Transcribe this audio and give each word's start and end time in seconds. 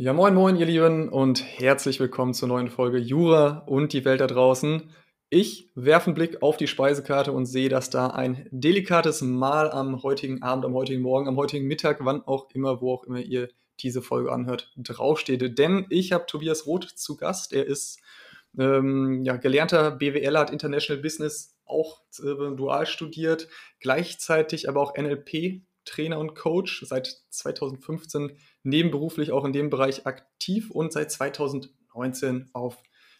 Ja, 0.00 0.12
moin, 0.12 0.32
moin, 0.32 0.54
ihr 0.54 0.66
Lieben, 0.66 1.08
und 1.08 1.42
herzlich 1.58 1.98
willkommen 1.98 2.32
zur 2.32 2.46
neuen 2.46 2.70
Folge 2.70 2.98
Jura 2.98 3.64
und 3.66 3.92
die 3.92 4.04
Welt 4.04 4.20
da 4.20 4.28
draußen. 4.28 4.94
Ich 5.28 5.72
werfe 5.74 6.06
einen 6.06 6.14
Blick 6.14 6.40
auf 6.40 6.56
die 6.56 6.68
Speisekarte 6.68 7.32
und 7.32 7.46
sehe, 7.46 7.68
dass 7.68 7.90
da 7.90 8.06
ein 8.06 8.46
delikates 8.52 9.22
Mahl 9.22 9.72
am 9.72 10.04
heutigen 10.04 10.40
Abend, 10.40 10.64
am 10.64 10.74
heutigen 10.74 11.02
Morgen, 11.02 11.26
am 11.26 11.36
heutigen 11.36 11.66
Mittag, 11.66 11.98
wann 12.04 12.22
auch 12.22 12.48
immer, 12.54 12.80
wo 12.80 12.94
auch 12.94 13.02
immer 13.02 13.18
ihr 13.18 13.48
diese 13.80 14.00
Folge 14.00 14.30
anhört, 14.30 14.72
draufsteht. 14.76 15.58
Denn 15.58 15.84
ich 15.90 16.12
habe 16.12 16.26
Tobias 16.26 16.64
Roth 16.64 16.84
zu 16.84 17.16
Gast. 17.16 17.52
Er 17.52 17.66
ist 17.66 17.98
ähm, 18.56 19.24
ja, 19.24 19.34
gelernter 19.34 19.90
BWLer, 19.90 20.38
hat 20.38 20.50
International 20.52 21.02
Business 21.02 21.56
auch 21.64 22.02
äh, 22.20 22.54
dual 22.54 22.86
studiert, 22.86 23.48
gleichzeitig 23.80 24.68
aber 24.68 24.80
auch 24.80 24.96
NLP 24.96 25.62
Trainer 25.88 26.18
und 26.18 26.34
Coach, 26.34 26.84
seit 26.86 27.22
2015 27.30 28.36
nebenberuflich 28.62 29.32
auch 29.32 29.44
in 29.44 29.52
dem 29.52 29.70
Bereich 29.70 30.06
aktiv 30.06 30.70
und 30.70 30.92
seit 30.92 31.10
2019 31.10 32.50
auf 32.52 32.76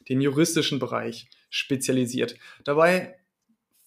den 0.09 0.20
juristischen 0.20 0.78
Bereich 0.78 1.28
spezialisiert. 1.51 2.37
Dabei 2.64 3.16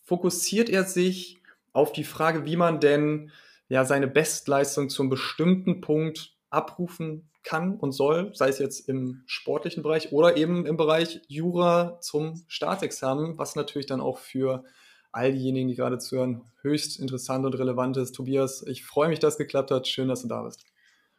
fokussiert 0.06 0.70
er 0.70 0.84
sich 0.84 1.38
auf 1.74 1.92
die 1.94 2.04
Frage, 2.04 2.46
wie 2.46 2.58
man 2.58 2.80
denn 2.80 3.32
ja 3.70 3.86
seine 3.86 4.08
Bestleistung 4.08 4.90
zum 4.90 5.10
bestimmten 5.10 5.82
Punkt 5.82 6.36
abrufen 6.50 7.30
kann 7.44 7.78
und 7.78 7.92
soll, 7.92 8.32
sei 8.36 8.50
es 8.50 8.60
jetzt 8.60 8.88
im 8.88 9.24
sportlichen 9.26 9.84
Bereich 9.84 10.12
oder 10.12 10.38
eben 10.38 10.66
im 10.66 10.78
Bereich 10.78 11.22
Jura 11.28 12.00
zum 12.02 12.44
Staatsexamen, 12.48 13.38
was 13.38 13.56
natürlich 13.56 13.88
dann 13.88 14.02
auch 14.02 14.18
für 14.18 14.64
all 15.12 15.32
diejenigen, 15.32 15.68
die 15.68 15.76
gerade 15.76 15.98
zuhören, 15.98 16.42
höchst 16.62 17.00
interessant 17.00 17.46
und 17.46 17.58
relevant 17.58 17.98
ist. 17.98 18.14
Tobias, 18.14 18.66
ich 18.68 18.86
freue 18.86 19.10
mich, 19.10 19.20
dass 19.20 19.34
es 19.34 19.38
geklappt 19.38 19.72
hat. 19.72 19.88
Schön, 19.88 20.08
dass 20.08 20.22
du 20.22 20.28
da 20.28 20.44
bist. 20.44 20.66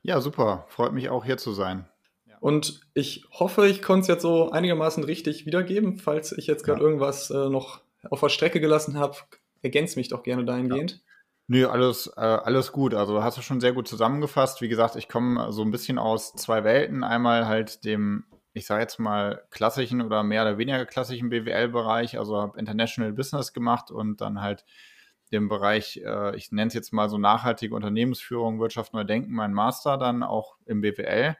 Ja, 0.03 0.21
super. 0.21 0.67
Freut 0.69 0.93
mich 0.93 1.09
auch 1.11 1.25
hier 1.25 1.39
zu 1.39 1.53
sein. 1.53 1.89
Und 2.41 2.81
ich 2.95 3.25
hoffe, 3.31 3.69
ich 3.69 3.83
konnte 3.83 4.03
es 4.03 4.09
jetzt 4.09 4.23
so 4.23 4.51
einigermaßen 4.51 5.05
richtig 5.05 5.47
wiedergeben. 5.47 5.99
Falls 5.99 6.33
ich 6.33 6.49
jetzt 6.49 6.65
gerade 6.65 6.81
ja. 6.81 6.87
irgendwas 6.87 7.31
äh, 7.31 7.49
noch 7.49 7.83
auf 8.11 8.21
der 8.21 8.31
Strecke 8.31 8.61
gelassen 8.61 8.99
habe, 8.99 9.17
ergänze 9.63 9.99
mich 9.99 10.09
doch 10.09 10.25
gerne 10.25 10.45
dahingehend. 10.45 10.93
Ja. 10.93 10.99
Nö, 11.47 11.67
alles, 11.67 12.09
äh, 12.17 12.21
alles 12.21 12.73
gut. 12.73 12.95
Also 12.95 13.23
hast 13.23 13.39
du 13.39 13.43
schon 13.43 13.61
sehr 13.61 13.73
gut 13.73 13.87
zusammengefasst. 13.87 14.61
Wie 14.61 14.69
gesagt, 14.69 14.97
ich 14.97 15.09
komme 15.09 15.53
so 15.53 15.63
ein 15.63 15.71
bisschen 15.71 15.99
aus 15.99 16.33
zwei 16.33 16.65
Welten. 16.65 17.05
Einmal 17.05 17.47
halt 17.47 17.85
dem 17.85 18.25
ich 18.55 18.67
sage 18.67 18.83
jetzt 18.83 18.99
mal, 18.99 19.43
klassischen 19.51 20.03
oder 20.03 20.23
mehr 20.23 20.43
oder 20.43 20.59
weniger 20.59 20.85
klassischen 20.85 21.31
BWL-Bereich, 21.31 22.19
also 22.19 22.37
habe 22.37 22.59
International 22.59 23.13
Business 23.13 23.53
gemacht 23.53 23.91
und 23.91 24.21
dann 24.21 24.41
halt 24.43 24.65
dem 25.33 25.49
Bereich, 25.49 26.01
äh, 26.05 26.37
ich 26.37 26.53
nenne 26.53 26.69
es 26.69 26.75
jetzt 26.75 26.93
mal 26.93 27.09
so 27.09 27.19
nachhaltige 27.19 27.75
Unternehmensführung, 27.75 28.61
Wirtschaft 28.61 28.93
neu 28.93 29.05
denken, 29.05 29.33
mein 29.33 29.53
Master 29.53 29.97
dann 29.97 30.23
auch 30.23 30.57
im 30.67 30.81
BWL 30.81 31.37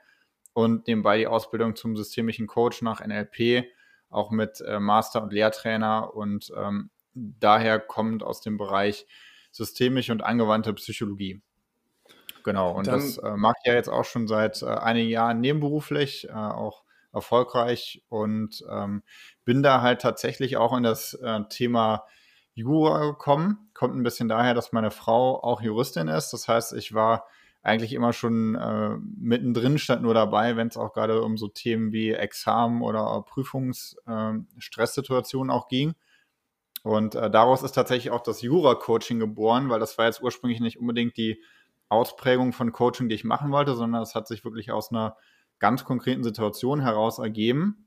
und 0.55 0.87
nebenbei 0.87 1.19
die 1.19 1.27
Ausbildung 1.27 1.77
zum 1.77 1.97
systemischen 1.97 2.47
Coach 2.47 2.83
nach 2.83 3.01
NLP, 3.01 3.67
auch 4.11 4.31
mit 4.31 4.61
äh, 4.61 4.81
Master 4.81 5.23
und 5.23 5.33
Lehrtrainer 5.33 6.15
und 6.15 6.53
ähm, 6.57 6.91
daher 7.15 7.79
kommt 7.79 8.23
aus 8.23 8.41
dem 8.41 8.57
Bereich 8.57 9.07
systemische 9.51 10.13
und 10.13 10.23
angewandte 10.23 10.73
Psychologie. 10.75 11.43
Genau, 12.45 12.73
und 12.73 12.87
dann, 12.87 13.01
das 13.01 13.19
äh, 13.19 13.37
mache 13.37 13.55
ich 13.63 13.69
ja 13.69 13.75
jetzt 13.75 13.89
auch 13.89 14.05
schon 14.05 14.27
seit 14.27 14.63
äh, 14.63 14.67
einigen 14.67 15.09
Jahren 15.09 15.41
nebenberuflich, 15.41 16.29
äh, 16.29 16.33
auch 16.33 16.83
erfolgreich 17.13 18.03
und 18.09 18.65
ähm, 18.71 19.03
bin 19.45 19.63
da 19.63 19.83
halt 19.83 20.01
tatsächlich 20.01 20.57
auch 20.57 20.77
in 20.77 20.83
das 20.83 21.15
äh, 21.15 21.41
Thema 21.51 22.07
Jura 22.55 23.07
gekommen. 23.07 23.71
Kommt 23.75 23.95
ein 23.97 24.03
bisschen 24.03 24.29
daher, 24.29 24.55
dass 24.55 24.73
meine 24.73 24.91
Frau 24.91 25.41
auch 25.43 25.63
Juristin 25.63 26.09
ist. 26.09 26.33
Das 26.33 26.49
heißt, 26.49 26.73
ich 26.75 26.95
war 26.95 27.27
eigentlich 27.63 27.93
immer 27.93 28.13
schon 28.13 28.57
äh, 28.57 28.97
mittendrin, 29.19 29.79
stand 29.79 30.03
nur 30.03 30.15
dabei, 30.15 30.57
wenn 30.57 30.67
es 30.69 30.77
auch 30.77 30.93
gerade 30.93 31.23
um 31.23 31.37
so 31.37 31.49
Themen 31.49 31.93
wie 31.93 32.11
Examen 32.11 32.83
oder 32.83 33.23
Prüfungsstresssituationen 33.23 35.51
ähm, 35.51 35.55
äh, 35.55 35.59
auch 35.59 35.69
ging. 35.69 35.95
Und 36.83 37.15
äh, 37.15 37.31
daraus 37.31 37.63
ist 37.63 37.73
tatsächlich 37.73 38.11
auch 38.11 38.23
das 38.23 38.43
Jura-Coaching 38.43 39.21
geboren, 39.21 39.71
weil 39.71 39.79
das 39.79 39.97
war 39.99 40.07
jetzt 40.07 40.23
ursprünglich 40.23 40.61
nicht 40.61 40.81
unbedingt 40.81 41.17
die 41.17 41.41
Ausprägung 41.89 42.53
von 42.53 42.73
Coaching, 42.73 43.09
die 43.09 43.15
ich 43.15 43.25
machen 43.25 43.53
wollte, 43.53 43.77
sondern 43.77 44.03
es 44.03 44.17
hat 44.17 44.27
sich 44.27 44.45
wirklich 44.45 44.73
aus 44.73 44.91
einer 44.91 45.17
ganz 45.61 45.85
konkreten 45.85 46.25
Situationen 46.25 46.85
heraus 46.85 47.19
ergeben. 47.19 47.87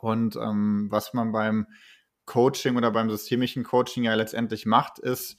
Und 0.00 0.36
ähm, 0.36 0.88
was 0.90 1.14
man 1.14 1.32
beim 1.32 1.66
Coaching 2.30 2.76
oder 2.76 2.92
beim 2.92 3.10
systemischen 3.10 3.64
Coaching 3.64 4.04
ja 4.04 4.14
letztendlich 4.14 4.64
macht, 4.64 5.00
ist 5.00 5.36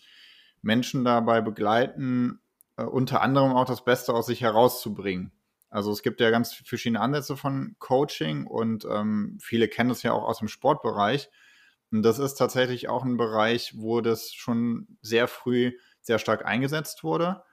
Menschen 0.61 1.05
dabei 1.05 1.39
begleiten, 1.39 2.41
äh, 2.75 2.83
unter 2.83 3.21
anderem 3.21 3.53
auch 3.53 3.63
das 3.63 3.85
Beste 3.85 4.13
aus 4.13 4.25
sich 4.25 4.41
herauszubringen. 4.41 5.31
Also 5.69 5.89
es 5.93 6.03
gibt 6.03 6.19
ja 6.19 6.31
ganz 6.31 6.53
verschiedene 6.53 6.99
Ansätze 6.99 7.37
von 7.37 7.77
Coaching 7.79 8.45
und 8.45 8.83
ähm, 8.83 9.37
viele 9.41 9.69
kennen 9.69 9.89
es 9.89 10.03
ja 10.03 10.11
auch 10.11 10.25
aus 10.25 10.39
dem 10.39 10.49
Sportbereich. 10.49 11.29
Und 11.91 12.03
das 12.03 12.19
ist 12.19 12.33
tatsächlich 12.33 12.89
auch 12.89 13.05
ein 13.05 13.15
Bereich, 13.15 13.73
wo 13.77 14.01
das 14.01 14.33
schon 14.33 14.85
sehr 15.01 15.29
früh 15.29 15.71
sehr 16.01 16.19
stark 16.19 16.45
eingesetzt 16.45 17.05
wurde 17.05 17.43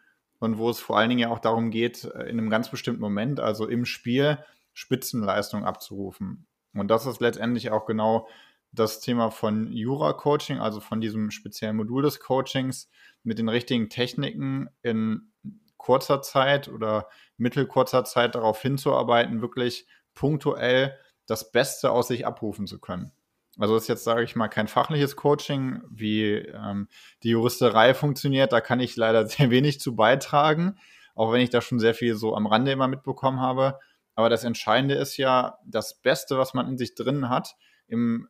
und 0.41 0.59
wo 0.59 0.69
es 0.69 0.81
vor 0.81 0.99
allen 0.99 1.11
Dingen 1.11 1.21
ja 1.21 1.31
auch 1.31 1.39
darum 1.39 1.71
geht, 1.71 2.05
äh, 2.07 2.25
in 2.25 2.41
einem 2.41 2.51
ganz 2.51 2.71
bestimmten 2.71 3.01
Moment, 3.01 3.39
also 3.39 3.69
im 3.69 3.85
Spiel, 3.85 4.39
Spitzenleistung 4.75 5.65
abzurufen. 5.65 6.49
Und 6.75 6.89
das 6.89 7.07
ist 7.07 7.21
letztendlich 7.21 7.71
auch 7.71 7.87
genau 7.87 8.27
das 8.73 9.01
Thema 9.01 9.31
von 9.31 9.73
Jura-Coaching, 9.73 10.59
also 10.59 10.81
von 10.81 11.01
diesem 11.01 11.31
speziellen 11.31 11.77
Modul 11.77 12.03
des 12.03 12.21
Coachings, 12.21 12.89
mit 13.23 13.39
den 13.39 13.49
richtigen 13.49 13.89
Techniken 13.89 14.69
in 14.83 15.33
kurzer 15.77 16.23
Zeit 16.23 16.69
oder 16.69 17.09
mittelkurzer 17.37 18.05
Zeit 18.05 18.35
darauf 18.35 18.61
hinzuarbeiten, 18.61 19.41
wirklich 19.41 19.87
punktuell 20.15 20.99
das 21.27 21.51
Beste 21.53 21.91
aus 21.91 22.09
sich 22.09 22.27
abrufen 22.27 22.67
zu 22.67 22.79
können. 22.81 23.13
Also 23.59 23.75
das 23.75 23.85
ist 23.85 23.89
jetzt, 23.89 24.05
sage 24.05 24.23
ich 24.23 24.37
mal, 24.37 24.49
kein 24.49 24.69
fachliches 24.69 25.17
Coaching, 25.17 25.83
wie 25.91 26.35
ähm, 26.35 26.89
die 27.23 27.31
Juristerei 27.31 27.93
funktioniert. 27.93 28.53
Da 28.53 28.61
kann 28.61 28.81
ich 28.81 28.97
leider 28.97 29.27
sehr 29.29 29.51
wenig 29.51 29.81
zu 29.81 29.97
beitragen, 29.97 30.79
auch 31.15 31.33
wenn 31.33 31.41
ich 31.41 31.51
da 31.51 31.61
schon 31.61 31.81
sehr 31.81 31.95
viel 31.95 32.15
so 32.15 32.37
am 32.37 32.47
Rande 32.47 32.71
immer 32.71 32.89
mitbekommen 32.89 33.41
habe. 33.41 33.79
Aber 34.15 34.29
das 34.29 34.45
Entscheidende 34.45 34.95
ist 34.95 35.17
ja, 35.17 35.59
das 35.65 36.01
Beste, 36.01 36.39
was 36.39 36.55
man 36.55 36.69
in 36.69 36.79
sich 36.79 36.95
drin 36.95 37.29
hat, 37.29 37.55
im 37.87 38.29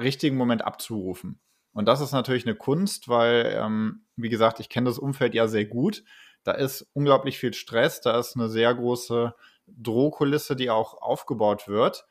richtigen 0.00 0.36
Moment 0.36 0.64
abzurufen. 0.64 1.40
Und 1.72 1.86
das 1.86 2.00
ist 2.00 2.12
natürlich 2.12 2.46
eine 2.46 2.54
Kunst, 2.54 3.08
weil, 3.08 3.56
ähm, 3.58 4.06
wie 4.16 4.28
gesagt, 4.28 4.60
ich 4.60 4.68
kenne 4.68 4.88
das 4.88 4.98
Umfeld 4.98 5.34
ja 5.34 5.48
sehr 5.48 5.64
gut. 5.64 6.04
Da 6.44 6.52
ist 6.52 6.88
unglaublich 6.92 7.38
viel 7.38 7.52
Stress, 7.52 8.00
da 8.00 8.18
ist 8.18 8.36
eine 8.36 8.48
sehr 8.48 8.74
große 8.74 9.34
Drohkulisse, 9.66 10.56
die 10.56 10.70
auch 10.70 11.00
aufgebaut 11.00 11.68
wird. 11.68 12.06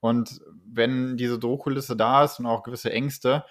Und 0.00 0.40
wenn 0.64 1.16
diese 1.16 1.38
Drohkulisse 1.38 1.96
da 1.96 2.24
ist 2.24 2.38
und 2.38 2.46
auch 2.46 2.62
gewisse 2.62 2.92
Ängste, 2.92 3.44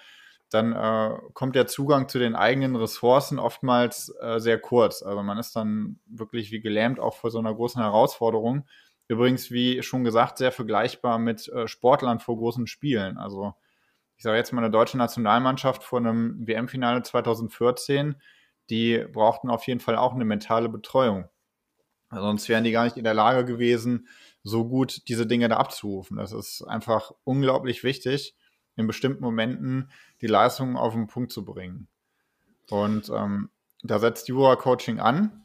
dann 0.50 0.72
äh, 0.72 1.18
kommt 1.34 1.56
der 1.56 1.66
Zugang 1.66 2.08
zu 2.08 2.18
den 2.18 2.34
eigenen 2.34 2.76
Ressourcen 2.76 3.38
oftmals 3.38 4.14
äh, 4.20 4.38
sehr 4.38 4.58
kurz. 4.58 5.02
Also 5.02 5.22
man 5.22 5.38
ist 5.38 5.56
dann 5.56 5.98
wirklich 6.06 6.50
wie 6.52 6.60
gelähmt 6.60 7.00
auch 7.00 7.14
vor 7.14 7.30
so 7.30 7.38
einer 7.38 7.54
großen 7.54 7.82
Herausforderung. 7.82 8.66
Übrigens, 9.08 9.50
wie 9.50 9.82
schon 9.82 10.04
gesagt, 10.04 10.38
sehr 10.38 10.52
vergleichbar 10.52 11.18
mit 11.18 11.48
äh, 11.48 11.68
Sportlern 11.68 12.20
vor 12.20 12.38
großen 12.38 12.66
Spielen. 12.66 13.18
Also 13.18 13.54
ich 14.18 14.24
sage 14.24 14.36
jetzt 14.36 14.52
mal 14.52 14.62
eine 14.62 14.70
deutsche 14.70 14.98
Nationalmannschaft 14.98 15.84
vor 15.84 16.00
einem 16.00 16.44
WM-Finale 16.44 17.02
2014, 17.02 18.16
die 18.68 19.06
brauchten 19.12 19.48
auf 19.48 19.66
jeden 19.66 19.80
Fall 19.80 19.96
auch 19.96 20.12
eine 20.12 20.24
mentale 20.24 20.68
Betreuung. 20.68 21.28
Sonst 22.10 22.48
wären 22.48 22.64
die 22.64 22.72
gar 22.72 22.84
nicht 22.84 22.96
in 22.96 23.04
der 23.04 23.14
Lage 23.14 23.44
gewesen, 23.44 24.08
so 24.42 24.66
gut 24.66 25.06
diese 25.08 25.26
Dinge 25.26 25.48
da 25.48 25.58
abzurufen. 25.58 26.16
Das 26.16 26.32
ist 26.32 26.62
einfach 26.62 27.12
unglaublich 27.22 27.84
wichtig, 27.84 28.34
in 28.76 28.88
bestimmten 28.88 29.22
Momenten 29.22 29.90
die 30.20 30.26
Leistungen 30.26 30.76
auf 30.76 30.94
den 30.94 31.06
Punkt 31.06 31.30
zu 31.30 31.44
bringen. 31.44 31.86
Und 32.70 33.10
ähm, 33.10 33.50
da 33.82 34.00
setzt 34.00 34.28
Jura-Coaching 34.28 34.98
an. 34.98 35.44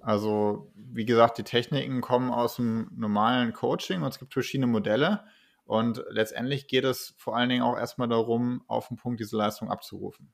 Also, 0.00 0.70
wie 0.74 1.06
gesagt, 1.06 1.38
die 1.38 1.44
Techniken 1.44 2.02
kommen 2.02 2.30
aus 2.30 2.56
dem 2.56 2.90
normalen 2.94 3.54
Coaching 3.54 4.02
und 4.02 4.08
es 4.08 4.18
gibt 4.18 4.34
verschiedene 4.34 4.66
Modelle. 4.66 5.24
Und 5.72 6.04
letztendlich 6.10 6.68
geht 6.68 6.84
es 6.84 7.14
vor 7.16 7.34
allen 7.34 7.48
Dingen 7.48 7.62
auch 7.62 7.78
erstmal 7.78 8.06
darum, 8.06 8.62
auf 8.66 8.88
den 8.88 8.98
Punkt 8.98 9.20
diese 9.20 9.38
Leistung 9.38 9.70
abzurufen. 9.70 10.30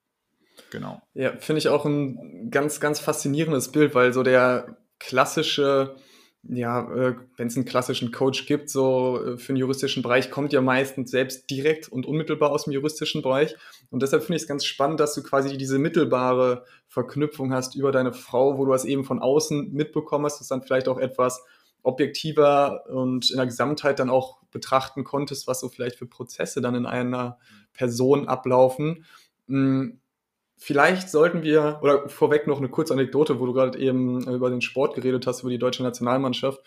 Genau. 0.70 1.00
Ja, 1.14 1.36
finde 1.38 1.58
ich 1.58 1.68
auch 1.68 1.84
ein 1.84 2.50
ganz, 2.50 2.80
ganz 2.80 2.98
faszinierendes 2.98 3.70
Bild, 3.70 3.94
weil 3.94 4.12
so 4.12 4.24
der 4.24 4.78
klassische 4.98 5.94
ja, 6.42 6.90
äh, 6.92 7.14
wenn 7.36 7.46
es 7.46 7.56
einen 7.56 7.66
klassischen 7.66 8.10
Coach 8.10 8.46
gibt, 8.46 8.68
so 8.68 9.22
äh, 9.22 9.36
für 9.38 9.52
den 9.52 9.58
juristischen 9.58 10.02
Bereich, 10.02 10.30
kommt 10.30 10.52
ja 10.52 10.60
meistens 10.60 11.12
selbst 11.12 11.48
direkt 11.50 11.88
und 11.88 12.04
unmittelbar 12.04 12.50
aus 12.50 12.64
dem 12.64 12.72
juristischen 12.72 13.22
Bereich. 13.22 13.54
Und 13.90 14.02
deshalb 14.02 14.22
finde 14.22 14.38
ich 14.38 14.42
es 14.42 14.48
ganz 14.48 14.64
spannend, 14.64 14.98
dass 14.98 15.14
du 15.14 15.22
quasi 15.22 15.56
diese 15.56 15.78
mittelbare 15.78 16.64
Verknüpfung 16.88 17.52
hast 17.52 17.76
über 17.76 17.92
deine 17.92 18.12
Frau, 18.12 18.58
wo 18.58 18.64
du 18.64 18.72
das 18.72 18.84
eben 18.84 19.04
von 19.04 19.20
außen 19.20 19.72
mitbekommen 19.72 20.24
hast, 20.24 20.40
das 20.40 20.48
dann 20.48 20.62
vielleicht 20.62 20.88
auch 20.88 20.98
etwas 20.98 21.44
objektiver 21.82 22.86
und 22.88 23.30
in 23.30 23.36
der 23.36 23.46
Gesamtheit 23.46 23.98
dann 23.98 24.10
auch 24.10 24.37
betrachten 24.50 25.04
konntest, 25.04 25.46
was 25.46 25.60
so 25.60 25.68
vielleicht 25.68 25.96
für 25.96 26.06
Prozesse 26.06 26.60
dann 26.60 26.74
in 26.74 26.86
einer 26.86 27.38
Person 27.72 28.28
ablaufen. 28.28 29.04
Hm, 29.46 30.00
Vielleicht 30.60 31.08
sollten 31.08 31.44
wir, 31.44 31.78
oder 31.82 32.08
vorweg 32.08 32.48
noch 32.48 32.58
eine 32.58 32.68
kurze 32.68 32.92
Anekdote, 32.92 33.38
wo 33.38 33.46
du 33.46 33.52
gerade 33.52 33.78
eben 33.78 34.28
über 34.28 34.50
den 34.50 34.60
Sport 34.60 34.96
geredet 34.96 35.24
hast, 35.28 35.42
über 35.42 35.50
die 35.50 35.58
deutsche 35.58 35.84
Nationalmannschaft. 35.84 36.60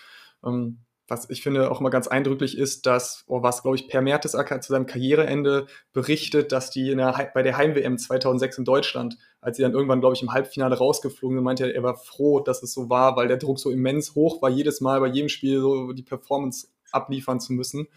Ähm, 0.46 0.80
was 1.10 1.30
ich 1.30 1.44
finde 1.44 1.70
auch 1.70 1.82
mal 1.82 1.90
ganz 1.90 2.08
eindrücklich 2.08 2.58
ist, 2.58 2.86
dass, 2.86 3.26
oh, 3.28 3.44
was 3.44 3.64
glaube 3.64 3.76
ich, 3.76 3.90
Per 3.90 4.02
Mertesacker 4.02 4.62
zu 4.62 4.72
seinem 4.72 4.86
Karriereende 4.86 5.68
berichtet, 5.92 6.54
dass 6.54 6.72
die 6.72 6.96
der, 6.96 7.32
bei 7.34 7.44
der 7.44 7.58
Heim-WM 7.58 7.98
2006 7.98 8.60
in 8.60 8.64
Deutschland, 8.64 9.18
als 9.42 9.58
sie 9.58 9.64
dann 9.64 9.74
irgendwann, 9.74 10.00
glaube 10.00 10.16
ich, 10.16 10.22
im 10.22 10.32
Halbfinale 10.32 10.78
rausgeflogen 10.78 11.38
sind, 11.38 11.44
meinte 11.44 11.66
er, 11.66 11.76
er 11.76 11.84
war 11.84 11.98
froh, 11.98 12.40
dass 12.40 12.64
es 12.64 12.72
so 12.74 12.90
war, 12.90 13.18
weil 13.18 13.28
der 13.28 13.36
Druck 13.36 13.60
so 13.60 13.72
immens 13.72 14.16
hoch 14.16 14.42
war, 14.42 14.50
jedes 14.50 14.80
Mal 14.80 15.02
bei 15.02 15.08
jedem 15.08 15.28
Spiel 15.28 15.60
so 15.60 15.92
die 15.92 16.04
Performance 16.04 16.70
abliefern 16.92 17.40
zu 17.40 17.54
müssen. 17.54 17.88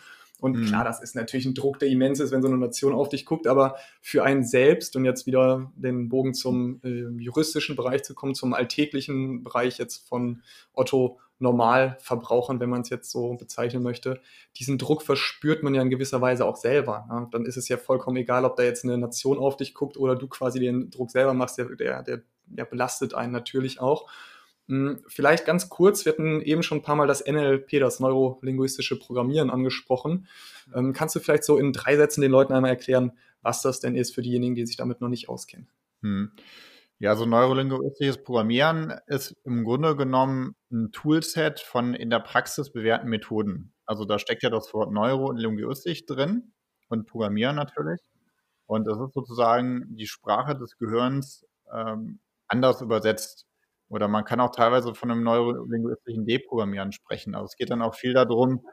Und 0.41 0.56
mhm. 0.56 0.67
klar, 0.67 0.85
das 0.85 1.02
ist 1.02 1.14
natürlich 1.14 1.46
ein 1.46 1.55
Druck, 1.55 1.79
der 1.79 1.88
immens 1.88 2.20
ist, 2.20 2.32
wenn 2.32 2.43
so 2.43 2.49
eine 2.49 2.58
Nation 2.58 2.93
auf 2.93 3.08
dich 3.08 3.25
guckt, 3.25 3.46
aber 3.46 3.76
für 4.02 4.25
einen 4.25 4.44
selbst 4.44 4.96
und 4.96 5.05
jetzt 5.05 5.26
wieder 5.26 5.73
den 5.76 6.08
Bogen 6.08 6.35
zum 6.35 6.81
äh, 6.82 7.08
juristischen 7.23 7.76
Bereich 7.76 8.02
zu 8.02 8.14
kommen, 8.14 8.35
zum 8.35 8.52
alltäglichen 8.52 9.43
Bereich 9.43 9.79
jetzt 9.79 10.06
von 10.08 10.43
Otto 10.73 11.19
Normalverbrauchern, 11.38 12.61
wenn 12.61 12.70
man 12.70 12.82
es 12.82 12.91
jetzt 12.91 13.11
so 13.11 13.35
bezeichnen 13.35 13.82
möchte, 13.82 14.20
diesen 14.56 14.79
Druck 14.79 15.02
verspürt 15.02 15.62
man 15.62 15.75
ja 15.75 15.82
in 15.82 15.91
gewisser 15.91 16.20
Weise 16.20 16.44
auch 16.44 16.56
selber. 16.56 17.06
Ne? 17.11 17.29
Dann 17.32 17.44
ist 17.44 17.56
es 17.56 17.69
ja 17.69 17.76
vollkommen 17.76 18.17
egal, 18.17 18.44
ob 18.44 18.56
da 18.56 18.62
jetzt 18.62 18.85
eine 18.85 18.99
Nation 18.99 19.38
auf 19.38 19.56
dich 19.56 19.75
guckt 19.75 19.96
oder 19.96 20.14
du 20.14 20.29
quasi 20.29 20.61
den 20.61 20.91
Druck 20.91 21.11
selber 21.11 21.35
machst, 21.35 21.58
der, 21.58 21.67
der, 21.76 22.02
der, 22.02 22.23
der 22.46 22.64
belastet 22.64 23.14
einen 23.14 23.32
natürlich 23.32 23.81
auch. 23.81 24.08
Hm, 24.69 25.02
vielleicht 25.06 25.44
ganz 25.44 25.69
kurz, 25.69 26.05
wir 26.05 26.12
hatten 26.12 26.40
eben 26.40 26.62
schon 26.62 26.78
ein 26.78 26.82
paar 26.82 26.96
Mal 26.96 27.06
das 27.06 27.25
NLP, 27.26 27.81
das 27.81 28.00
neurolinguistische 28.00 28.99
Programmieren, 28.99 29.50
angesprochen. 29.50 30.26
Ähm, 30.75 30.93
kannst 30.93 31.14
du 31.14 31.20
vielleicht 31.20 31.44
so 31.44 31.58
in 31.58 31.72
drei 31.72 31.96
Sätzen 31.96 32.22
den 32.22 32.31
Leuten 32.31 32.52
einmal 32.52 32.70
erklären, 32.70 33.12
was 33.43 33.61
das 33.61 33.81
denn 33.81 33.94
ist 33.94 34.14
für 34.14 34.22
diejenigen, 34.22 34.55
die 34.55 34.66
sich 34.66 34.76
damit 34.76 35.00
noch 35.00 35.08
nicht 35.08 35.28
auskennen? 35.28 35.69
Hm. 36.00 36.32
Ja, 36.99 37.16
so 37.16 37.26
neurolinguistisches 37.26 38.22
Programmieren 38.22 38.94
ist 39.06 39.37
im 39.44 39.64
Grunde 39.64 39.96
genommen 39.96 40.55
ein 40.70 40.93
Toolset 40.93 41.60
von 41.60 41.93
in 41.93 42.08
der 42.08 42.20
Praxis 42.20 42.70
bewährten 42.70 43.10
Methoden. 43.10 43.75
Also 43.84 44.05
da 44.05 44.19
steckt 44.19 44.43
ja 44.43 44.49
das 44.49 44.72
Wort 44.72 44.93
Neuro 44.93 45.26
und 45.26 45.37
Linguistisch 45.37 46.06
drin 46.06 46.52
und 46.88 47.06
Programmieren 47.06 47.56
natürlich. 47.56 48.00
Und 48.67 48.87
das 48.87 48.99
ist 48.99 49.12
sozusagen 49.12 49.96
die 49.96 50.06
Sprache 50.06 50.56
des 50.56 50.78
Gehirns 50.78 51.44
ähm, 51.70 52.20
anders 52.49 52.81
übersetzt. 52.81 53.46
Oder 53.88 54.08
man 54.08 54.25
kann 54.25 54.40
auch 54.40 54.50
teilweise 54.50 54.94
von 54.94 55.10
einem 55.10 55.22
neurolinguistischen 55.22 56.26
Deprogrammieren 56.26 56.92
sprechen. 56.92 57.34
Also 57.34 57.46
es 57.46 57.56
geht 57.56 57.70
dann 57.70 57.82
auch 57.82 57.94
viel 57.94 58.14
darum, 58.14 58.66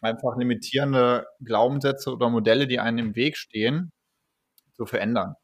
einfach 0.00 0.36
limitierende 0.36 1.26
Glaubenssätze 1.40 2.12
oder 2.12 2.30
Modelle, 2.30 2.66
die 2.66 2.80
einem 2.80 2.98
im 2.98 3.16
Weg 3.16 3.36
stehen, 3.36 3.92
zu 4.72 4.86
verändern. 4.86 5.34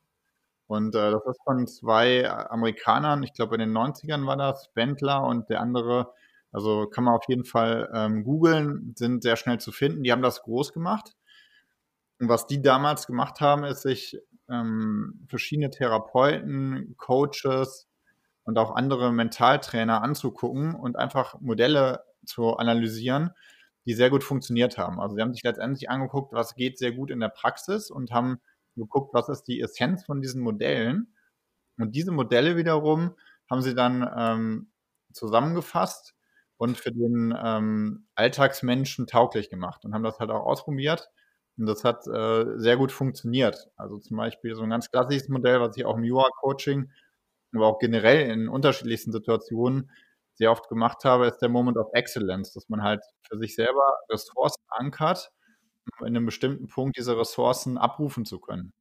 Und 0.66 0.94
äh, 0.94 1.10
das 1.10 1.22
ist 1.26 1.42
von 1.44 1.66
zwei 1.66 2.30
Amerikanern, 2.30 3.22
ich 3.22 3.34
glaube 3.34 3.56
in 3.56 3.60
den 3.60 3.72
90ern 3.72 4.26
war 4.26 4.36
das, 4.36 4.72
Bentler 4.72 5.22
und 5.24 5.50
der 5.50 5.60
andere, 5.60 6.12
also 6.50 6.86
kann 6.86 7.04
man 7.04 7.14
auf 7.14 7.24
jeden 7.28 7.44
Fall 7.44 7.90
ähm, 7.92 8.24
googeln, 8.24 8.94
sind 8.96 9.22
sehr 9.22 9.36
schnell 9.36 9.58
zu 9.58 9.72
finden. 9.72 10.02
Die 10.02 10.12
haben 10.12 10.22
das 10.22 10.42
groß 10.42 10.72
gemacht. 10.72 11.12
Und 12.18 12.28
was 12.28 12.46
die 12.46 12.62
damals 12.62 13.06
gemacht 13.06 13.40
haben, 13.40 13.64
ist 13.64 13.82
sich 13.82 14.18
ähm, 14.48 15.26
verschiedene 15.28 15.70
Therapeuten, 15.70 16.94
Coaches, 16.96 17.88
und 18.44 18.58
auch 18.58 18.74
andere 18.74 19.12
Mentaltrainer 19.12 20.02
anzugucken 20.02 20.74
und 20.74 20.96
einfach 20.96 21.40
Modelle 21.40 22.04
zu 22.24 22.56
analysieren, 22.56 23.30
die 23.86 23.94
sehr 23.94 24.10
gut 24.10 24.24
funktioniert 24.24 24.78
haben. 24.78 25.00
Also 25.00 25.16
sie 25.16 25.22
haben 25.22 25.32
sich 25.34 25.42
letztendlich 25.42 25.90
angeguckt, 25.90 26.32
was 26.32 26.54
geht 26.54 26.78
sehr 26.78 26.92
gut 26.92 27.10
in 27.10 27.20
der 27.20 27.28
Praxis 27.28 27.90
und 27.90 28.12
haben 28.12 28.40
geguckt, 28.76 29.12
was 29.14 29.28
ist 29.28 29.44
die 29.44 29.60
Essenz 29.60 30.04
von 30.04 30.20
diesen 30.20 30.42
Modellen. 30.42 31.14
Und 31.78 31.94
diese 31.94 32.12
Modelle 32.12 32.56
wiederum 32.56 33.14
haben 33.50 33.62
sie 33.62 33.74
dann 33.74 34.08
ähm, 34.16 34.72
zusammengefasst 35.12 36.14
und 36.56 36.78
für 36.78 36.92
den 36.92 37.34
ähm, 37.42 38.06
Alltagsmenschen 38.14 39.06
tauglich 39.06 39.50
gemacht 39.50 39.84
und 39.84 39.94
haben 39.94 40.04
das 40.04 40.18
halt 40.20 40.30
auch 40.30 40.44
ausprobiert. 40.46 41.10
Und 41.58 41.66
das 41.66 41.84
hat 41.84 42.06
äh, 42.06 42.56
sehr 42.58 42.76
gut 42.76 42.92
funktioniert. 42.92 43.68
Also 43.76 43.98
zum 43.98 44.16
Beispiel 44.16 44.54
so 44.54 44.62
ein 44.62 44.70
ganz 44.70 44.90
klassisches 44.90 45.28
Modell, 45.28 45.60
was 45.60 45.76
ich 45.76 45.84
auch 45.84 45.96
im 45.96 46.04
Jura-Coaching 46.04 46.90
aber 47.54 47.66
auch 47.66 47.78
generell 47.78 48.30
in 48.30 48.48
unterschiedlichsten 48.48 49.12
Situationen 49.12 49.90
sehr 50.34 50.50
oft 50.50 50.68
gemacht 50.68 51.04
habe, 51.04 51.26
ist 51.26 51.38
der 51.38 51.48
Moment 51.48 51.76
of 51.76 51.88
Excellence, 51.92 52.52
dass 52.52 52.68
man 52.68 52.82
halt 52.82 53.02
für 53.28 53.38
sich 53.38 53.54
selber 53.54 53.98
Ressourcen 54.10 54.62
ankert, 54.68 55.30
um 55.98 56.06
in 56.06 56.16
einem 56.16 56.26
bestimmten 56.26 56.68
Punkt 56.68 56.96
diese 56.96 57.18
Ressourcen 57.18 57.78
abrufen 57.78 58.24
zu 58.24 58.40
können. 58.40 58.72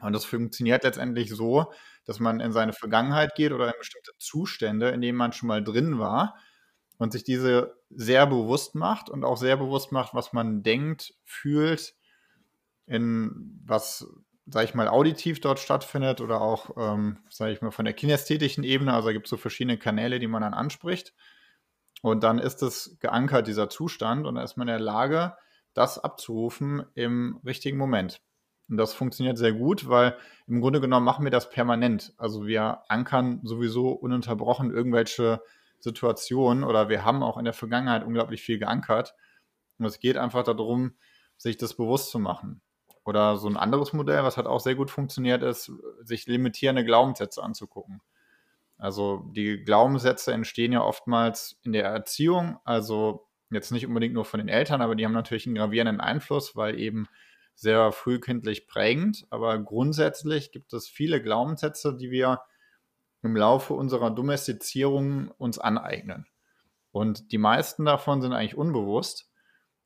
Und 0.00 0.12
das 0.12 0.24
funktioniert 0.24 0.84
letztendlich 0.84 1.30
so, 1.30 1.72
dass 2.04 2.20
man 2.20 2.40
in 2.40 2.52
seine 2.52 2.72
Vergangenheit 2.72 3.34
geht 3.34 3.52
oder 3.52 3.66
in 3.66 3.78
bestimmte 3.78 4.12
Zustände, 4.18 4.90
in 4.90 5.00
denen 5.00 5.18
man 5.18 5.32
schon 5.32 5.48
mal 5.48 5.62
drin 5.62 5.98
war 5.98 6.36
und 6.98 7.12
sich 7.12 7.24
diese 7.24 7.76
sehr 7.90 8.26
bewusst 8.26 8.74
macht 8.74 9.10
und 9.10 9.24
auch 9.24 9.36
sehr 9.36 9.56
bewusst 9.56 9.90
macht, 9.90 10.14
was 10.14 10.32
man 10.32 10.62
denkt, 10.62 11.14
fühlt, 11.24 11.94
in 12.86 13.60
was 13.64 14.06
sage 14.50 14.66
ich 14.66 14.74
mal, 14.74 14.88
auditiv 14.88 15.40
dort 15.40 15.58
stattfindet 15.58 16.20
oder 16.20 16.40
auch, 16.40 16.70
ähm, 16.76 17.18
sage 17.28 17.52
ich 17.52 17.60
mal, 17.60 17.70
von 17.70 17.84
der 17.84 17.94
kinästhetischen 17.94 18.64
Ebene. 18.64 18.94
Also 18.94 19.10
gibt 19.10 19.26
es 19.26 19.30
so 19.30 19.36
verschiedene 19.36 19.78
Kanäle, 19.78 20.18
die 20.18 20.26
man 20.26 20.42
dann 20.42 20.54
anspricht. 20.54 21.14
Und 22.02 22.22
dann 22.22 22.38
ist 22.38 22.62
es 22.62 22.96
geankert, 23.00 23.46
dieser 23.46 23.68
Zustand, 23.68 24.26
und 24.26 24.36
dann 24.36 24.44
ist 24.44 24.56
man 24.56 24.68
in 24.68 24.72
der 24.72 24.80
Lage, 24.80 25.36
das 25.74 25.98
abzurufen 25.98 26.84
im 26.94 27.40
richtigen 27.44 27.76
Moment. 27.76 28.20
Und 28.68 28.76
das 28.76 28.94
funktioniert 28.94 29.38
sehr 29.38 29.52
gut, 29.52 29.88
weil 29.88 30.16
im 30.46 30.60
Grunde 30.60 30.80
genommen 30.80 31.04
machen 31.04 31.24
wir 31.24 31.30
das 31.30 31.50
permanent. 31.50 32.12
Also 32.18 32.46
wir 32.46 32.82
ankern 32.88 33.40
sowieso 33.42 33.90
ununterbrochen 33.90 34.70
irgendwelche 34.70 35.42
Situationen 35.80 36.64
oder 36.64 36.88
wir 36.88 37.04
haben 37.04 37.22
auch 37.22 37.38
in 37.38 37.44
der 37.44 37.54
Vergangenheit 37.54 38.04
unglaublich 38.04 38.42
viel 38.42 38.58
geankert. 38.58 39.14
Und 39.78 39.86
es 39.86 40.00
geht 40.00 40.16
einfach 40.16 40.42
darum, 40.44 40.92
sich 41.36 41.56
das 41.56 41.74
bewusst 41.74 42.10
zu 42.10 42.18
machen. 42.18 42.60
Oder 43.08 43.38
so 43.38 43.48
ein 43.48 43.56
anderes 43.56 43.94
Modell, 43.94 44.22
was 44.22 44.36
halt 44.36 44.46
auch 44.46 44.60
sehr 44.60 44.74
gut 44.74 44.90
funktioniert, 44.90 45.42
ist, 45.42 45.72
sich 46.02 46.26
limitierende 46.26 46.84
Glaubenssätze 46.84 47.42
anzugucken. 47.42 48.02
Also 48.76 49.24
die 49.34 49.64
Glaubenssätze 49.64 50.30
entstehen 50.34 50.72
ja 50.72 50.82
oftmals 50.82 51.58
in 51.62 51.72
der 51.72 51.86
Erziehung, 51.86 52.58
also 52.64 53.26
jetzt 53.50 53.70
nicht 53.70 53.86
unbedingt 53.86 54.12
nur 54.12 54.26
von 54.26 54.40
den 54.40 54.50
Eltern, 54.50 54.82
aber 54.82 54.94
die 54.94 55.06
haben 55.06 55.14
natürlich 55.14 55.46
einen 55.46 55.54
gravierenden 55.54 56.02
Einfluss, 56.02 56.54
weil 56.54 56.78
eben 56.78 57.08
sehr 57.54 57.92
frühkindlich 57.92 58.66
prägend. 58.66 59.26
Aber 59.30 59.58
grundsätzlich 59.58 60.52
gibt 60.52 60.74
es 60.74 60.86
viele 60.86 61.22
Glaubenssätze, 61.22 61.96
die 61.96 62.10
wir 62.10 62.42
im 63.22 63.34
Laufe 63.34 63.72
unserer 63.72 64.10
Domestizierung 64.10 65.30
uns 65.38 65.58
aneignen. 65.58 66.26
Und 66.92 67.32
die 67.32 67.38
meisten 67.38 67.86
davon 67.86 68.20
sind 68.20 68.34
eigentlich 68.34 68.58
unbewusst. 68.58 69.30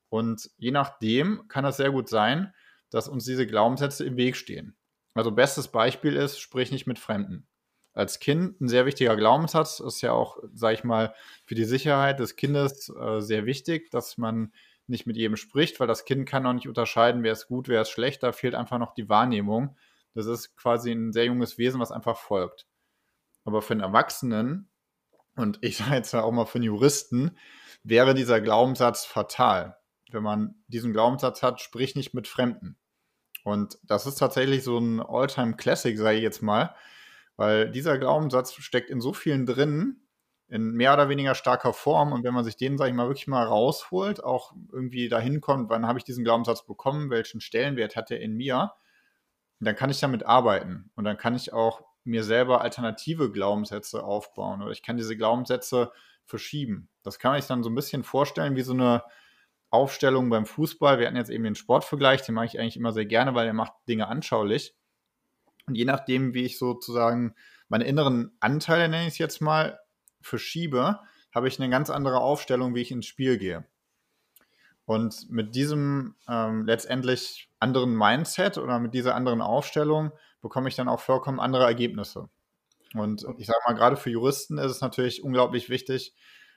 Und 0.09 0.51
je 0.57 0.73
nachdem 0.73 1.47
kann 1.47 1.65
es 1.65 1.77
sehr 1.77 1.93
gut 1.93 2.09
sein, 2.09 2.53
dass 2.93 3.09
uns 3.09 3.25
diese 3.25 3.47
Glaubenssätze 3.47 4.05
im 4.05 4.17
Weg 4.17 4.37
stehen. 4.37 4.77
Also 5.15 5.33
bestes 5.33 5.69
Beispiel 5.69 6.15
ist, 6.15 6.39
sprich 6.39 6.71
nicht 6.71 6.87
mit 6.87 6.99
Fremden. 6.99 7.49
Als 7.95 8.21
Kind 8.21 8.61
ein 8.61 8.69
sehr 8.69 8.87
wichtiger 8.87 9.17
Glaubenssatz 9.17 9.81
ist 9.81 10.01
ja 10.01 10.13
auch, 10.13 10.39
sage 10.55 10.75
ich 10.75 10.85
mal, 10.85 11.15
für 11.45 11.55
die 11.55 11.65
Sicherheit 11.65 12.21
des 12.21 12.37
Kindes 12.37 12.89
äh, 12.89 13.21
sehr 13.21 13.45
wichtig, 13.45 13.91
dass 13.91 14.17
man 14.17 14.53
nicht 14.87 15.07
mit 15.07 15.17
jedem 15.17 15.37
spricht, 15.37 15.79
weil 15.81 15.87
das 15.87 16.05
Kind 16.05 16.29
kann 16.29 16.45
noch 16.45 16.55
nicht 16.55 16.69
unterscheiden, 16.69 17.23
wer 17.23 17.33
ist 17.33 17.49
gut, 17.49 17.69
wer 17.69 17.83
ist 17.83 17.91
schlecht. 17.91 18.23
Da 18.23 18.33
fehlt 18.33 18.55
einfach 18.55 18.79
noch 18.79 18.95
die 18.95 19.09
Wahrnehmung. 19.09 19.77
Das 20.15 20.27
ist 20.27 20.57
quasi 20.57 20.93
ein 20.93 21.13
sehr 21.13 21.27
junges 21.27 21.59
Wesen, 21.59 21.81
was 21.81 21.93
einfach 21.93 22.17
folgt. 22.17 22.67
Aber 23.45 23.61
für 23.63 23.75
einen 23.75 23.81
Erwachsenen 23.81 24.71
und 25.37 25.59
ich 25.63 25.77
sage 25.79 25.97
jetzt 25.97 26.15
auch 26.15 26.31
mal 26.33 26.47
für 26.47 26.57
einen 26.57 26.65
Juristen, 26.65 27.37
wäre 27.83 28.15
dieser 28.15 28.41
Glaubenssatz 28.41 29.05
fatal. 29.05 29.77
Wenn 30.11 30.23
man 30.23 30.55
diesen 30.69 30.93
Glaubenssatz 30.93 31.43
hat, 31.43 31.61
sprich 31.61 31.95
nicht 31.95 32.15
mit 32.15 32.29
Fremden. 32.29 32.77
Und 33.45 33.79
das 33.83 34.07
ist 34.07 34.17
tatsächlich 34.17 34.63
so 34.65 34.79
ein 34.79 35.01
All-Time-Classic, 35.01 35.99
sage 35.99 36.17
ich 36.17 36.23
jetzt 36.23 36.43
mal, 36.43 36.75
weil 37.37 37.71
dieser 37.71 37.99
Glaubenssatz 37.99 38.55
steckt 38.55 38.91
in 38.91 39.01
so 39.01 39.13
vielen 39.13 39.47
drin, 39.47 40.03
in 40.49 40.73
mehr 40.73 40.93
oder 40.93 41.09
weniger 41.09 41.35
starker 41.35 41.73
Form. 41.73 42.13
Und 42.13 42.25
wenn 42.25 42.35
man 42.35 42.45
sich 42.45 42.57
den, 42.57 42.77
sage 42.79 42.91
ich 42.91 42.97
mal, 42.97 43.09
wirklich 43.09 43.27
mal 43.27 43.45
rausholt, 43.45 44.23
auch 44.23 44.53
irgendwie 44.71 45.09
dahin 45.09 45.41
kommt, 45.41 45.71
wann 45.71 45.87
habe 45.87 45.99
ich 45.99 46.05
diesen 46.05 46.25
Glaubenssatz 46.25 46.67
bekommen, 46.67 47.11
welchen 47.11 47.41
Stellenwert 47.41 47.97
hat 47.97 48.11
er 48.11 48.21
in 48.21 48.35
mir, 48.37 48.73
dann 49.61 49.77
kann 49.77 49.91
ich 49.91 50.01
damit 50.01 50.27
arbeiten. 50.27 50.91
Und 50.95 51.05
dann 51.05 51.17
kann 51.17 51.35
ich 51.35 51.53
auch 51.53 51.83
mir 52.05 52.25
selber 52.25 52.61
alternative 52.61 53.31
Glaubenssätze 53.31 54.03
aufbauen 54.03 54.61
oder 54.61 54.73
ich 54.73 54.83
kann 54.83 54.97
diese 54.97 55.17
Glaubenssätze 55.17 55.93
verschieben. 56.25 56.89
Das 57.03 57.19
kann 57.19 57.33
man 57.33 57.41
sich 57.41 57.49
dann 57.49 57.63
so 57.63 57.71
ein 57.71 57.75
bisschen 57.75 58.03
vorstellen 58.03 58.57
wie 58.57 58.63
so 58.63 58.73
eine 58.73 59.03
Aufstellung 59.73 60.29
beim 60.31 60.47
Fußball. 60.47 60.99
Wir 60.99 61.07
hatten 61.07 61.17
jetzt 61.17 61.31
eben 61.31 61.45
den 61.45 61.55
Sportvergleich, 61.55 62.23
den 62.23 62.35
mache 62.35 62.47
ich 62.47 62.61
eigentlich 62.61 62.77
immer 62.77 62.93
sehr 62.93 63.07
gerne, 63.07 63.35
weil 63.35 63.47
er 63.47 63.55
macht 63.55 63.73
Dinge 63.89 64.07
anschaulich. 64.07 64.75
Und 65.67 65.77
je 65.77 65.85
nachdem, 65.85 66.35
wie 66.35 66.45
ich 66.45 66.59
sozusagen 66.59 67.35
meine 67.69 67.85
inneren 67.85 68.37
Anteile, 68.41 68.89
nenne 68.89 69.07
ich 69.07 69.15
es 69.15 69.19
jetzt 69.19 69.41
mal, 69.41 69.81
verschiebe, 70.21 71.01
habe 71.35 71.49
ich 71.49 71.59
eine 71.59 71.71
ganz 71.71 71.91
andere 71.91 72.21
Aufstellung, 72.21 72.75
wie 72.75 72.83
ich 72.83 72.91
ins 72.91 73.07
Spiel 73.07 73.39
gehe. 73.39 73.67
Und 74.85 75.31
mit 75.31 75.55
diesem 75.55 76.17
ähm, 76.29 76.67
letztendlich 76.67 77.49
anderen 77.59 77.97
Mindset 77.97 78.59
oder 78.59 78.79
mit 78.79 78.95
dieser 78.95 79.15
anderen 79.15 79.41
Aufstellung 79.41 80.13
bekomme 80.43 80.69
ich 80.69 80.75
dann 80.75 80.89
auch 80.89 81.01
vollkommen 81.01 81.41
andere 81.41 81.65
Ergebnisse. 81.65 82.29
Und 82.95 83.25
ich 83.39 83.47
sage 83.47 83.61
mal, 83.67 83.75
gerade 83.75 83.97
für 83.97 84.11
Juristen 84.11 84.59
ist 84.59 84.71
es 84.71 84.81
natürlich 84.81 85.23
unglaublich 85.23 85.71
wichtig, 85.71 86.15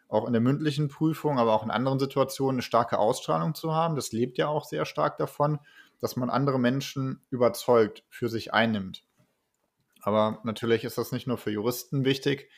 auch 0.08 0.26
in 0.26 0.34
der 0.34 0.42
mündlichen 0.42 0.88
Prüfung, 0.88 1.40
aber 1.40 1.54
auch 1.54 1.64
in 1.64 1.72
anderen 1.72 2.00
Situationen 2.00 2.56
eine 2.56 2.62
starke 2.62 3.00
Ausstrahlung 3.00 3.56
zu 3.56 3.74
haben. 3.74 3.96
Das 3.96 4.12
lebt 4.12 4.38
ja 4.38 4.48
auch 4.48 4.66
sehr 4.66 4.86
stark 4.86 5.18
davon, 5.18 5.60
dass 6.00 6.16
man 6.16 6.30
andere 6.30 6.60
Menschen 6.60 7.22
überzeugt, 7.30 8.04
für 8.10 8.30
sich 8.30 8.54
einnimmt. 8.54 9.04
Aber 10.02 10.40
natürlich 10.44 10.84
ist 10.84 10.98
das 10.98 11.12
nicht 11.12 11.26
nur 11.26 11.38
für 11.38 11.52
Juristen 11.52 12.06
wichtig, 12.06 12.50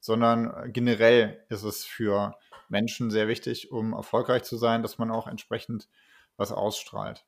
sondern 0.00 0.72
generell 0.72 1.44
ist 1.50 1.62
es 1.62 1.84
für 1.84 2.34
Menschen 2.68 3.10
sehr 3.10 3.28
wichtig, 3.28 3.70
um 3.70 3.92
erfolgreich 3.92 4.44
zu 4.44 4.56
sein, 4.56 4.82
dass 4.82 4.98
man 4.98 5.10
auch 5.10 5.26
entsprechend 5.26 5.88
was 6.36 6.52
ausstrahlt. 6.52 7.24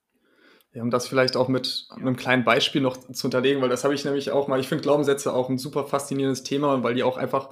Ja, 0.73 0.83
um 0.83 0.91
das 0.91 1.09
vielleicht 1.09 1.37
auch 1.37 1.49
mit 1.49 1.89
einem 1.97 2.17
kleinen 2.17 2.45
Beispiel 2.45 2.83
noch 2.83 2.97
zu 2.97 3.27
unterlegen, 3.27 3.63
weil 3.63 3.71
das 3.71 3.85
habe 3.85 3.95
ich 3.95 4.05
nämlich 4.05 4.31
auch 4.31 4.49
mal, 4.49 4.61
ich 4.61 4.69
finde 4.69 4.83
Glaubenssätze 4.83 5.33
auch 5.33 5.49
ein 5.49 5.59
super 5.59 5.85
faszinierendes 5.85 6.43
Thema, 6.43 6.83
weil 6.83 6.95
die 6.95 7.03
auch 7.03 7.17
einfach 7.17 7.51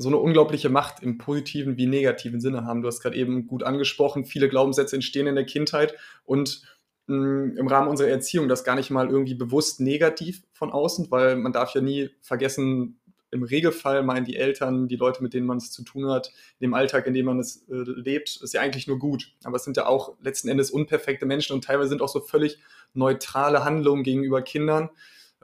so 0.00 0.08
eine 0.08 0.16
unglaubliche 0.16 0.70
Macht 0.70 1.02
im 1.02 1.18
positiven 1.18 1.76
wie 1.76 1.86
negativen 1.86 2.40
Sinne 2.40 2.64
haben. 2.64 2.80
Du 2.80 2.88
hast 2.88 3.02
gerade 3.02 3.16
eben 3.16 3.46
gut 3.46 3.62
angesprochen, 3.62 4.24
viele 4.24 4.48
Glaubenssätze 4.48 4.96
entstehen 4.96 5.26
in 5.26 5.34
der 5.34 5.44
Kindheit 5.44 5.94
und 6.24 6.62
mh, 7.06 7.16
mm, 7.16 7.56
im 7.58 7.66
Rahmen 7.66 7.88
unserer 7.88 8.08
Erziehung 8.08 8.48
das 8.48 8.64
gar 8.64 8.76
nicht 8.76 8.90
mal 8.90 9.10
irgendwie 9.10 9.34
bewusst 9.34 9.78
negativ 9.78 10.42
von 10.52 10.70
außen, 10.72 11.10
weil 11.10 11.36
man 11.36 11.52
darf 11.52 11.74
ja 11.74 11.82
nie 11.82 12.08
vergessen, 12.22 12.98
im 13.30 13.42
Regelfall 13.42 14.02
meinen 14.02 14.24
die 14.24 14.36
Eltern, 14.36 14.88
die 14.88 14.96
Leute, 14.96 15.22
mit 15.22 15.34
denen 15.34 15.46
man 15.46 15.58
es 15.58 15.70
zu 15.70 15.84
tun 15.84 16.08
hat, 16.08 16.32
dem 16.60 16.74
Alltag, 16.74 17.06
in 17.06 17.14
dem 17.14 17.26
man 17.26 17.38
es 17.38 17.68
äh, 17.68 17.74
lebt, 17.74 18.40
ist 18.42 18.54
ja 18.54 18.62
eigentlich 18.62 18.86
nur 18.86 18.98
gut. 18.98 19.34
Aber 19.44 19.56
es 19.56 19.64
sind 19.64 19.76
ja 19.76 19.86
auch 19.86 20.16
letzten 20.20 20.48
Endes 20.48 20.70
unperfekte 20.70 21.26
Menschen 21.26 21.52
und 21.52 21.62
teilweise 21.62 21.90
sind 21.90 22.02
auch 22.02 22.08
so 22.08 22.20
völlig 22.20 22.58
neutrale 22.94 23.64
Handlungen 23.64 24.02
gegenüber 24.02 24.42
Kindern. 24.42 24.88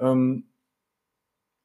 Ähm, 0.01 0.47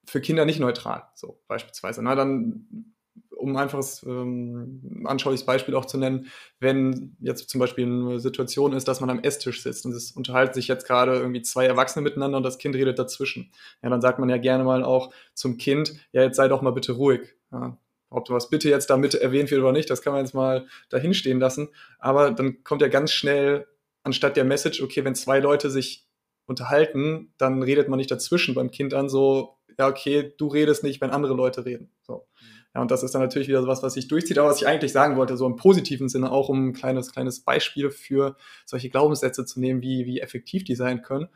für 0.05 0.21
Kinder 0.21 0.45
nicht 0.45 0.59
neutral, 0.59 1.03
so 1.15 1.41
beispielsweise. 1.47 2.01
Na, 2.03 2.15
dann, 2.15 2.93
um 3.35 3.51
ein 3.51 3.63
einfaches 3.63 4.03
ähm, 4.03 5.03
anschauliches 5.05 5.45
Beispiel 5.45 5.75
auch 5.75 5.85
zu 5.85 5.97
nennen, 5.97 6.27
wenn 6.59 7.15
jetzt 7.19 7.49
zum 7.49 7.59
Beispiel 7.59 7.85
eine 7.85 8.19
Situation 8.19 8.73
ist, 8.73 8.87
dass 8.87 9.01
man 9.01 9.09
am 9.09 9.19
Esstisch 9.19 9.63
sitzt 9.63 9.85
und 9.85 9.93
es 9.93 10.11
unterhalten 10.11 10.53
sich 10.53 10.67
jetzt 10.67 10.85
gerade 10.85 11.13
irgendwie 11.13 11.41
zwei 11.41 11.65
Erwachsene 11.65 12.03
miteinander 12.03 12.37
und 12.37 12.43
das 12.43 12.57
Kind 12.57 12.75
redet 12.75 12.99
dazwischen. 12.99 13.51
Ja, 13.81 13.89
dann 13.89 14.01
sagt 14.01 14.19
man 14.19 14.29
ja 14.29 14.37
gerne 14.37 14.63
mal 14.63 14.83
auch 14.83 15.13
zum 15.33 15.57
Kind, 15.57 15.93
ja, 16.11 16.21
jetzt 16.23 16.37
sei 16.37 16.47
doch 16.47 16.61
mal 16.61 16.71
bitte 16.71 16.93
ruhig. 16.93 17.35
Ja, 17.51 17.77
ob 18.09 18.29
was 18.29 18.49
bitte 18.49 18.69
jetzt 18.69 18.89
damit 18.89 19.15
erwähnt 19.15 19.49
wird 19.51 19.61
oder 19.61 19.71
nicht, 19.71 19.89
das 19.89 20.01
kann 20.01 20.13
man 20.13 20.23
jetzt 20.23 20.33
mal 20.33 20.67
dahin 20.89 21.13
stehen 21.13 21.39
lassen. 21.39 21.69
Aber 21.97 22.31
dann 22.31 22.63
kommt 22.63 22.81
ja 22.81 22.89
ganz 22.89 23.11
schnell 23.11 23.67
anstatt 24.03 24.35
der 24.35 24.43
Message, 24.43 24.81
okay, 24.81 25.05
wenn 25.05 25.15
zwei 25.15 25.39
Leute 25.39 25.69
sich 25.69 26.07
unterhalten, 26.51 27.33
dann 27.37 27.63
redet 27.63 27.89
man 27.89 27.97
nicht 27.97 28.11
dazwischen 28.11 28.53
beim 28.53 28.69
Kind 28.69 28.93
an, 28.93 29.09
so, 29.09 29.57
ja, 29.79 29.87
okay, 29.87 30.33
du 30.37 30.47
redest 30.47 30.83
nicht, 30.83 31.01
wenn 31.01 31.09
andere 31.09 31.33
Leute 31.33 31.65
reden. 31.65 31.89
So. 32.03 32.27
Ja, 32.73 32.81
und 32.81 32.91
das 32.91 33.03
ist 33.03 33.13
dann 33.13 33.21
natürlich 33.21 33.47
wieder 33.47 33.65
was, 33.67 33.83
was 33.83 33.95
sich 33.95 34.07
durchzieht. 34.07 34.37
Aber 34.37 34.49
was 34.49 34.61
ich 34.61 34.67
eigentlich 34.67 34.93
sagen 34.93 35.17
wollte, 35.17 35.35
so 35.35 35.45
im 35.45 35.55
positiven 35.55 36.07
Sinne 36.07 36.31
auch, 36.31 36.47
um 36.47 36.69
ein 36.69 36.73
kleines, 36.73 37.11
kleines 37.11 37.41
Beispiel 37.41 37.91
für 37.91 38.37
solche 38.65 38.89
Glaubenssätze 38.89 39.45
zu 39.45 39.59
nehmen, 39.59 39.81
wie, 39.81 40.05
wie 40.05 40.21
effektiv 40.21 40.63
die 40.63 40.75
sein 40.75 41.01
können. 41.01 41.27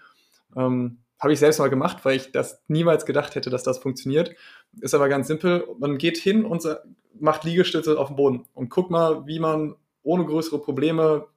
Ähm, 0.55 0.99
habe 1.19 1.33
ich 1.33 1.39
selbst 1.39 1.59
mal 1.59 1.69
gemacht, 1.69 2.03
weil 2.03 2.17
ich 2.17 2.31
das 2.31 2.61
niemals 2.67 3.05
gedacht 3.05 3.35
hätte, 3.35 3.49
dass 3.49 3.63
das 3.63 3.79
funktioniert. 3.79 4.35
Ist 4.79 4.93
aber 4.93 5.09
ganz 5.09 5.27
simpel. 5.27 5.65
Man 5.79 5.97
geht 5.97 6.17
hin 6.17 6.45
und 6.45 6.63
macht 7.19 7.43
Liegestütze 7.43 7.97
auf 7.97 8.07
dem 8.07 8.15
Boden 8.15 8.45
und 8.53 8.69
guckt 8.69 8.91
mal, 8.91 9.25
wie 9.25 9.39
man 9.39 9.75
ohne 10.03 10.25
größere 10.25 10.59
Probleme, 10.59 11.27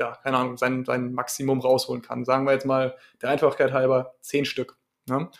ja, 0.00 0.16
keine 0.22 0.38
Ahnung, 0.38 0.56
sein, 0.56 0.84
sein 0.84 1.12
Maximum 1.12 1.60
rausholen 1.60 2.02
kann. 2.02 2.24
Sagen 2.24 2.46
wir 2.46 2.52
jetzt 2.52 2.66
mal 2.66 2.96
der 3.22 3.28
Einfachkeit 3.28 3.72
halber 3.72 4.14
zehn 4.22 4.46
Stück. 4.46 4.78
Ne? 5.06 5.30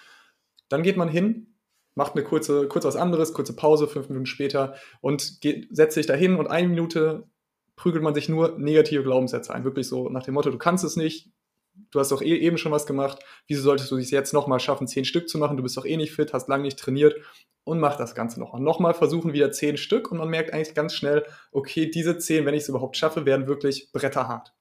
Dann 0.68 0.82
geht 0.82 0.98
man 0.98 1.08
hin, 1.08 1.54
macht 1.94 2.14
eine 2.14 2.22
kurze, 2.22 2.68
kurz 2.68 2.84
was 2.84 2.94
anderes, 2.94 3.32
kurze 3.32 3.56
Pause, 3.56 3.88
fünf 3.88 4.08
Minuten 4.08 4.26
später 4.26 4.74
und 5.00 5.40
geht, 5.40 5.74
setzt 5.74 5.94
sich 5.94 6.06
da 6.06 6.14
hin 6.14 6.36
und 6.36 6.46
eine 6.46 6.68
Minute 6.68 7.26
prügelt 7.74 8.04
man 8.04 8.14
sich 8.14 8.28
nur 8.28 8.58
negative 8.58 9.02
Glaubenssätze 9.02 9.54
ein. 9.54 9.64
Wirklich 9.64 9.88
so 9.88 10.10
nach 10.10 10.22
dem 10.22 10.34
Motto, 10.34 10.50
du 10.50 10.58
kannst 10.58 10.84
es 10.84 10.96
nicht, 10.96 11.30
du 11.74 12.00
hast 12.00 12.12
doch 12.12 12.22
eh, 12.22 12.36
eben 12.36 12.58
schon 12.58 12.72
was 12.72 12.86
gemacht, 12.86 13.18
wieso 13.46 13.62
solltest 13.62 13.90
du 13.90 13.96
es 13.96 14.10
jetzt 14.10 14.32
nochmal 14.32 14.60
schaffen, 14.60 14.86
zehn 14.86 15.04
Stück 15.04 15.28
zu 15.28 15.38
machen, 15.38 15.56
du 15.56 15.62
bist 15.62 15.76
doch 15.76 15.86
eh 15.86 15.96
nicht 15.96 16.12
fit, 16.12 16.32
hast 16.32 16.48
lange 16.48 16.64
nicht 16.64 16.78
trainiert 16.78 17.16
und 17.64 17.80
mach 17.80 17.96
das 17.96 18.14
Ganze 18.14 18.40
nochmal. 18.40 18.60
Nochmal 18.60 18.94
versuchen 18.94 19.32
wieder 19.32 19.52
zehn 19.52 19.76
Stück 19.76 20.10
und 20.10 20.18
man 20.18 20.28
merkt 20.28 20.52
eigentlich 20.52 20.74
ganz 20.74 20.94
schnell, 20.94 21.24
okay, 21.52 21.90
diese 21.90 22.18
zehn, 22.18 22.46
wenn 22.46 22.54
ich 22.54 22.62
es 22.62 22.68
überhaupt 22.68 22.96
schaffe, 22.96 23.26
werden 23.26 23.46
wirklich 23.46 23.90
bretterhart. 23.92 24.54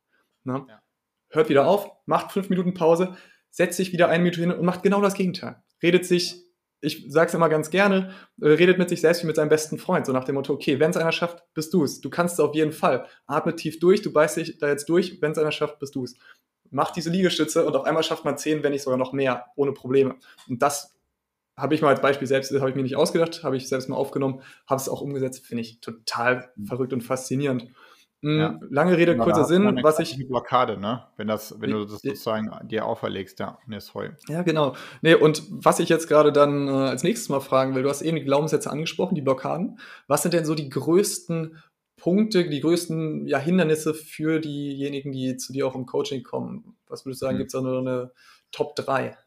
Ne? 0.44 0.66
Ja. 0.68 0.82
Hört 1.30 1.50
wieder 1.50 1.68
auf, 1.68 1.92
macht 2.06 2.32
fünf 2.32 2.50
Minuten 2.50 2.74
Pause, 2.74 3.16
setzt 3.52 3.78
sich 3.78 3.94
wieder 3.94 4.10
eine 4.10 4.24
Minute 4.24 4.42
hin 4.42 4.52
und 4.52 4.66
macht 4.66 4.84
genau 4.84 5.02
das 5.02 5.14
Gegenteil 5.14 5.62
redet 5.82 6.06
sich, 6.06 6.46
ich 6.82 7.06
sage 7.10 7.28
es 7.28 7.34
immer 7.34 7.50
ganz 7.50 7.70
gerne, 7.70 8.14
äh, 8.42 8.48
redet 8.48 8.78
mit 8.78 8.90
sich 8.90 9.02
selbst 9.02 9.24
wie 9.24 9.28
mit 9.28 9.36
seinem 9.36 9.50
besten 9.50 9.78
Freund, 9.78 10.06
so 10.06 10.14
nach 10.14 10.24
dem 10.24 10.36
Motto, 10.36 10.54
okay, 10.54 10.80
wenn 10.80 10.92
es 10.92 10.98
einer 10.98 11.12
schafft, 11.12 11.44
bist 11.54 11.74
du 11.74 11.84
es. 11.84 12.00
Du 12.00 12.10
kannst 12.10 12.36
es 12.36 12.40
auf 12.40 12.56
jeden 12.56 12.72
Fall. 12.72 13.06
Atme 13.28 13.56
tief 13.56 13.80
durch, 13.80 14.02
du 14.02 14.14
beißt 14.14 14.38
dich 14.38 14.58
da 14.60 14.70
jetzt 14.70 14.88
durch, 14.88 15.22
wenn 15.22 15.34
es 15.34 15.38
einer 15.38 15.52
schafft, 15.52 15.80
bist 15.80 15.96
du 15.96 16.06
es. 16.06 16.16
Mach 16.72 16.92
diese 16.92 17.10
Liegestütze 17.10 17.66
und 17.66 17.76
auf 17.76 17.86
einmal 17.86 18.04
schafft 18.04 18.26
man 18.26 18.38
zehn, 18.38 18.64
wenn 18.64 18.72
nicht 18.72 18.84
sogar 18.84 18.98
noch 18.98 19.14
mehr, 19.14 19.48
ohne 19.56 19.72
Probleme. 19.72 20.16
Und 20.48 20.62
das 20.62 20.96
habe 21.58 21.76
ich 21.76 21.82
mal 21.82 21.90
als 21.90 22.02
Beispiel 22.02 22.28
selbst, 22.28 22.52
habe 22.54 22.70
ich 22.70 22.76
mir 22.76 22.84
nicht 22.84 22.96
ausgedacht, 22.96 23.44
habe 23.44 23.58
ich 23.58 23.68
selbst 23.68 23.90
mal 23.90 23.98
aufgenommen, 23.98 24.42
habe 24.68 24.80
es 24.80 24.90
auch 24.90 25.02
umgesetzt, 25.02 25.46
finde 25.46 25.62
ich 25.62 25.80
total 25.82 26.52
verrückt 26.66 26.94
und 26.94 27.02
faszinierend. 27.02 27.68
Hm, 28.22 28.40
ja. 28.40 28.60
Lange 28.70 28.98
Rede, 28.98 29.16
Na, 29.16 29.24
kurzer 29.24 29.46
Sinn, 29.46 29.80
was 29.82 30.00
ich. 30.00 30.16
Die 30.16 30.26
Blockade, 30.26 30.78
ne? 30.78 31.06
Wenn, 31.16 31.28
das, 31.28 31.56
wenn 31.62 31.72
du 31.72 31.86
das 31.86 32.02
sozusagen 32.02 32.52
dir 32.68 32.86
auferlegst, 32.86 33.40
ja, 33.40 33.60
ne, 33.66 33.78
ist 33.78 33.90
voll. 33.90 34.18
Ja, 34.28 34.42
genau. 34.42 34.76
Nee, 35.02 35.16
und 35.16 35.44
was 35.50 35.80
ich 35.80 35.88
jetzt 35.88 36.10
gerade 36.10 36.34
dann 36.34 36.68
äh, 36.68 36.72
als 36.72 37.04
nächstes 37.04 37.30
mal 37.30 37.40
fragen 37.40 37.76
will, 37.76 37.84
du 37.84 37.90
hast 37.90 38.02
eben 38.02 38.18
die 38.18 38.24
Glaubenssätze 38.24 38.70
angesprochen, 38.70 39.16
die 39.16 39.22
Blockaden. 39.22 39.80
Was 40.08 40.24
sind 40.24 40.34
denn 40.34 40.44
so 40.44 40.54
die 40.54 40.70
größten 40.70 41.58
Punkte, 42.00 42.50
die 42.50 42.62
größten 42.62 43.28
ja, 43.28 43.38
Hindernisse 43.38 43.94
für 43.94 44.40
diejenigen, 44.40 45.12
die 45.12 45.38
zu 45.38 45.54
dir 45.54 45.68
auch 45.68 45.76
im 45.76 45.86
Coaching 45.86 46.24
kommen? 46.24 46.78
Was 46.88 47.06
würdest 47.06 47.22
du 47.22 47.26
sagen, 47.26 47.36
hm. 47.36 47.40
gibt 47.40 47.50
es 47.50 47.54
da 47.54 47.62
nur 47.62 47.80
eine 47.80 48.12
Top 48.52 48.76
3? 48.76 49.18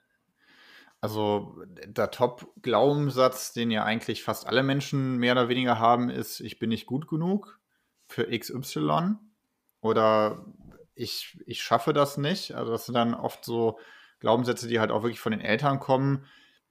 Also 1.01 1.57
der 1.85 2.11
Top-Glaubenssatz, 2.13 3.53
den 3.53 3.73
ja 3.73 3.85
eigentlich 3.85 4.23
fast 4.23 4.47
alle 4.47 4.63
Menschen 4.63 5.17
mehr 5.17 5.33
oder 5.33 5.49
weniger 5.49 5.79
haben, 5.79 6.11
ist, 6.11 6.41
ich 6.41 6.61
bin 6.61 6.69
nicht 6.69 6.87
gut 6.87 7.09
genug 7.09 7.59
für 8.07 8.27
XY 8.31 9.17
oder 9.81 10.47
ich, 10.95 11.39
ich 11.45 11.61
schaffe 11.61 11.93
das 11.93 12.19
nicht. 12.19 12.55
Also 12.55 12.71
das 12.71 12.87
sind 12.87 12.95
dann 12.95 13.15
oft 13.15 13.45
so 13.45 13.81
Glaubenssätze, 14.21 14.69
die 14.69 14.79
halt 14.79 14.93
auch 14.93 15.03
wirklich 15.03 15.19
von 15.19 15.33
den 15.33 15.41
Eltern 15.41 15.81
kommen. 15.81 16.25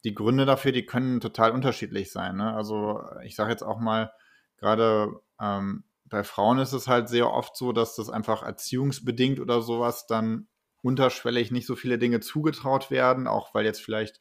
Die 0.06 0.16
Gründe 0.16 0.46
dafür, 0.46 0.72
die 0.72 0.86
können 0.86 1.20
total 1.20 1.52
unterschiedlich 1.52 2.12
sein. 2.12 2.38
Ne? 2.38 2.54
Also 2.54 3.04
ich 3.26 3.36
sage 3.36 3.52
jetzt 3.52 3.64
auch 3.64 3.80
mal, 3.80 4.14
gerade 4.58 5.20
ähm, 5.42 5.84
bei 6.12 6.24
Frauen 6.24 6.60
ist 6.60 6.74
es 6.74 6.88
halt 6.88 7.10
sehr 7.10 7.32
oft 7.32 7.58
so, 7.58 7.72
dass 7.72 7.96
das 7.96 8.12
einfach 8.12 8.44
erziehungsbedingt 8.44 9.40
oder 9.40 9.62
sowas 9.64 10.06
dann 10.06 10.48
unterschwellig 10.84 11.52
nicht 11.52 11.66
so 11.66 11.76
viele 11.76 11.98
Dinge 11.98 12.20
zugetraut 12.20 12.92
werden, 12.92 13.26
auch 13.26 13.56
weil 13.56 13.66
jetzt 13.66 13.82
vielleicht 13.82 14.20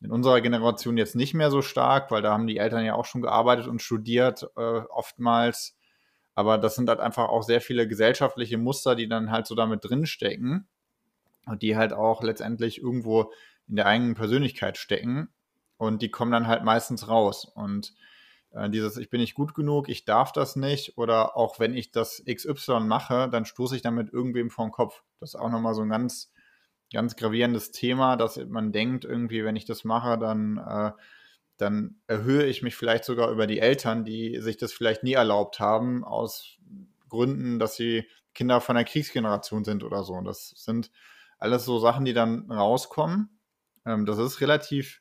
in 0.00 0.12
unserer 0.12 0.40
Generation 0.40 0.96
jetzt 0.96 1.16
nicht 1.16 1.34
mehr 1.34 1.50
so 1.50 1.62
stark, 1.62 2.12
weil 2.12 2.22
da 2.22 2.32
haben 2.32 2.46
die 2.46 2.58
Eltern 2.58 2.84
ja 2.84 2.94
auch 2.94 3.06
schon 3.06 3.22
gearbeitet 3.22 3.66
und 3.66 3.82
studiert, 3.82 4.44
äh, 4.56 4.60
oftmals 4.60 5.76
aber 6.36 6.58
das 6.58 6.74
sind 6.74 6.88
halt 6.88 7.00
einfach 7.00 7.30
auch 7.30 7.42
sehr 7.42 7.62
viele 7.62 7.88
gesellschaftliche 7.88 8.58
Muster, 8.58 8.94
die 8.94 9.08
dann 9.08 9.30
halt 9.30 9.46
so 9.46 9.54
damit 9.54 9.82
drinstecken 9.82 10.68
und 11.46 11.62
die 11.62 11.76
halt 11.76 11.94
auch 11.94 12.22
letztendlich 12.22 12.78
irgendwo 12.80 13.32
in 13.66 13.76
der 13.76 13.86
eigenen 13.86 14.14
Persönlichkeit 14.14 14.76
stecken 14.76 15.30
und 15.78 16.02
die 16.02 16.10
kommen 16.10 16.30
dann 16.30 16.46
halt 16.46 16.62
meistens 16.62 17.08
raus. 17.08 17.46
Und 17.46 17.94
dieses, 18.68 18.96
ich 18.96 19.10
bin 19.10 19.20
nicht 19.20 19.34
gut 19.34 19.54
genug, 19.54 19.88
ich 19.88 20.04
darf 20.04 20.32
das 20.32 20.56
nicht 20.56 20.96
oder 20.96 21.36
auch 21.36 21.60
wenn 21.60 21.74
ich 21.74 21.90
das 21.90 22.22
XY 22.26 22.80
mache, 22.80 23.28
dann 23.30 23.44
stoße 23.44 23.76
ich 23.76 23.82
damit 23.82 24.12
irgendwem 24.12 24.50
vor 24.50 24.66
den 24.66 24.72
Kopf. 24.72 25.02
Das 25.20 25.30
ist 25.30 25.40
auch 25.40 25.50
nochmal 25.50 25.74
so 25.74 25.82
ein 25.82 25.88
ganz, 25.88 26.32
ganz 26.92 27.16
gravierendes 27.16 27.72
Thema, 27.72 28.16
dass 28.16 28.36
man 28.46 28.72
denkt, 28.72 29.04
irgendwie, 29.04 29.44
wenn 29.44 29.56
ich 29.56 29.64
das 29.64 29.84
mache, 29.84 30.18
dann 30.18 30.58
äh, 30.58 30.92
dann 31.56 31.96
erhöhe 32.06 32.44
ich 32.44 32.62
mich 32.62 32.76
vielleicht 32.76 33.04
sogar 33.04 33.30
über 33.30 33.46
die 33.46 33.60
Eltern, 33.60 34.04
die 34.04 34.40
sich 34.40 34.56
das 34.56 34.72
vielleicht 34.72 35.02
nie 35.02 35.14
erlaubt 35.14 35.58
haben, 35.58 36.04
aus 36.04 36.58
Gründen, 37.08 37.58
dass 37.58 37.76
sie 37.76 38.06
Kinder 38.34 38.60
von 38.60 38.76
der 38.76 38.84
Kriegsgeneration 38.84 39.64
sind 39.64 39.82
oder 39.82 40.02
so. 40.02 40.14
Und 40.14 40.24
das 40.24 40.50
sind 40.50 40.90
alles 41.38 41.64
so 41.64 41.78
Sachen, 41.78 42.04
die 42.04 42.12
dann 42.12 42.50
rauskommen. 42.50 43.40
Ähm, 43.86 44.04
das 44.04 44.18
ist 44.18 44.40
relativ 44.40 45.00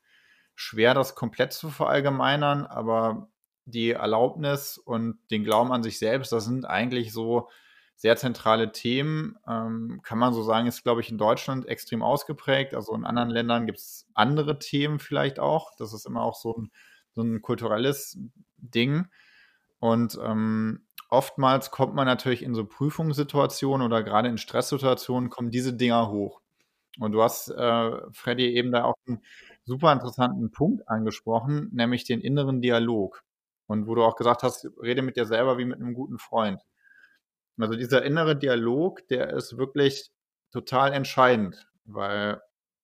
schwer, 0.56 0.94
das 0.94 1.16
komplett 1.16 1.52
zu 1.52 1.70
verallgemeinern, 1.70 2.66
aber 2.66 3.30
die 3.66 3.92
Erlaubnis 3.92 4.78
und 4.78 5.20
den 5.32 5.44
Glauben 5.44 5.72
an 5.72 5.84
sich 5.84 6.00
selbst, 6.00 6.32
das 6.32 6.46
sind 6.46 6.66
eigentlich 6.66 7.12
so 7.14 7.50
sehr 7.96 8.18
zentrale 8.18 8.72
Themen. 8.72 9.38
Ähm, 9.48 10.02
kann 10.04 10.20
man 10.20 10.34
so 10.34 10.44
sagen, 10.44 10.68
ist, 10.68 10.84
glaube 10.84 11.02
ich, 11.02 11.10
in 11.10 11.18
Deutschland 11.18 11.68
extrem 11.68 12.02
ausgeprägt. 12.02 12.76
Also 12.76 12.94
in 12.94 13.06
anderen 13.06 13.30
Ländern 13.30 13.66
gibt 13.66 13.80
es 13.80 14.08
andere 14.14 14.60
Themen 14.60 15.00
vielleicht 15.00 15.40
auch. 15.40 15.72
Das 15.78 15.94
ist 15.94 16.06
immer 16.06 16.22
auch 16.22 16.36
so 16.36 16.56
ein, 16.56 16.72
so 17.12 17.22
ein 17.22 17.42
kulturelles 17.42 18.18
Ding. 18.58 19.08
Und 19.80 20.20
ähm, 20.22 20.86
oftmals 21.10 21.72
kommt 21.72 21.96
man 21.96 22.06
natürlich 22.06 22.44
in 22.44 22.56
so 22.56 22.66
Prüfungssituationen 22.66 23.86
oder 23.86 24.04
gerade 24.04 24.30
in 24.30 24.38
Stresssituationen 24.38 25.30
kommen 25.30 25.52
diese 25.52 25.74
Dinger 25.74 26.10
hoch. 26.12 26.42
Und 27.00 27.12
du 27.12 27.22
hast, 27.22 27.50
äh, 27.50 27.92
Freddy, 28.12 28.56
eben 28.56 28.72
da 28.72 28.86
auch 28.86 28.96
einen 29.08 29.22
super 29.66 29.92
interessanten 29.92 30.52
Punkt 30.52 30.88
angesprochen, 30.88 31.70
nämlich 31.74 32.06
den 32.06 32.22
inneren 32.22 32.62
Dialog. 32.62 33.25
Und 33.68 33.88
wo 33.88 33.96
du 33.96 34.04
auch 34.04 34.16
gesagt 34.16 34.44
hast, 34.44 34.68
rede 34.82 35.02
mit 35.02 35.18
dir 35.18 35.26
selber 35.26 35.58
wie 35.58 35.66
mit 35.66 35.80
einem 35.80 35.94
guten 35.94 36.20
Freund. 36.20 36.62
Also 37.58 37.76
dieser 37.76 38.04
innere 38.04 38.36
Dialog, 38.36 39.08
der 39.08 39.32
ist 39.32 39.58
wirklich 39.58 40.12
total 40.52 40.94
entscheidend, 40.94 41.68
weil 41.86 42.42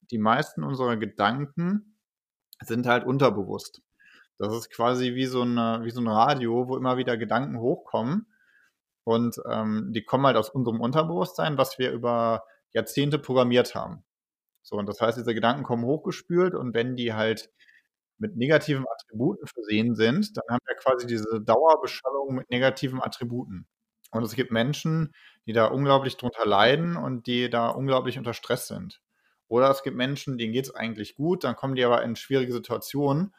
die 0.10 0.18
meisten 0.18 0.64
unserer 0.64 0.98
Gedanken 0.98 1.98
sind 2.62 2.88
halt 2.88 3.06
unterbewusst. 3.06 3.82
Das 4.38 4.54
ist 4.54 4.72
quasi 4.72 5.14
wie 5.14 5.26
so, 5.26 5.42
eine, 5.42 5.82
wie 5.84 5.92
so 5.92 6.02
ein 6.02 6.08
Radio, 6.08 6.68
wo 6.68 6.78
immer 6.78 6.98
wieder 6.98 7.18
Gedanken 7.18 7.60
hochkommen. 7.60 8.28
Und 9.04 9.36
ähm, 9.50 9.92
die 9.94 10.04
kommen 10.04 10.26
halt 10.26 10.38
aus 10.38 10.50
unserem 10.50 10.80
Unterbewusstsein, 10.80 11.58
was 11.58 11.80
wir 11.80 11.92
über 11.92 12.44
Jahrzehnte 12.72 13.20
programmiert 13.20 13.76
haben. 13.76 14.04
So, 14.64 14.78
und 14.78 14.88
das 14.88 15.02
heißt, 15.02 15.18
diese 15.18 15.34
Gedanken 15.34 15.64
kommen 15.64 15.86
hochgespült 15.86 16.56
und 16.56 16.74
wenn 16.74 16.96
die 16.96 17.14
halt 17.14 17.52
mit 18.22 18.38
negativen 18.38 18.86
Attributen 18.88 19.48
versehen 19.48 19.96
sind, 19.96 20.38
dann 20.38 20.44
haben 20.50 20.64
wir 20.66 20.76
quasi 20.76 21.08
diese 21.08 21.42
Dauerbeschallung 21.42 22.36
mit 22.36 22.50
negativen 22.50 23.02
Attributen. 23.02 23.68
Und 24.12 24.24
es 24.24 24.36
gibt 24.36 24.52
Menschen, 24.52 25.12
die 25.46 25.54
da 25.54 25.66
unglaublich 25.66 26.18
drunter 26.18 26.46
leiden 26.46 26.98
und 26.98 27.28
die 27.28 27.50
da 27.50 27.70
unglaublich 27.70 28.18
unter 28.18 28.34
Stress 28.34 28.68
sind. 28.68 29.02
Oder 29.48 29.70
es 29.70 29.84
gibt 29.84 29.98
Menschen, 29.98 30.38
denen 30.38 30.54
geht 30.54 30.66
es 30.66 30.76
eigentlich 30.76 31.16
gut, 31.16 31.44
dann 31.44 31.56
kommen 31.56 31.76
die 31.76 31.84
aber 31.84 32.04
in 32.04 32.16
schwierige 32.16 32.54
Situationen 32.54 33.34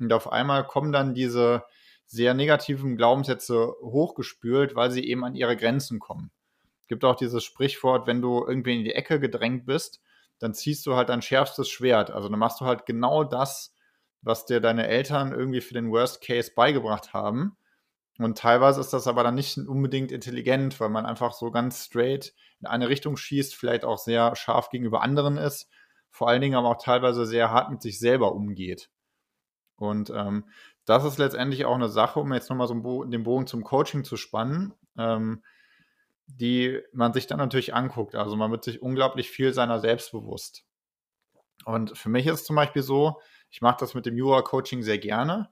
und 0.00 0.12
auf 0.12 0.32
einmal 0.32 0.66
kommen 0.66 0.92
dann 0.92 1.14
diese 1.14 1.64
sehr 2.06 2.34
negativen 2.34 2.96
Glaubenssätze 2.96 3.74
hochgespült, 3.80 4.74
weil 4.74 4.90
sie 4.90 5.06
eben 5.06 5.24
an 5.24 5.34
ihre 5.34 5.56
Grenzen 5.56 5.98
kommen. 5.98 6.30
Es 6.82 6.88
gibt 6.88 7.04
auch 7.04 7.16
dieses 7.16 7.44
Sprichwort, 7.44 8.06
wenn 8.06 8.20
du 8.20 8.44
irgendwie 8.46 8.76
in 8.76 8.84
die 8.84 8.94
Ecke 8.94 9.20
gedrängt 9.20 9.66
bist, 9.66 10.00
dann 10.38 10.54
ziehst 10.54 10.84
du 10.86 10.96
halt 10.96 11.08
dein 11.08 11.22
schärfstes 11.22 11.68
Schwert. 11.68 12.10
Also 12.10 12.28
dann 12.28 12.38
machst 12.38 12.60
du 12.60 12.64
halt 12.64 12.84
genau 12.84 13.22
das, 13.22 13.71
was 14.22 14.46
dir 14.46 14.60
deine 14.60 14.86
Eltern 14.86 15.32
irgendwie 15.32 15.60
für 15.60 15.74
den 15.74 15.90
Worst 15.90 16.22
Case 16.22 16.52
beigebracht 16.54 17.12
haben. 17.12 17.56
Und 18.18 18.38
teilweise 18.38 18.80
ist 18.80 18.92
das 18.92 19.06
aber 19.06 19.24
dann 19.24 19.34
nicht 19.34 19.58
unbedingt 19.58 20.12
intelligent, 20.12 20.78
weil 20.80 20.90
man 20.90 21.06
einfach 21.06 21.32
so 21.32 21.50
ganz 21.50 21.86
straight 21.86 22.34
in 22.60 22.66
eine 22.66 22.88
Richtung 22.88 23.16
schießt, 23.16 23.54
vielleicht 23.54 23.84
auch 23.84 23.98
sehr 23.98 24.36
scharf 24.36 24.70
gegenüber 24.70 25.02
anderen 25.02 25.36
ist, 25.36 25.68
vor 26.10 26.28
allen 26.28 26.40
Dingen 26.40 26.54
aber 26.54 26.68
auch 26.68 26.82
teilweise 26.82 27.26
sehr 27.26 27.50
hart 27.50 27.70
mit 27.70 27.82
sich 27.82 27.98
selber 27.98 28.34
umgeht. 28.34 28.90
Und 29.76 30.10
ähm, 30.10 30.44
das 30.84 31.04
ist 31.04 31.18
letztendlich 31.18 31.64
auch 31.64 31.74
eine 31.74 31.88
Sache, 31.88 32.20
um 32.20 32.32
jetzt 32.32 32.50
nochmal 32.50 32.68
so 32.68 33.04
den 33.04 33.22
Bogen 33.24 33.46
zum 33.46 33.64
Coaching 33.64 34.04
zu 34.04 34.16
spannen, 34.16 34.74
ähm, 34.96 35.42
die 36.26 36.80
man 36.92 37.12
sich 37.12 37.26
dann 37.26 37.38
natürlich 37.38 37.74
anguckt. 37.74 38.14
Also 38.14 38.36
man 38.36 38.50
wird 38.50 38.62
sich 38.62 38.82
unglaublich 38.82 39.30
viel 39.30 39.52
seiner 39.52 39.80
selbst 39.80 40.12
bewusst. 40.12 40.64
Und 41.64 41.96
für 41.96 42.08
mich 42.08 42.26
ist 42.26 42.40
es 42.40 42.44
zum 42.44 42.56
Beispiel 42.56 42.82
so, 42.82 43.20
ich 43.52 43.60
mache 43.60 43.76
das 43.78 43.94
mit 43.94 44.06
dem 44.06 44.16
Jura-Coaching 44.16 44.82
sehr 44.82 44.98
gerne, 44.98 45.50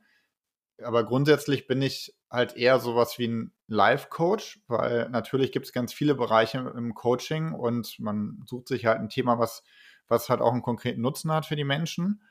aber 0.83 1.04
grundsätzlich 1.04 1.66
bin 1.66 1.83
ich 1.83 2.16
halt 2.30 2.57
eher 2.57 2.80
sowas 2.80 3.19
wie 3.19 3.28
ein 3.28 3.52
Life-Coach, 3.66 4.62
weil 4.69 5.09
natürlich 5.11 5.52
gibt 5.52 5.66
es 5.66 5.73
ganz 5.73 5.92
viele 5.92 6.14
Bereiche 6.14 6.59
im 6.76 6.95
Coaching 6.95 7.52
und 7.52 7.99
man 8.00 8.42
sucht 8.47 8.69
sich 8.69 8.87
halt 8.87 8.99
ein 8.99 9.11
Thema, 9.11 9.38
was, 9.38 9.62
was 10.09 10.28
halt 10.30 10.40
auch 10.40 10.52
einen 10.52 10.62
konkreten 10.62 11.02
Nutzen 11.02 11.30
hat 11.30 11.47
für 11.47 11.57
die 11.57 11.64
Menschen. 11.64 12.23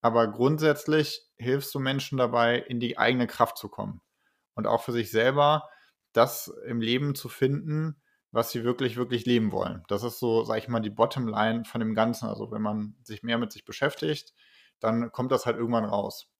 Aber 0.00 0.28
grundsätzlich 0.28 1.28
hilfst 1.36 1.74
du 1.74 1.80
Menschen 1.80 2.16
dabei, 2.16 2.58
in 2.58 2.80
die 2.80 2.96
eigene 2.96 3.26
Kraft 3.26 3.58
zu 3.58 3.68
kommen 3.68 4.00
und 4.54 4.66
auch 4.66 4.82
für 4.82 4.92
sich 4.92 5.10
selber 5.10 5.68
das 6.12 6.48
im 6.66 6.80
Leben 6.80 7.14
zu 7.14 7.28
finden, 7.28 8.00
was 8.32 8.52
sie 8.52 8.62
wirklich, 8.62 8.96
wirklich 8.96 9.26
leben 9.26 9.50
wollen. 9.50 9.82
Das 9.88 10.04
ist 10.04 10.20
so, 10.20 10.44
sag 10.44 10.58
ich 10.58 10.68
mal, 10.68 10.80
die 10.80 10.90
Bottomline 10.90 11.64
von 11.64 11.80
dem 11.80 11.94
Ganzen. 11.94 12.28
Also 12.28 12.50
wenn 12.52 12.62
man 12.62 12.96
sich 13.02 13.22
mehr 13.22 13.38
mit 13.38 13.52
sich 13.52 13.64
beschäftigt, 13.64 14.32
dann 14.80 15.12
kommt 15.12 15.32
das 15.32 15.46
halt 15.46 15.56
irgendwann 15.56 15.84
raus. 15.84 16.30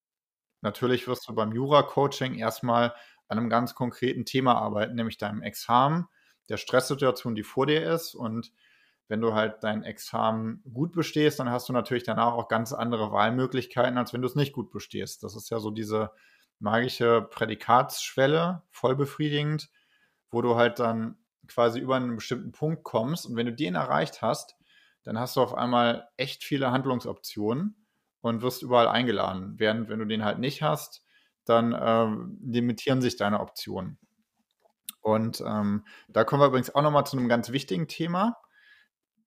Natürlich 0.63 1.07
wirst 1.09 1.29
du 1.29 1.35
beim 1.35 1.53
Jura-Coaching 1.53 2.35
erstmal 2.35 2.95
an 3.29 3.39
einem 3.39 3.49
ganz 3.49 3.75
konkreten 3.75 4.25
Thema 4.25 4.57
arbeiten, 4.57 4.95
nämlich 4.95 5.19
deinem 5.19 5.43
Examen, 5.43 6.09
der 6.49 6.57
Stresssituation, 6.57 7.35
die 7.35 7.45
vor 7.45 7.67
dir 7.67 7.89
ist. 7.91 8.15
Und 8.15 8.53
wenn 9.09 9.21
du 9.21 9.35
halt 9.35 9.63
dein 9.63 9.83
Examen 9.83 10.63
gut 10.73 10.93
bestehst, 10.93 11.39
dann 11.41 11.51
hast 11.51 11.69
du 11.69 11.73
natürlich 11.73 12.03
danach 12.03 12.33
auch 12.33 12.49
ganz 12.49 12.73
andere 12.73 13.13
Wahlmöglichkeiten, 13.13 13.99
als 13.99 14.13
wenn 14.13 14.23
du 14.23 14.29
es 14.29 14.35
nicht 14.35 14.53
gut 14.53 14.71
bestehst. 14.71 15.23
Das 15.23 15.37
ist 15.37 15.51
ja 15.51 15.61
so 15.61 15.71
diese 15.71 16.11
magische 16.59 17.23
Prädikatsschwelle, 17.23 18.63
voll 18.71 18.97
befriedigend, 18.97 19.71
wo 20.31 20.43
du 20.43 20.57
halt 20.57 20.79
dann 20.79 21.17
quasi 21.47 21.81
über 21.81 21.97
einen 21.97 22.17
bestimmten 22.17 22.53
Punkt 22.53 22.85
kommst. 22.85 23.27
Und 23.27 23.37
wenn 23.37 23.47
du 23.47 23.53
den 23.53 23.75
erreicht 23.75 24.23
hast, 24.23 24.57
dann 25.03 25.19
hast 25.19 25.37
du 25.37 25.41
auf 25.41 25.55
einmal 25.55 26.09
echt 26.17 26.45
viele 26.45 26.71
Handlungsoptionen 26.71 27.80
und 28.21 28.43
wirst 28.43 28.63
überall 28.63 28.89
eingeladen. 28.89 29.55
Während 29.59 29.89
wenn 29.89 29.99
du 29.99 30.05
den 30.05 30.25
halt 30.25 30.39
nicht 30.39 30.63
hast, 30.63 31.05
dann 31.45 31.77
ähm, 31.79 32.39
limitieren 32.45 33.01
sich 33.01 33.17
deine 33.17 33.41
Optionen. 33.41 33.99
Und 35.01 35.43
ähm, 35.47 35.85
da 36.09 36.25
kommen 36.25 36.43
wir 36.43 36.49
übrigens 36.49 36.75
auch 36.75 36.83
nochmal 36.83 37.07
zu 37.07 37.17
einem 37.17 37.29
ganz 37.29 37.51
wichtigen 37.51 37.89
Thema. 37.89 38.37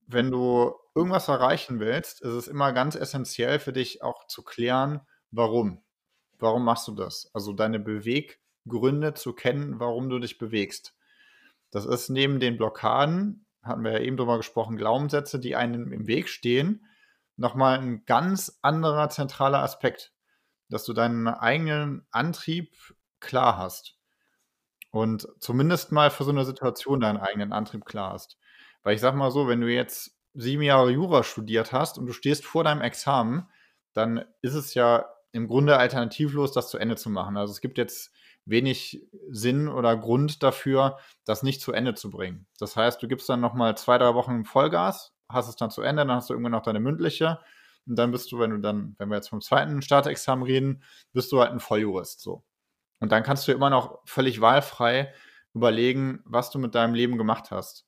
Wenn 0.06 0.30
du 0.30 0.74
irgendwas 0.96 1.28
erreichen 1.28 1.80
willst, 1.80 2.22
ist 2.22 2.34
es 2.34 2.48
immer 2.48 2.74
ganz 2.74 2.96
essentiell 2.96 3.60
für 3.60 3.74
dich 3.74 4.04
auch 4.04 4.28
zu 4.28 4.44
klären, 4.44 5.02
warum. 5.32 5.82
Warum 6.40 6.64
machst 6.64 6.88
du 6.88 6.94
das? 6.94 7.32
Also 7.34 7.54
deine 7.54 7.80
Beweggründe 7.80 9.14
zu 9.14 9.34
kennen, 9.34 9.80
warum 9.80 10.10
du 10.10 10.20
dich 10.20 10.38
bewegst. 10.38 10.96
Das 11.72 11.86
ist 11.86 12.10
neben 12.10 12.40
den 12.40 12.58
Blockaden, 12.58 13.46
hatten 13.64 13.84
wir 13.84 13.94
ja 13.94 14.00
eben 14.00 14.18
drüber 14.18 14.38
gesprochen, 14.38 14.78
Glaubenssätze, 14.78 15.40
die 15.40 15.56
einem 15.56 15.92
im 15.92 16.06
Weg 16.06 16.30
stehen, 16.30 16.86
nochmal 17.38 17.80
ein 17.80 18.06
ganz 18.06 18.60
anderer 18.62 19.10
zentraler 19.10 19.60
Aspekt, 19.60 20.14
dass 20.70 20.86
du 20.86 20.94
deinen 20.94 21.28
eigenen 21.28 22.06
Antrieb 22.12 22.74
klar 23.20 23.58
hast 23.58 23.98
und 24.92 25.28
zumindest 25.40 25.92
mal 25.92 26.12
für 26.12 26.24
so 26.24 26.32
eine 26.32 26.46
Situation 26.46 27.00
deinen 27.00 27.18
eigenen 27.18 27.52
Antrieb 27.52 27.84
klar 27.84 28.14
hast. 28.14 28.38
Weil 28.84 28.96
ich 28.96 29.02
sag 29.02 29.16
mal 29.16 29.32
so, 29.32 29.48
wenn 29.48 29.62
du 29.62 29.68
jetzt 29.68 30.16
sieben 30.36 30.62
Jahre 30.62 30.92
Jura 30.92 31.24
studiert 31.24 31.72
hast 31.72 31.98
und 31.98 32.06
du 32.06 32.14
stehst 32.14 32.46
vor 32.46 32.64
deinem 32.64 32.82
Examen, 32.82 33.50
dann 33.94 34.26
ist 34.42 34.54
es 34.54 34.74
ja 34.76 35.06
im 35.32 35.48
Grunde 35.48 35.78
alternativlos, 35.78 36.52
das 36.52 36.70
zu 36.70 36.78
Ende 36.78 36.96
zu 36.96 37.10
machen. 37.10 37.38
Also 37.38 37.52
es 37.52 37.62
gibt 37.62 37.80
jetzt 37.80 38.14
wenig 38.46 39.08
Sinn 39.30 39.68
oder 39.68 39.98
Grund 39.98 40.44
dafür, 40.44 41.00
das 41.26 41.44
nicht 41.44 41.62
zu 41.62 41.72
Ende 41.72 41.96
zu 41.96 42.12
bringen. 42.12 42.46
Das 42.60 42.76
heißt, 42.76 43.02
du 43.02 43.08
gibst 43.08 43.28
dann 43.30 43.40
nochmal 43.40 43.76
zwei, 43.78 43.98
drei 43.98 44.14
Wochen 44.14 44.46
Vollgas 44.46 45.13
hast 45.34 45.48
es 45.48 45.56
dann 45.56 45.72
zu 45.72 45.82
Ende, 45.82 46.06
dann 46.06 46.16
hast 46.16 46.30
du 46.30 46.34
irgendwann 46.34 46.52
noch 46.54 46.64
deine 46.64 46.80
mündliche 46.80 47.40
und 47.88 47.98
dann 47.98 48.12
bist 48.12 48.32
du, 48.32 48.40
wenn 48.40 48.52
du 48.52 48.60
dann, 48.60 48.96
wenn 48.98 49.10
wir 49.10 49.16
jetzt 49.16 49.30
vom 49.30 49.42
zweiten 49.42 49.82
Staatsexamen 49.82 50.44
reden, 50.44 50.84
bist 51.12 51.32
du 51.32 51.40
halt 51.40 51.52
ein 51.52 51.60
Volljurist 51.60 52.22
so. 52.22 52.44
Und 53.00 53.12
dann 53.12 53.24
kannst 53.24 53.48
du 53.48 53.52
immer 53.52 53.70
noch 53.70 54.00
völlig 54.06 54.40
wahlfrei 54.42 55.14
überlegen, 55.54 56.22
was 56.26 56.50
du 56.52 56.60
mit 56.60 56.76
deinem 56.76 56.94
Leben 56.94 57.18
gemacht 57.18 57.52
hast. 57.52 57.86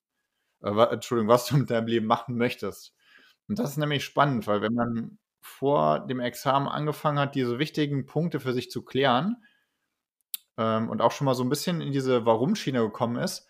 Äh, 0.62 0.70
Entschuldigung, 0.70 1.28
was 1.30 1.46
du 1.46 1.56
mit 1.56 1.70
deinem 1.70 1.86
Leben 1.86 2.06
machen 2.06 2.36
möchtest. 2.36 2.94
Und 3.48 3.58
das 3.58 3.70
ist 3.70 3.76
nämlich 3.78 4.04
spannend, 4.04 4.46
weil 4.46 4.60
wenn 4.60 4.74
man 4.74 5.18
vor 5.40 6.00
dem 6.06 6.20
Examen 6.20 6.68
angefangen 6.68 7.18
hat, 7.18 7.34
diese 7.34 7.58
wichtigen 7.58 8.06
Punkte 8.06 8.40
für 8.40 8.52
sich 8.52 8.70
zu 8.70 8.84
klären 8.84 9.42
ähm, 10.58 10.90
und 10.90 11.00
auch 11.00 11.12
schon 11.12 11.24
mal 11.24 11.34
so 11.34 11.44
ein 11.44 11.48
bisschen 11.48 11.80
in 11.80 11.92
diese 11.92 12.26
Warum-Schiene 12.26 12.80
gekommen 12.80 13.16
ist, 13.16 13.48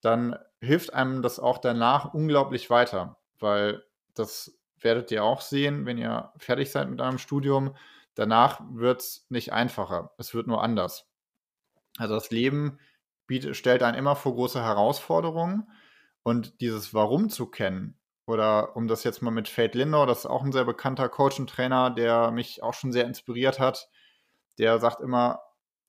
dann 0.00 0.36
hilft 0.60 0.94
einem 0.94 1.22
das 1.22 1.38
auch 1.38 1.58
danach 1.58 2.14
unglaublich 2.14 2.70
weiter 2.70 3.18
weil 3.40 3.84
das 4.14 4.58
werdet 4.80 5.10
ihr 5.10 5.24
auch 5.24 5.40
sehen, 5.40 5.86
wenn 5.86 5.98
ihr 5.98 6.32
fertig 6.36 6.70
seid 6.70 6.90
mit 6.90 7.00
eurem 7.00 7.18
Studium. 7.18 7.76
Danach 8.14 8.60
wird 8.70 9.00
es 9.00 9.26
nicht 9.28 9.52
einfacher, 9.52 10.12
es 10.18 10.34
wird 10.34 10.46
nur 10.46 10.62
anders. 10.62 11.08
Also 11.96 12.14
das 12.14 12.30
Leben 12.30 12.78
bietet, 13.26 13.56
stellt 13.56 13.82
einen 13.82 13.96
immer 13.96 14.16
vor 14.16 14.34
große 14.34 14.62
Herausforderungen 14.62 15.68
und 16.22 16.60
dieses 16.60 16.94
Warum 16.94 17.30
zu 17.30 17.46
kennen, 17.46 17.98
oder 18.26 18.76
um 18.76 18.88
das 18.88 19.04
jetzt 19.04 19.22
mal 19.22 19.30
mit 19.30 19.48
Fate 19.48 19.74
Lindau, 19.74 20.06
das 20.06 20.20
ist 20.20 20.26
auch 20.26 20.42
ein 20.42 20.52
sehr 20.52 20.64
bekannter 20.64 21.08
Coach 21.08 21.38
und 21.38 21.50
Trainer, 21.50 21.90
der 21.90 22.30
mich 22.30 22.62
auch 22.62 22.74
schon 22.74 22.92
sehr 22.92 23.04
inspiriert 23.04 23.60
hat, 23.60 23.90
der 24.58 24.78
sagt 24.78 25.00
immer, 25.00 25.40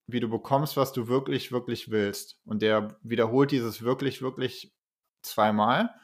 wie 0.07 0.19
du 0.19 0.29
bekommst, 0.29 0.77
was 0.77 0.91
du 0.91 1.07
wirklich, 1.07 1.51
wirklich 1.51 1.91
willst. 1.91 2.39
Und 2.45 2.61
der 2.61 2.97
wiederholt 3.01 3.51
dieses 3.51 3.81
wirklich, 3.81 4.21
wirklich 4.21 4.73
zweimal. 5.21 5.95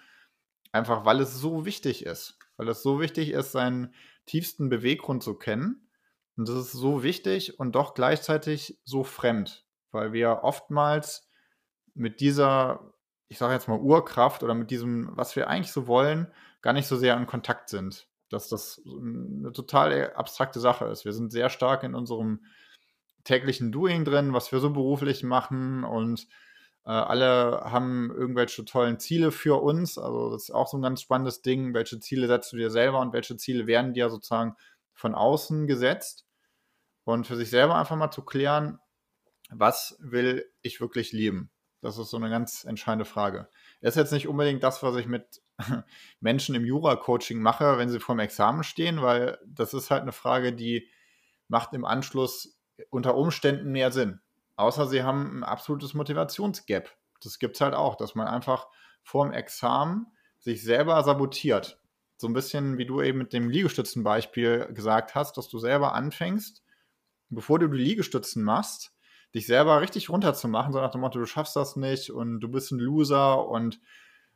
Einfach 0.71 1.05
weil 1.05 1.19
es 1.19 1.35
so 1.35 1.65
wichtig 1.65 2.05
ist. 2.05 2.37
Weil 2.57 2.69
es 2.69 2.83
so 2.83 2.99
wichtig 2.99 3.31
ist, 3.31 3.51
seinen 3.51 3.93
tiefsten 4.25 4.69
Beweggrund 4.69 5.23
zu 5.23 5.35
kennen. 5.35 5.89
Und 6.37 6.47
das 6.47 6.55
ist 6.55 6.71
so 6.71 7.03
wichtig 7.03 7.59
und 7.59 7.73
doch 7.73 7.93
gleichzeitig 7.93 8.79
so 8.83 9.03
fremd. 9.03 9.65
Weil 9.91 10.13
wir 10.13 10.43
oftmals 10.43 11.29
mit 11.93 12.21
dieser, 12.21 12.93
ich 13.27 13.37
sage 13.37 13.53
jetzt 13.53 13.67
mal 13.67 13.79
Urkraft 13.79 14.43
oder 14.43 14.53
mit 14.53 14.71
diesem, 14.71 15.11
was 15.17 15.35
wir 15.35 15.49
eigentlich 15.49 15.73
so 15.73 15.87
wollen, 15.87 16.31
gar 16.61 16.73
nicht 16.73 16.87
so 16.87 16.95
sehr 16.95 17.17
in 17.17 17.27
Kontakt 17.27 17.69
sind. 17.69 18.07
Dass 18.29 18.47
das 18.47 18.81
eine 18.85 19.51
total 19.51 20.13
abstrakte 20.13 20.61
Sache 20.61 20.85
ist. 20.85 21.03
Wir 21.03 21.11
sind 21.11 21.31
sehr 21.31 21.49
stark 21.49 21.83
in 21.83 21.95
unserem 21.95 22.45
täglichen 23.25 23.71
Doing 23.71 24.05
drin, 24.05 24.33
was 24.33 24.51
wir 24.51 24.59
so 24.59 24.71
beruflich 24.71 25.23
machen 25.23 25.83
und 25.83 26.21
äh, 26.21 26.25
alle 26.89 27.61
haben 27.65 28.11
irgendwelche 28.11 28.65
tollen 28.65 28.99
Ziele 28.99 29.31
für 29.31 29.61
uns. 29.61 29.97
Also 29.97 30.31
das 30.31 30.43
ist 30.43 30.51
auch 30.51 30.67
so 30.67 30.77
ein 30.77 30.81
ganz 30.81 31.01
spannendes 31.01 31.41
Ding. 31.41 31.73
Welche 31.73 31.99
Ziele 31.99 32.27
setzt 32.27 32.51
du 32.53 32.57
dir 32.57 32.71
selber 32.71 32.99
und 32.99 33.13
welche 33.13 33.37
Ziele 33.37 33.67
werden 33.67 33.93
dir 33.93 34.09
sozusagen 34.09 34.55
von 34.93 35.13
außen 35.15 35.67
gesetzt? 35.67 36.25
Und 37.03 37.27
für 37.27 37.35
sich 37.35 37.49
selber 37.49 37.75
einfach 37.75 37.95
mal 37.95 38.11
zu 38.11 38.23
klären, 38.23 38.79
was 39.49 39.97
will 39.99 40.45
ich 40.61 40.79
wirklich 40.81 41.11
lieben? 41.11 41.51
Das 41.81 41.97
ist 41.97 42.11
so 42.11 42.17
eine 42.17 42.29
ganz 42.29 42.63
entscheidende 42.63 43.05
Frage. 43.05 43.49
Das 43.81 43.95
ist 43.95 43.97
jetzt 43.97 44.13
nicht 44.13 44.27
unbedingt 44.27 44.63
das, 44.63 44.83
was 44.83 44.95
ich 44.95 45.07
mit 45.07 45.41
Menschen 46.19 46.55
im 46.55 46.63
Jura-Coaching 46.63 47.41
mache, 47.41 47.77
wenn 47.77 47.89
sie 47.89 47.99
vorm 47.99 48.19
Examen 48.19 48.63
stehen, 48.63 49.01
weil 49.01 49.39
das 49.45 49.73
ist 49.73 49.89
halt 49.89 50.03
eine 50.03 50.11
Frage, 50.11 50.53
die 50.53 50.87
macht 51.47 51.73
im 51.73 51.85
Anschluss 51.85 52.57
unter 52.89 53.15
Umständen 53.15 53.71
mehr 53.71 53.91
Sinn. 53.91 54.21
Außer 54.61 54.85
sie 54.85 55.01
haben 55.01 55.39
ein 55.39 55.43
absolutes 55.43 55.95
Motivationsgap. 55.95 56.95
Das 57.23 57.39
gibt 57.39 57.55
es 57.55 57.61
halt 57.61 57.73
auch, 57.73 57.95
dass 57.95 58.13
man 58.13 58.27
einfach 58.27 58.67
vorm 59.01 59.33
Examen 59.33 60.05
sich 60.37 60.61
selber 60.61 61.03
sabotiert. 61.03 61.81
So 62.17 62.27
ein 62.27 62.33
bisschen 62.33 62.77
wie 62.77 62.85
du 62.85 63.01
eben 63.01 63.17
mit 63.17 63.33
dem 63.33 63.49
Liegestützenbeispiel 63.49 64.67
gesagt 64.71 65.15
hast, 65.15 65.35
dass 65.37 65.49
du 65.49 65.57
selber 65.57 65.93
anfängst, 65.93 66.63
bevor 67.29 67.57
du 67.57 67.69
die 67.69 67.77
Liegestützen 67.79 68.43
machst, 68.43 68.93
dich 69.33 69.47
selber 69.47 69.81
richtig 69.81 70.11
runterzumachen, 70.11 70.73
so 70.73 70.79
nach 70.79 70.91
dem 70.91 71.01
Motto, 71.01 71.17
du 71.17 71.25
schaffst 71.25 71.55
das 71.55 71.75
nicht 71.75 72.11
und 72.11 72.39
du 72.39 72.47
bist 72.47 72.71
ein 72.71 72.77
Loser 72.77 73.47
und 73.47 73.79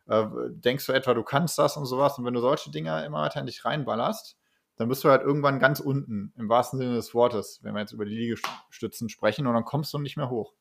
äh, 0.07 0.25
denkst 0.49 0.88
du 0.88 0.93
etwa, 0.93 1.13
du 1.13 1.21
kannst 1.21 1.59
das 1.59 1.77
und 1.77 1.85
sowas. 1.85 2.17
Und 2.17 2.25
wenn 2.25 2.33
du 2.33 2.41
solche 2.41 2.71
Dinge 2.71 3.05
immer 3.05 3.21
weiter 3.21 3.41
in 3.41 3.45
dich 3.45 3.63
reinballerst, 3.63 4.39
dann 4.77 4.89
bist 4.89 5.03
du 5.03 5.09
halt 5.09 5.21
irgendwann 5.21 5.59
ganz 5.59 5.79
unten, 5.79 6.33
im 6.38 6.49
wahrsten 6.49 6.79
Sinne 6.79 6.95
des 6.95 7.13
Wortes, 7.13 7.59
wenn 7.63 7.73
wir 7.73 7.81
jetzt 7.81 7.93
über 7.93 8.05
die 8.05 8.15
Liegestützen 8.15 9.09
sprechen, 9.09 9.47
und 9.47 9.53
dann 9.53 9.65
kommst 9.65 9.93
du 9.93 9.99
nicht 9.99 10.17
mehr 10.17 10.29
hoch. 10.29 10.53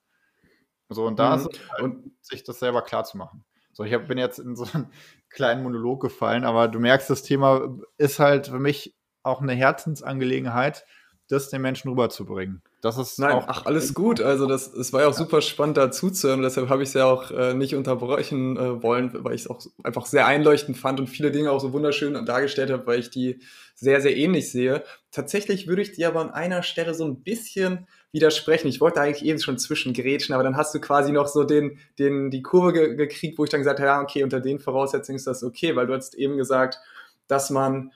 So, 0.89 1.07
und 1.07 1.19
da 1.19 1.31
mhm. 1.31 1.43
ist 1.43 1.53
es 1.53 1.71
halt, 1.71 1.83
und 1.83 2.13
sich 2.21 2.45
das 2.45 2.59
selber 2.59 2.83
klar 2.83 3.05
zu 3.05 3.17
machen. 3.17 3.45
So, 3.73 3.83
ich 3.83 3.93
hab, 3.93 4.07
bin 4.07 4.19
jetzt 4.19 4.39
in 4.39 4.55
so 4.55 4.67
einen 4.73 4.93
kleinen 5.31 5.63
Monolog 5.63 6.01
gefallen, 6.01 6.45
aber 6.45 6.69
du 6.69 6.79
merkst, 6.79 7.11
das 7.11 7.23
Thema 7.23 7.77
ist 7.97 8.19
halt 8.21 8.49
für 8.49 8.61
mich 8.61 8.97
auch 9.23 9.41
eine 9.41 9.55
Herzensangelegenheit, 9.55 10.85
das 11.29 11.49
den 11.49 11.63
Menschen 11.63 11.91
rüberzubringen. 11.91 12.63
Das 12.83 12.99
ist 12.99 13.19
Nein, 13.19 13.43
ach, 13.47 13.65
alles 13.65 13.95
gut. 13.95 14.21
Also, 14.21 14.47
das, 14.47 14.73
es 14.73 14.93
war 14.93 15.03
ja 15.03 15.09
auch 15.09 15.15
super 15.15 15.41
spannend 15.41 15.79
dazu 15.79 16.11
zu 16.11 16.29
hören. 16.29 16.43
Deshalb 16.43 16.69
habe 16.69 16.83
ich 16.83 16.91
es 16.91 16.95
ja 16.95 17.07
auch 17.07 17.31
äh, 17.31 17.55
nicht 17.55 17.75
unterbrechen 17.75 18.59
äh, 18.59 18.83
wollen, 18.83 19.11
weil 19.25 19.35
ich 19.35 19.43
es 19.43 19.51
auch 19.51 19.63
einfach 19.83 20.05
sehr 20.05 20.27
einleuchtend 20.27 20.77
fand 20.77 21.01
und 21.01 21.07
viele 21.07 21.31
Dinge 21.31 21.51
auch 21.51 21.61
so 21.61 21.73
wunderschön 21.73 22.27
dargestellt 22.27 22.71
habe, 22.71 22.87
weil 22.87 23.01
ich 23.01 23.09
die 23.09 23.41
sehr, 23.75 24.03
sehr 24.03 24.17
ähnlich 24.17 24.53
sehe. 24.53 24.85
Tatsächlich 25.11 25.67
würde 25.67 25.83
ich 25.83 25.93
dir 25.93 26.09
aber 26.09 26.21
an 26.21 26.31
einer 26.31 26.63
Stelle 26.63 26.95
so 26.95 27.05
ein 27.07 27.23
bisschen 27.23 27.87
widersprechen. 28.13 28.69
Ich 28.69 28.81
wollte 28.81 29.01
eigentlich 29.01 29.25
eben 29.25 29.41
schon 29.41 29.59
zwischengrätschen, 29.59 30.35
aber 30.35 30.45
dann 30.45 30.57
hast 30.57 30.75
du 30.75 30.81
quasi 30.81 31.11
noch 31.11 31.27
so 31.27 31.45
den, 31.45 31.79
den, 31.99 32.31
die 32.31 32.43
Kurve 32.43 32.73
ge 32.73 32.95
gekriegt, 32.97 33.39
wo 33.39 33.45
ich 33.45 33.51
dann 33.51 33.61
gesagt 33.61 33.81
habe, 33.81 33.89
ja, 33.89 34.01
okay, 34.03 34.23
unter 34.23 34.41
den 34.41 34.61
Voraussetzungen 34.61 35.17
ist 35.17 35.27
das 35.27 35.43
okay, 35.43 35.75
weil 35.75 35.87
du 35.87 35.95
hast 35.95 36.15
eben 36.15 36.37
gesagt, 36.37 36.79
dass 37.27 37.51
man 37.51 37.93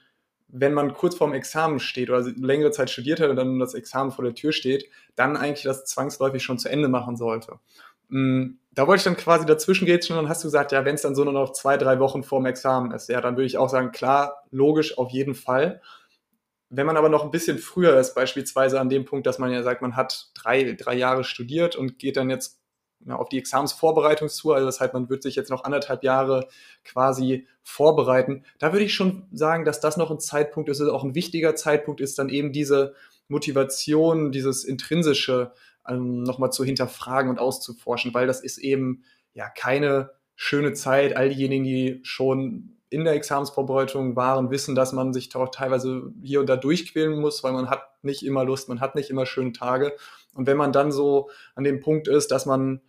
wenn 0.51 0.73
man 0.73 0.93
kurz 0.93 1.15
vorm 1.15 1.33
Examen 1.33 1.79
steht 1.79 2.09
oder 2.09 2.21
längere 2.21 2.71
Zeit 2.71 2.89
studiert 2.89 3.19
hat 3.19 3.29
und 3.29 3.35
dann 3.35 3.59
das 3.59 3.75
Examen 3.75 4.11
vor 4.11 4.25
der 4.25 4.33
Tür 4.33 4.51
steht, 4.51 4.89
dann 5.15 5.37
eigentlich 5.37 5.63
das 5.63 5.85
zwangsläufig 5.85 6.43
schon 6.43 6.57
zu 6.57 6.69
Ende 6.69 6.87
machen 6.87 7.15
sollte. 7.17 7.59
Mm, 8.09 8.55
da 8.71 8.87
wollte 8.87 8.99
ich 8.99 9.03
dann 9.03 9.17
quasi 9.17 9.45
dazwischen 9.45 9.85
gehen 9.85 9.99
und 10.09 10.15
dann 10.15 10.29
hast 10.29 10.43
du 10.43 10.47
gesagt, 10.47 10.71
ja, 10.71 10.85
wenn 10.85 10.95
es 10.95 11.03
dann 11.03 11.15
so 11.15 11.23
nur 11.23 11.33
noch 11.33 11.53
zwei, 11.53 11.77
drei 11.77 11.99
Wochen 11.99 12.23
vorm 12.23 12.45
Examen 12.45 12.91
ist, 12.91 13.09
ja, 13.09 13.21
dann 13.21 13.35
würde 13.35 13.45
ich 13.45 13.57
auch 13.57 13.69
sagen, 13.69 13.91
klar, 13.91 14.43
logisch, 14.51 14.97
auf 14.97 15.11
jeden 15.11 15.35
Fall. 15.35 15.81
Wenn 16.69 16.85
man 16.85 16.97
aber 16.97 17.09
noch 17.09 17.23
ein 17.23 17.31
bisschen 17.31 17.57
früher 17.57 17.99
ist, 17.99 18.13
beispielsweise 18.15 18.79
an 18.79 18.89
dem 18.89 19.05
Punkt, 19.05 19.27
dass 19.27 19.39
man 19.39 19.51
ja 19.51 19.63
sagt, 19.63 19.81
man 19.81 19.95
hat 19.95 20.29
drei, 20.35 20.73
drei 20.73 20.95
Jahre 20.95 21.23
studiert 21.23 21.75
und 21.75 21.99
geht 21.99 22.17
dann 22.17 22.29
jetzt 22.29 22.58
ja, 23.05 23.15
auf 23.15 23.29
die 23.29 23.37
Examensvorbereitung 23.37 24.29
zu. 24.29 24.51
Also 24.53 24.65
das 24.65 24.79
heißt, 24.79 24.93
man 24.93 25.09
wird 25.09 25.23
sich 25.23 25.35
jetzt 25.35 25.49
noch 25.49 25.63
anderthalb 25.63 26.03
Jahre 26.03 26.47
quasi 26.83 27.47
vorbereiten. 27.63 28.43
Da 28.59 28.73
würde 28.73 28.85
ich 28.85 28.93
schon 28.93 29.27
sagen, 29.31 29.65
dass 29.65 29.79
das 29.79 29.97
noch 29.97 30.11
ein 30.11 30.19
Zeitpunkt 30.19 30.69
ist, 30.69 30.81
auch 30.81 31.03
ein 31.03 31.15
wichtiger 31.15 31.55
Zeitpunkt 31.55 32.01
ist, 32.01 32.19
dann 32.19 32.29
eben 32.29 32.51
diese 32.51 32.93
Motivation, 33.27 34.31
dieses 34.31 34.63
intrinsische 34.63 35.53
ähm, 35.87 36.23
nochmal 36.23 36.51
zu 36.51 36.63
hinterfragen 36.63 37.29
und 37.29 37.39
auszuforschen, 37.39 38.13
weil 38.13 38.27
das 38.27 38.41
ist 38.41 38.57
eben 38.57 39.03
ja 39.33 39.49
keine 39.49 40.11
schöne 40.35 40.73
Zeit. 40.73 41.15
All 41.15 41.29
diejenigen, 41.29 41.63
die 41.63 41.99
schon 42.03 42.75
in 42.89 43.03
der 43.03 43.13
Examensvorbereitung 43.13 44.15
waren, 44.15 44.49
wissen, 44.49 44.73
dass 44.73 44.93
man 44.93 45.13
sich 45.13 45.33
auch 45.35 45.49
teilweise 45.49 46.11
hier 46.23 46.39
und 46.39 46.49
da 46.49 46.57
durchquälen 46.57 47.19
muss, 47.19 47.43
weil 47.43 47.53
man 47.53 47.69
hat 47.69 47.83
nicht 48.03 48.25
immer 48.25 48.43
Lust, 48.43 48.67
man 48.67 48.81
hat 48.81 48.95
nicht 48.95 49.09
immer 49.09 49.25
schöne 49.25 49.51
Tage. 49.51 49.95
Und 50.33 50.47
wenn 50.47 50.57
man 50.57 50.71
dann 50.71 50.91
so 50.91 51.29
an 51.55 51.63
dem 51.63 51.79
Punkt 51.81 52.07
ist, 52.07 52.31
dass 52.31 52.45
man 52.45 52.81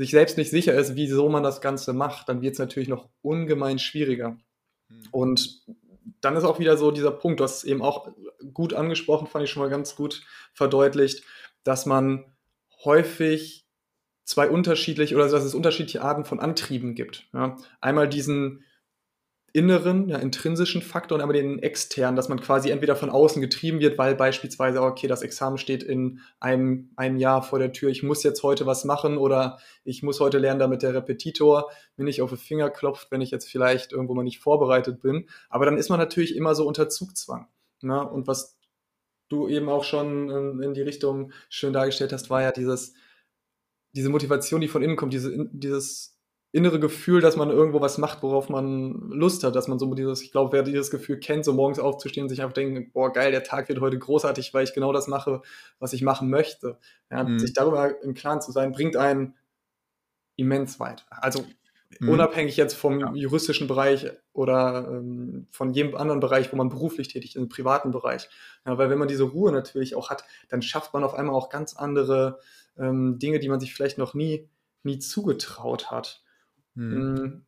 sich 0.00 0.12
selbst 0.12 0.38
nicht 0.38 0.48
sicher 0.48 0.72
ist, 0.72 0.96
wieso 0.96 1.28
man 1.28 1.42
das 1.42 1.60
Ganze 1.60 1.92
macht, 1.92 2.30
dann 2.30 2.40
wird 2.40 2.54
es 2.54 2.58
natürlich 2.58 2.88
noch 2.88 3.10
ungemein 3.20 3.78
schwieriger. 3.78 4.38
Mhm. 4.88 5.02
Und 5.10 5.62
dann 6.22 6.36
ist 6.36 6.44
auch 6.44 6.58
wieder 6.58 6.78
so 6.78 6.90
dieser 6.90 7.10
Punkt, 7.10 7.42
es 7.42 7.64
eben 7.64 7.82
auch 7.82 8.10
gut 8.54 8.72
angesprochen, 8.72 9.26
fand 9.26 9.44
ich 9.44 9.50
schon 9.50 9.62
mal 9.62 9.68
ganz 9.68 9.96
gut 9.96 10.24
verdeutlicht, 10.54 11.22
dass 11.64 11.84
man 11.84 12.24
häufig 12.82 13.66
zwei 14.24 14.48
unterschiedliche 14.48 15.14
oder 15.16 15.28
dass 15.28 15.44
es 15.44 15.54
unterschiedliche 15.54 16.00
Arten 16.00 16.24
von 16.24 16.40
Antrieben 16.40 16.94
gibt. 16.94 17.28
Ja. 17.34 17.58
Einmal 17.82 18.08
diesen 18.08 18.64
inneren, 19.52 20.08
ja, 20.08 20.18
intrinsischen 20.18 20.80
Faktor 20.80 21.16
und 21.16 21.22
einmal 21.22 21.36
den 21.36 21.58
externen, 21.58 22.16
dass 22.16 22.28
man 22.28 22.40
quasi 22.40 22.70
entweder 22.70 22.94
von 22.94 23.10
außen 23.10 23.40
getrieben 23.40 23.80
wird, 23.80 23.98
weil 23.98 24.14
beispielsweise, 24.14 24.80
okay, 24.80 25.08
das 25.08 25.22
Examen 25.22 25.58
steht 25.58 25.82
in 25.82 26.20
einem, 26.38 26.90
einem 26.96 27.16
Jahr 27.16 27.42
vor 27.42 27.58
der 27.58 27.72
Tür, 27.72 27.90
ich 27.90 28.02
muss 28.02 28.22
jetzt 28.22 28.42
heute 28.42 28.66
was 28.66 28.84
machen 28.84 29.18
oder 29.18 29.58
ich 29.82 30.02
muss 30.02 30.20
heute 30.20 30.38
lernen, 30.38 30.60
damit 30.60 30.82
der 30.82 30.94
Repetitor 30.94 31.70
mir 31.96 32.04
nicht 32.04 32.22
auf 32.22 32.30
den 32.30 32.38
Finger 32.38 32.70
klopft, 32.70 33.10
wenn 33.10 33.20
ich 33.20 33.30
jetzt 33.30 33.48
vielleicht 33.48 33.92
irgendwo 33.92 34.14
mal 34.14 34.22
nicht 34.22 34.38
vorbereitet 34.38 35.00
bin. 35.00 35.28
Aber 35.48 35.64
dann 35.64 35.76
ist 35.78 35.90
man 35.90 35.98
natürlich 35.98 36.36
immer 36.36 36.54
so 36.54 36.66
unter 36.66 36.88
Zugzwang. 36.88 37.48
Ne? 37.82 38.08
Und 38.08 38.28
was 38.28 38.58
du 39.28 39.48
eben 39.48 39.68
auch 39.68 39.84
schon 39.84 40.30
in, 40.30 40.62
in 40.62 40.74
die 40.74 40.82
Richtung 40.82 41.32
schön 41.48 41.72
dargestellt 41.72 42.12
hast, 42.12 42.30
war 42.30 42.42
ja 42.42 42.52
dieses, 42.52 42.94
diese 43.92 44.10
Motivation, 44.10 44.60
die 44.60 44.68
von 44.68 44.82
innen 44.82 44.96
kommt, 44.96 45.12
diese, 45.12 45.48
dieses 45.52 46.19
innere 46.52 46.80
Gefühl, 46.80 47.20
dass 47.20 47.36
man 47.36 47.50
irgendwo 47.50 47.80
was 47.80 47.98
macht, 47.98 48.22
worauf 48.22 48.48
man 48.48 49.10
Lust 49.10 49.44
hat, 49.44 49.54
dass 49.54 49.68
man 49.68 49.78
so 49.78 49.94
dieses, 49.94 50.22
ich 50.22 50.32
glaube, 50.32 50.52
wer 50.52 50.62
dieses 50.62 50.90
Gefühl 50.90 51.18
kennt, 51.20 51.44
so 51.44 51.52
morgens 51.52 51.78
aufzustehen 51.78 52.24
und 52.24 52.28
sich 52.28 52.42
einfach 52.42 52.54
denken, 52.54 52.90
boah, 52.92 53.12
geil, 53.12 53.30
der 53.30 53.44
Tag 53.44 53.68
wird 53.68 53.80
heute 53.80 53.98
großartig, 53.98 54.52
weil 54.52 54.64
ich 54.64 54.74
genau 54.74 54.92
das 54.92 55.06
mache, 55.06 55.42
was 55.78 55.92
ich 55.92 56.02
machen 56.02 56.28
möchte. 56.28 56.78
Ja, 57.10 57.22
mhm. 57.22 57.38
Sich 57.38 57.52
darüber 57.52 58.02
im 58.02 58.14
Klaren 58.14 58.40
zu 58.40 58.50
sein, 58.50 58.72
bringt 58.72 58.96
einen 58.96 59.34
immens 60.34 60.80
weit. 60.80 61.06
Also 61.10 61.44
mhm. 62.00 62.08
unabhängig 62.08 62.56
jetzt 62.56 62.74
vom 62.74 62.98
ja. 62.98 63.12
juristischen 63.14 63.68
Bereich 63.68 64.10
oder 64.32 64.88
ähm, 64.90 65.46
von 65.52 65.72
jedem 65.72 65.94
anderen 65.94 66.18
Bereich, 66.18 66.52
wo 66.52 66.56
man 66.56 66.68
beruflich 66.68 67.06
tätig 67.06 67.36
ist, 67.36 67.40
im 67.40 67.48
privaten 67.48 67.92
Bereich. 67.92 68.28
Ja, 68.66 68.76
weil 68.76 68.90
wenn 68.90 68.98
man 68.98 69.08
diese 69.08 69.24
Ruhe 69.24 69.52
natürlich 69.52 69.94
auch 69.94 70.10
hat, 70.10 70.24
dann 70.48 70.62
schafft 70.62 70.94
man 70.94 71.04
auf 71.04 71.14
einmal 71.14 71.36
auch 71.36 71.48
ganz 71.48 71.76
andere 71.76 72.40
ähm, 72.76 73.20
Dinge, 73.20 73.38
die 73.38 73.48
man 73.48 73.60
sich 73.60 73.72
vielleicht 73.72 73.98
noch 73.98 74.14
nie, 74.14 74.48
nie 74.82 74.98
zugetraut 74.98 75.92
hat. 75.92 76.24
Hm. 76.76 77.44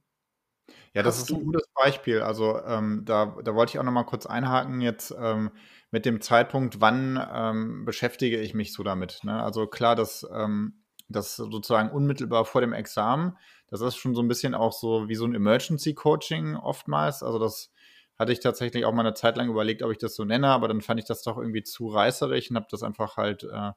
Ja, 0.94 1.02
das 1.02 1.18
ist 1.18 1.30
ein 1.30 1.44
gutes 1.44 1.68
Beispiel. 1.74 2.20
Also 2.20 2.61
ähm, 2.64 3.02
da, 3.04 3.37
da 3.42 3.54
wollte 3.54 3.70
ich 3.70 3.78
auch 3.78 3.85
noch 3.85 3.92
mal 3.92 4.04
kurz 4.04 4.26
einhaken 4.26 4.80
jetzt 4.80 5.14
ähm, 5.18 5.50
mit 5.90 6.04
dem 6.06 6.20
Zeitpunkt, 6.20 6.80
wann 6.80 7.20
ähm, 7.32 7.85
beschäftige 7.85 8.38
ich 8.40 8.54
mich 8.54 8.72
so 8.72 8.82
damit. 8.82 9.20
Ne? 9.24 9.42
Also 9.42 9.66
klar, 9.66 9.96
dass 9.96 10.26
ähm, 10.35 10.82
das 11.08 11.37
sozusagen 11.37 11.90
unmittelbar 11.90 12.44
vor 12.44 12.61
dem 12.61 12.72
Examen, 12.72 13.37
das 13.68 13.80
ist 13.80 13.96
schon 13.96 14.14
so 14.14 14.22
ein 14.22 14.28
bisschen 14.28 14.54
auch 14.54 14.72
so 14.72 15.08
wie 15.08 15.14
so 15.14 15.24
ein 15.24 15.35
Emergency 15.35 15.94
Coaching 15.94 16.56
oftmals. 16.56 17.22
Also 17.22 17.38
das 17.38 17.70
hatte 18.18 18.32
ich 18.32 18.40
tatsächlich 18.40 18.85
auch 18.85 18.92
mal 18.92 19.00
eine 19.00 19.14
Zeit 19.14 19.37
lang 19.37 19.48
überlegt, 19.48 19.82
ob 19.82 19.90
ich 19.90 19.98
das 19.98 20.14
so 20.14 20.24
nenne, 20.24 20.48
aber 20.48 20.68
dann 20.68 20.82
fand 20.82 21.00
ich 21.00 21.06
das 21.06 21.22
doch 21.22 21.38
irgendwie 21.38 21.62
zu 21.62 21.88
reißerig 21.88 22.50
und 22.50 22.56
habe 22.56 22.66
das 22.70 22.82
einfach 22.82 23.16
halt 23.16 23.44
äh, 23.44 23.72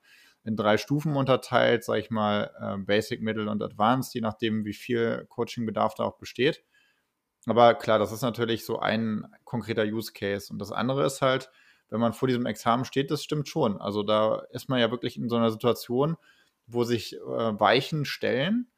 in 0.45 0.55
drei 0.55 0.77
Stufen 0.77 1.15
unterteilt, 1.15 1.83
sage 1.83 2.01
ich 2.01 2.11
mal, 2.11 2.51
äh, 2.61 2.77
Basic, 2.77 3.21
Middle 3.21 3.49
und 3.49 3.63
Advanced, 3.63 4.13
je 4.13 4.21
nachdem, 4.21 4.63
wie 4.63 4.73
viel 4.73 5.25
Coachingbedarf 5.29 5.95
da 5.95 6.03
auch 6.03 6.17
besteht. 6.17 6.63
Aber 7.47 7.73
klar, 7.75 7.99
das 7.99 8.11
ist 8.11 8.21
natürlich 8.21 8.65
so 8.65 8.79
ein 8.79 9.25
konkreter 9.43 9.83
Use 9.83 10.13
Case. 10.13 10.51
Und 10.51 10.59
das 10.59 10.71
andere 10.71 11.05
ist 11.05 11.21
halt, 11.21 11.49
wenn 11.89 11.99
man 11.99 12.13
vor 12.13 12.27
diesem 12.27 12.45
Examen 12.45 12.85
steht, 12.85 13.11
das 13.11 13.23
stimmt 13.23 13.47
schon. 13.47 13.79
Also 13.79 14.03
da 14.03 14.43
ist 14.51 14.69
man 14.69 14.79
ja 14.79 14.91
wirklich 14.91 15.17
in 15.17 15.29
so 15.29 15.35
einer 15.35 15.51
Situation, 15.51 16.15
wo 16.67 16.83
sich 16.83 17.15
äh, 17.15 17.19
Weichen 17.19 18.05
stellen. 18.05 18.71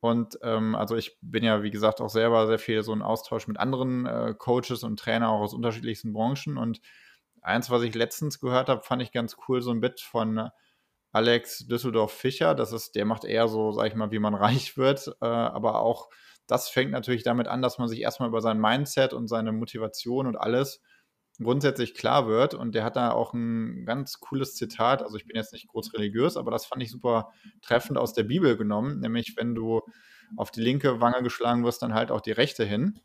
Und 0.00 0.38
ähm, 0.42 0.74
also 0.74 0.96
ich 0.96 1.16
bin 1.20 1.44
ja, 1.44 1.62
wie 1.62 1.70
gesagt, 1.70 2.00
auch 2.00 2.08
selber 2.08 2.46
sehr 2.46 2.58
viel 2.58 2.82
so 2.82 2.92
in 2.92 3.02
Austausch 3.02 3.48
mit 3.48 3.58
anderen 3.58 4.06
äh, 4.06 4.34
Coaches 4.36 4.82
und 4.82 4.98
Trainer 4.98 5.30
auch 5.30 5.40
aus 5.40 5.54
unterschiedlichsten 5.54 6.12
Branchen. 6.12 6.56
Und 6.58 6.80
eins, 7.42 7.70
was 7.70 7.82
ich 7.82 7.94
letztens 7.94 8.40
gehört 8.40 8.68
habe, 8.68 8.82
fand 8.82 9.02
ich 9.02 9.12
ganz 9.12 9.36
cool, 9.48 9.62
so 9.62 9.70
ein 9.70 9.80
Bit 9.80 10.00
von 10.00 10.50
Alex 11.16 11.66
Düsseldorf-Fischer. 11.66 12.54
Das 12.54 12.72
ist, 12.72 12.94
der 12.94 13.06
macht 13.06 13.24
eher 13.24 13.48
so, 13.48 13.72
sag 13.72 13.86
ich 13.86 13.94
mal, 13.94 14.10
wie 14.10 14.18
man 14.18 14.34
reich 14.34 14.76
wird. 14.76 15.08
Äh, 15.22 15.26
aber 15.26 15.80
auch 15.80 16.10
das 16.46 16.68
fängt 16.68 16.92
natürlich 16.92 17.22
damit 17.22 17.48
an, 17.48 17.62
dass 17.62 17.78
man 17.78 17.88
sich 17.88 18.00
erstmal 18.00 18.28
über 18.28 18.42
sein 18.42 18.60
Mindset 18.60 19.14
und 19.14 19.26
seine 19.26 19.52
Motivation 19.52 20.26
und 20.26 20.36
alles 20.36 20.82
grundsätzlich 21.42 21.94
klar 21.94 22.28
wird. 22.28 22.52
Und 22.52 22.74
der 22.74 22.84
hat 22.84 22.96
da 22.96 23.12
auch 23.12 23.32
ein 23.32 23.86
ganz 23.86 24.20
cooles 24.20 24.54
Zitat. 24.54 25.02
Also 25.02 25.16
ich 25.16 25.26
bin 25.26 25.36
jetzt 25.36 25.54
nicht 25.54 25.68
groß 25.68 25.94
religiös, 25.94 26.36
aber 26.36 26.50
das 26.50 26.66
fand 26.66 26.82
ich 26.82 26.90
super 26.90 27.32
treffend 27.62 27.96
aus 27.96 28.12
der 28.12 28.24
Bibel 28.24 28.56
genommen. 28.58 29.00
Nämlich, 29.00 29.34
wenn 29.38 29.54
du 29.54 29.80
auf 30.36 30.50
die 30.50 30.60
linke 30.60 31.00
Wange 31.00 31.22
geschlagen 31.22 31.64
wirst, 31.64 31.80
dann 31.80 31.94
halt 31.94 32.10
auch 32.10 32.20
die 32.20 32.32
rechte 32.32 32.64
hin. 32.64 33.00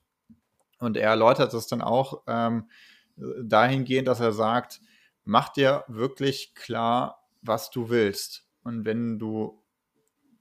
Und 0.80 0.98
er 0.98 1.12
erläutert 1.12 1.54
es 1.54 1.68
dann 1.68 1.82
auch 1.82 2.24
ähm, 2.28 2.70
dahingehend, 3.16 4.08
dass 4.10 4.20
er 4.20 4.34
sagt, 4.34 4.82
mach 5.24 5.50
dir 5.50 5.86
wirklich 5.88 6.56
klar, 6.56 7.21
was 7.42 7.70
du 7.70 7.90
willst. 7.90 8.48
Und 8.64 8.86
wenn 8.86 9.20
du 9.20 9.64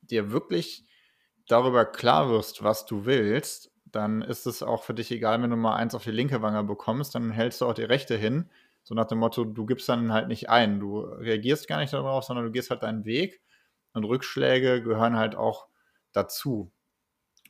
dir 0.02 0.32
wirklich 0.32 0.86
darüber 1.46 1.84
klar 1.84 2.30
wirst, 2.30 2.62
was 2.62 2.86
du 2.86 3.04
willst, 3.06 3.72
dann 3.86 4.22
ist 4.22 4.46
es 4.46 4.62
auch 4.62 4.84
für 4.84 4.94
dich 4.94 5.10
egal, 5.10 5.42
wenn 5.42 5.50
du 5.50 5.56
mal 5.56 5.74
eins 5.76 5.94
auf 5.94 6.04
die 6.04 6.10
linke 6.10 6.42
Wange 6.42 6.62
bekommst, 6.62 7.14
dann 7.14 7.30
hältst 7.30 7.60
du 7.60 7.66
auch 7.66 7.74
die 7.74 7.82
rechte 7.84 8.16
hin. 8.16 8.50
So 8.82 8.94
nach 8.94 9.06
dem 9.06 9.18
Motto, 9.18 9.44
du 9.44 9.66
gibst 9.66 9.88
dann 9.88 10.12
halt 10.12 10.28
nicht 10.28 10.48
ein. 10.48 10.80
Du 10.80 11.00
reagierst 11.00 11.68
gar 11.68 11.78
nicht 11.78 11.92
darauf, 11.92 12.24
sondern 12.24 12.46
du 12.46 12.52
gehst 12.52 12.70
halt 12.70 12.82
deinen 12.82 13.04
Weg. 13.04 13.40
Und 13.92 14.04
Rückschläge 14.04 14.82
gehören 14.82 15.16
halt 15.16 15.34
auch 15.34 15.66
dazu. 16.12 16.72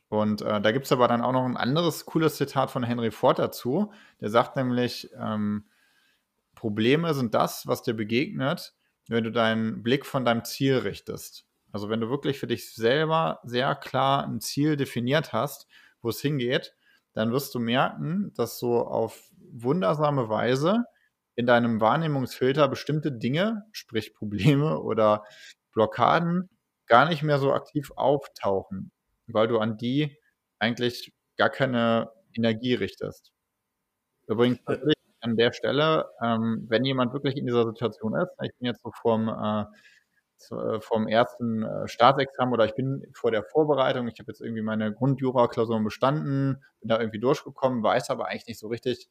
Und 0.09 0.41
äh, 0.41 0.59
da 0.59 0.71
gibt 0.71 0.85
es 0.85 0.91
aber 0.91 1.07
dann 1.07 1.21
auch 1.21 1.31
noch 1.31 1.45
ein 1.45 1.55
anderes 1.55 2.05
cooles 2.05 2.35
Zitat 2.35 2.69
von 2.69 2.83
Henry 2.83 3.11
Ford 3.11 3.39
dazu. 3.39 3.93
Der 4.19 4.29
sagt 4.29 4.57
nämlich, 4.57 5.09
ähm, 5.17 5.65
Probleme 6.55 7.13
sind 7.13 7.33
das, 7.33 7.65
was 7.65 7.81
dir 7.81 7.93
begegnet, 7.93 8.73
wenn 9.11 9.23
du 9.23 9.31
deinen 9.31 9.83
Blick 9.83 10.05
von 10.05 10.25
deinem 10.25 10.43
Ziel 10.43 10.77
richtest. 10.77 11.45
Also 11.71 11.89
wenn 11.89 12.01
du 12.01 12.09
wirklich 12.09 12.39
für 12.39 12.47
dich 12.47 12.73
selber 12.73 13.39
sehr 13.43 13.75
klar 13.75 14.25
ein 14.25 14.41
Ziel 14.41 14.75
definiert 14.75 15.33
hast, 15.33 15.67
wo 16.01 16.09
es 16.09 16.21
hingeht, 16.21 16.75
dann 17.13 17.31
wirst 17.31 17.53
du 17.55 17.59
merken, 17.59 18.33
dass 18.35 18.59
so 18.59 18.85
auf 18.85 19.31
wundersame 19.37 20.29
Weise 20.29 20.85
in 21.35 21.45
deinem 21.45 21.81
Wahrnehmungsfilter 21.81 22.67
bestimmte 22.67 23.11
Dinge, 23.11 23.63
sprich 23.71 24.13
Probleme 24.13 24.79
oder 24.79 25.23
Blockaden, 25.73 26.49
gar 26.87 27.07
nicht 27.07 27.23
mehr 27.23 27.39
so 27.39 27.53
aktiv 27.53 27.91
auftauchen 27.95 28.91
weil 29.33 29.47
du 29.47 29.59
an 29.59 29.77
die 29.77 30.17
eigentlich 30.59 31.13
gar 31.37 31.49
keine 31.49 32.11
Energie 32.35 32.73
richtest. 32.73 33.31
Übrigens 34.27 34.59
äh. 34.67 34.93
An 35.21 35.37
der 35.37 35.53
Stelle, 35.53 36.09
ähm, 36.21 36.65
wenn 36.67 36.85
jemand 36.85 37.13
wirklich 37.13 37.37
in 37.37 37.45
dieser 37.45 37.65
Situation 37.65 38.15
ist, 38.15 38.31
ich 38.41 38.51
bin 38.57 38.67
jetzt 38.67 38.81
so 38.83 38.91
vorm, 38.91 39.29
äh, 39.29 39.65
äh, 40.49 40.81
vom 40.81 41.07
ersten 41.07 41.63
äh, 41.63 41.87
Staatsexamen 41.87 42.53
oder 42.53 42.65
ich 42.65 42.73
bin 42.73 43.05
vor 43.13 43.31
der 43.31 43.43
Vorbereitung, 43.43 44.07
ich 44.07 44.19
habe 44.19 44.31
jetzt 44.31 44.41
irgendwie 44.41 44.63
meine 44.63 44.91
Grundjura-Klausuren 44.91 45.83
bestanden, 45.83 46.63
bin 46.79 46.89
da 46.89 46.99
irgendwie 46.99 47.19
durchgekommen, 47.19 47.83
weiß 47.83 48.09
aber 48.09 48.27
eigentlich 48.27 48.47
nicht 48.47 48.59
so 48.59 48.67
richtig, 48.67 49.07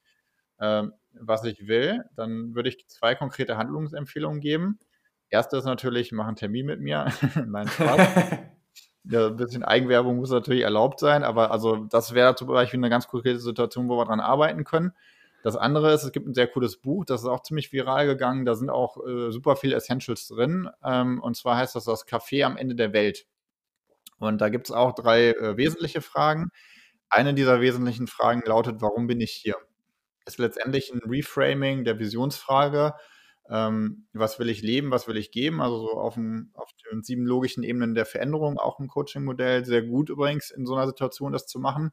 äh, 0.58 0.82
was 1.12 1.44
ich 1.44 1.68
will, 1.68 2.04
dann 2.16 2.54
würde 2.54 2.68
ich 2.68 2.86
zwei 2.88 3.14
konkrete 3.14 3.56
Handlungsempfehlungen 3.56 4.40
geben. 4.40 4.78
Erste 5.28 5.56
ist 5.56 5.64
natürlich, 5.64 6.10
mach 6.10 6.26
einen 6.26 6.36
Termin 6.36 6.66
mit 6.66 6.80
mir. 6.80 7.06
Nein, 7.46 7.68
Spaß. 7.68 8.00
Ja, 9.04 9.28
ein 9.28 9.36
bisschen 9.36 9.64
Eigenwerbung 9.64 10.16
muss 10.16 10.30
natürlich 10.30 10.62
erlaubt 10.62 11.00
sein, 11.00 11.24
aber 11.24 11.50
also 11.52 11.86
das 11.86 12.12
wäre 12.12 12.34
zum 12.34 12.48
Beispiel 12.48 12.78
eine 12.78 12.90
ganz 12.90 13.08
konkrete 13.08 13.38
Situation, 13.38 13.88
wo 13.88 13.96
wir 13.96 14.04
dran 14.04 14.20
arbeiten 14.20 14.62
können. 14.64 14.92
Das 15.42 15.56
andere 15.56 15.92
ist, 15.92 16.04
es 16.04 16.12
gibt 16.12 16.26
ein 16.26 16.34
sehr 16.34 16.48
cooles 16.48 16.76
Buch, 16.76 17.04
das 17.04 17.22
ist 17.22 17.26
auch 17.26 17.42
ziemlich 17.42 17.72
viral 17.72 18.06
gegangen. 18.06 18.44
Da 18.44 18.54
sind 18.54 18.70
auch 18.70 18.96
äh, 19.06 19.30
super 19.30 19.56
viele 19.56 19.76
Essentials 19.76 20.28
drin. 20.28 20.68
Ähm, 20.84 21.20
und 21.20 21.36
zwar 21.36 21.56
heißt 21.56 21.74
das 21.74 21.84
das 21.84 22.06
Café 22.06 22.44
am 22.44 22.56
Ende 22.56 22.74
der 22.74 22.92
Welt. 22.92 23.26
Und 24.18 24.40
da 24.40 24.50
gibt 24.50 24.68
es 24.68 24.72
auch 24.72 24.94
drei 24.94 25.30
äh, 25.30 25.56
wesentliche 25.56 26.02
Fragen. 26.02 26.50
Eine 27.08 27.34
dieser 27.34 27.60
wesentlichen 27.60 28.06
Fragen 28.06 28.42
lautet, 28.44 28.82
warum 28.82 29.06
bin 29.06 29.20
ich 29.20 29.32
hier? 29.32 29.56
Ist 30.26 30.38
letztendlich 30.38 30.92
ein 30.92 31.00
Reframing 31.04 31.84
der 31.84 31.98
Visionsfrage 31.98 32.94
ähm, 33.50 34.06
was 34.12 34.38
will 34.38 34.48
ich 34.48 34.62
leben, 34.62 34.92
was 34.92 35.08
will 35.08 35.16
ich 35.16 35.32
geben, 35.32 35.60
also 35.60 35.80
so 35.80 35.92
auf, 35.98 36.16
ein, 36.16 36.50
auf 36.54 36.70
den 36.90 37.02
sieben 37.02 37.26
logischen 37.26 37.64
Ebenen 37.64 37.94
der 37.94 38.06
Veränderung, 38.06 38.58
auch 38.58 38.78
im 38.78 38.86
Coaching-Modell, 38.86 39.64
sehr 39.64 39.82
gut 39.82 40.08
übrigens 40.08 40.50
in 40.50 40.66
so 40.66 40.74
einer 40.76 40.86
Situation 40.86 41.32
das 41.32 41.46
zu 41.46 41.58
machen. 41.58 41.90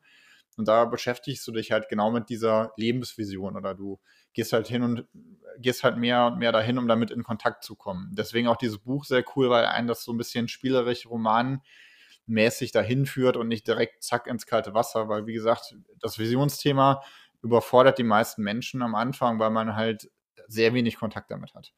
Und 0.58 0.68
da 0.68 0.86
beschäftigst 0.86 1.48
du 1.48 1.52
dich 1.52 1.72
halt 1.72 1.88
genau 1.88 2.12
mit 2.12 2.30
dieser 2.30 2.74
Lebensvision 2.78 3.56
oder 3.56 3.76
du 3.76 4.00
gehst 4.34 4.54
halt 4.54 4.68
hin 4.68 4.82
und 4.82 5.06
gehst 5.60 5.84
halt 5.84 5.98
mehr 5.98 6.26
und 6.26 6.40
mehr 6.40 6.52
dahin, 6.52 6.78
um 6.78 6.88
damit 6.88 7.12
in 7.12 7.24
Kontakt 7.24 7.64
zu 7.64 7.76
kommen. 7.76 8.10
Deswegen 8.14 8.48
auch 8.48 8.58
dieses 8.58 8.80
Buch 8.80 9.06
sehr 9.06 9.24
cool, 9.36 9.50
weil 9.50 9.66
einen 9.66 9.88
das 9.88 10.04
so 10.04 10.12
ein 10.12 10.18
bisschen 10.18 10.48
spielerisch, 10.48 11.06
romanmäßig 11.08 12.72
dahin 12.72 13.06
führt 13.06 13.38
und 13.38 13.48
nicht 13.48 13.68
direkt 13.68 14.04
zack 14.04 14.28
ins 14.28 14.48
kalte 14.48 14.74
Wasser, 14.74 15.08
weil 15.10 15.28
wie 15.28 15.34
gesagt, 15.34 15.76
das 16.00 16.18
Visionsthema 16.18 17.04
überfordert 17.44 18.00
die 18.00 18.04
meisten 18.04 18.42
Menschen 18.42 18.82
am 18.82 18.96
Anfang, 18.96 19.40
weil 19.40 19.52
man 19.52 19.76
halt 19.76 20.10
sehr 20.48 20.74
wenig 20.74 20.98
Kontakt 20.98 21.30
damit 21.32 21.54
hat. 21.54 21.74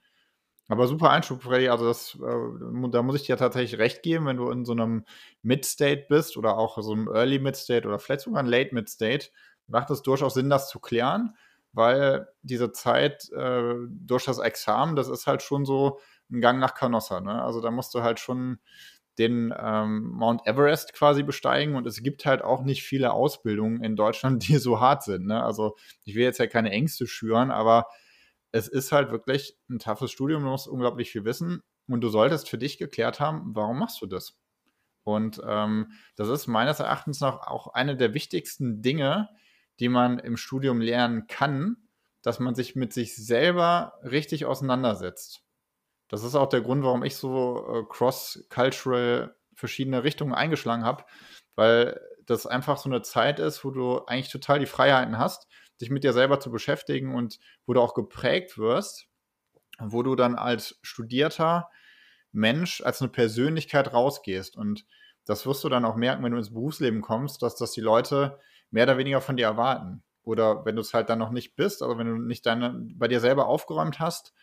Aber 0.69 0.87
super 0.87 1.09
Einschub, 1.09 1.41
Freddy. 1.41 1.67
Also 1.67 1.85
das, 1.85 2.15
äh, 2.21 2.89
da 2.91 3.01
muss 3.01 3.15
ich 3.15 3.23
dir 3.23 3.37
tatsächlich 3.37 3.79
recht 3.79 4.03
geben, 4.03 4.27
wenn 4.27 4.37
du 4.37 4.51
in 4.51 4.65
so 4.65 4.71
einem 4.71 5.03
Mid-State 5.41 6.05
bist 6.07 6.37
oder 6.37 6.57
auch 6.57 6.77
so 6.81 6.93
einem 6.93 7.07
Early 7.07 7.39
Mid-State 7.39 7.87
oder 7.87 7.97
vielleicht 7.97 8.21
sogar 8.21 8.41
ein 8.41 8.45
Late 8.45 8.73
Mid-State, 8.75 9.29
macht 9.67 9.89
es 9.89 10.03
durchaus 10.03 10.35
Sinn, 10.35 10.49
das 10.49 10.69
zu 10.69 10.79
klären, 10.79 11.35
weil 11.73 12.27
diese 12.43 12.71
Zeit 12.71 13.29
äh, 13.31 13.73
durch 13.89 14.25
das 14.25 14.37
Examen, 14.37 14.95
das 14.95 15.09
ist 15.09 15.25
halt 15.25 15.41
schon 15.41 15.65
so 15.65 15.99
ein 16.31 16.39
Gang 16.39 16.59
nach 16.59 16.75
Canossa. 16.75 17.19
Ne? 17.19 17.41
Also 17.41 17.61
da 17.61 17.71
musst 17.71 17.95
du 17.95 18.03
halt 18.03 18.19
schon 18.19 18.59
den 19.17 19.51
ähm, 19.59 20.11
Mount 20.11 20.45
Everest 20.45 20.93
quasi 20.93 21.23
besteigen 21.23 21.75
und 21.75 21.87
es 21.87 22.03
gibt 22.03 22.25
halt 22.25 22.43
auch 22.43 22.61
nicht 22.61 22.83
viele 22.83 23.11
Ausbildungen 23.11 23.83
in 23.83 23.95
Deutschland, 23.95 24.43
die 24.47 24.57
so 24.57 24.79
hart 24.79 25.01
sind. 25.03 25.25
Ne? 25.25 25.43
Also 25.43 25.75
ich 26.05 26.13
will 26.13 26.23
jetzt 26.23 26.37
ja 26.37 26.45
keine 26.45 26.69
Ängste 26.69 27.07
schüren, 27.07 27.49
aber 27.49 27.87
es 28.51 28.67
ist 28.67 28.91
halt 28.91 29.11
wirklich 29.11 29.57
ein 29.69 29.79
toughes 29.79 30.11
Studium, 30.11 30.43
du 30.43 30.49
musst 30.49 30.67
unglaublich 30.67 31.11
viel 31.11 31.25
wissen 31.25 31.61
und 31.87 32.01
du 32.01 32.09
solltest 32.09 32.49
für 32.49 32.57
dich 32.57 32.77
geklärt 32.77 33.19
haben, 33.19 33.55
warum 33.55 33.79
machst 33.79 34.01
du 34.01 34.05
das? 34.05 34.37
Und 35.03 35.41
ähm, 35.45 35.91
das 36.15 36.29
ist 36.29 36.47
meines 36.47 36.79
Erachtens 36.79 37.19
noch 37.19 37.47
auch 37.47 37.73
eine 37.73 37.95
der 37.95 38.13
wichtigsten 38.13 38.81
Dinge, 38.81 39.29
die 39.79 39.89
man 39.89 40.19
im 40.19 40.37
Studium 40.37 40.81
lernen 40.81 41.27
kann, 41.27 41.77
dass 42.21 42.39
man 42.39 42.53
sich 42.53 42.75
mit 42.75 42.93
sich 42.93 43.15
selber 43.15 43.93
richtig 44.03 44.45
auseinandersetzt. 44.45 45.41
Das 46.09 46.23
ist 46.23 46.35
auch 46.35 46.49
der 46.49 46.61
Grund, 46.61 46.83
warum 46.83 47.03
ich 47.03 47.15
so 47.15 47.65
äh, 47.73 47.83
cross-cultural 47.87 49.35
verschiedene 49.53 50.03
Richtungen 50.03 50.33
eingeschlagen 50.33 50.83
habe, 50.83 51.05
weil 51.55 51.99
das 52.25 52.45
einfach 52.45 52.77
so 52.77 52.89
eine 52.89 53.01
Zeit 53.01 53.39
ist, 53.39 53.63
wo 53.63 53.71
du 53.71 54.05
eigentlich 54.05 54.31
total 54.31 54.59
die 54.59 54.65
Freiheiten 54.65 55.17
hast, 55.17 55.47
dich 55.81 55.89
mit 55.89 56.03
dir 56.03 56.13
selber 56.13 56.39
zu 56.39 56.51
beschäftigen 56.51 57.15
und 57.15 57.39
wo 57.65 57.73
du 57.73 57.81
auch 57.81 57.93
geprägt 57.93 58.57
wirst, 58.57 59.07
wo 59.79 60.03
du 60.03 60.15
dann 60.15 60.35
als 60.35 60.79
studierter 60.81 61.69
Mensch, 62.31 62.81
als 62.81 63.01
eine 63.01 63.09
Persönlichkeit 63.09 63.93
rausgehst. 63.93 64.55
Und 64.57 64.85
das 65.25 65.45
wirst 65.45 65.63
du 65.63 65.69
dann 65.69 65.85
auch 65.85 65.95
merken, 65.95 66.23
wenn 66.23 66.31
du 66.31 66.37
ins 66.37 66.53
Berufsleben 66.53 67.01
kommst, 67.01 67.41
dass 67.41 67.55
das 67.55 67.71
die 67.71 67.81
Leute 67.81 68.39
mehr 68.71 68.83
oder 68.83 68.97
weniger 68.97 69.21
von 69.21 69.37
dir 69.37 69.45
erwarten. 69.45 70.03
Oder 70.23 70.65
wenn 70.65 70.75
du 70.75 70.81
es 70.81 70.93
halt 70.93 71.09
dann 71.09 71.19
noch 71.19 71.31
nicht 71.31 71.55
bist, 71.55 71.81
also 71.81 71.97
wenn 71.97 72.07
du 72.07 72.17
nicht 72.17 72.45
deine, 72.45 72.75
bei 72.95 73.07
dir 73.07 73.19
selber 73.19 73.47
aufgeräumt 73.47 73.99
hast, 73.99 74.33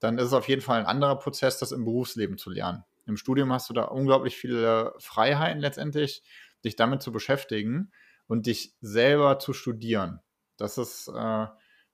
dann 0.00 0.18
ist 0.18 0.26
es 0.26 0.32
auf 0.32 0.48
jeden 0.48 0.62
Fall 0.62 0.80
ein 0.80 0.86
anderer 0.86 1.18
Prozess, 1.18 1.58
das 1.58 1.72
im 1.72 1.84
Berufsleben 1.84 2.38
zu 2.38 2.50
lernen. 2.50 2.84
Im 3.06 3.16
Studium 3.16 3.52
hast 3.52 3.68
du 3.68 3.74
da 3.74 3.84
unglaublich 3.84 4.36
viele 4.36 4.94
Freiheiten 4.98 5.60
letztendlich, 5.60 6.22
dich 6.64 6.76
damit 6.76 7.02
zu 7.02 7.12
beschäftigen 7.12 7.92
und 8.26 8.46
dich 8.46 8.74
selber 8.80 9.38
zu 9.38 9.52
studieren. 9.52 10.20
Das 10.56 10.78
ist, 10.78 11.08
äh, 11.08 11.46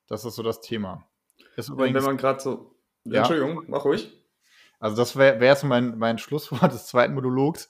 das 0.07 0.25
ist 0.25 0.35
so 0.35 0.43
das 0.43 0.61
Thema. 0.61 1.07
Ist 1.55 1.69
übrigens, 1.69 1.97
wenn 1.97 2.03
man 2.03 2.17
gerade 2.17 2.39
so. 2.39 2.75
Ja. 3.05 3.19
Entschuldigung, 3.19 3.65
mach 3.67 3.85
ruhig. 3.85 4.11
Also, 4.79 4.95
das 4.95 5.15
wäre 5.15 5.39
wär 5.39 5.49
jetzt 5.49 5.63
mein, 5.63 5.97
mein 5.97 6.17
Schlusswort 6.17 6.71
des 6.73 6.87
zweiten 6.87 7.13
Monologs. 7.13 7.69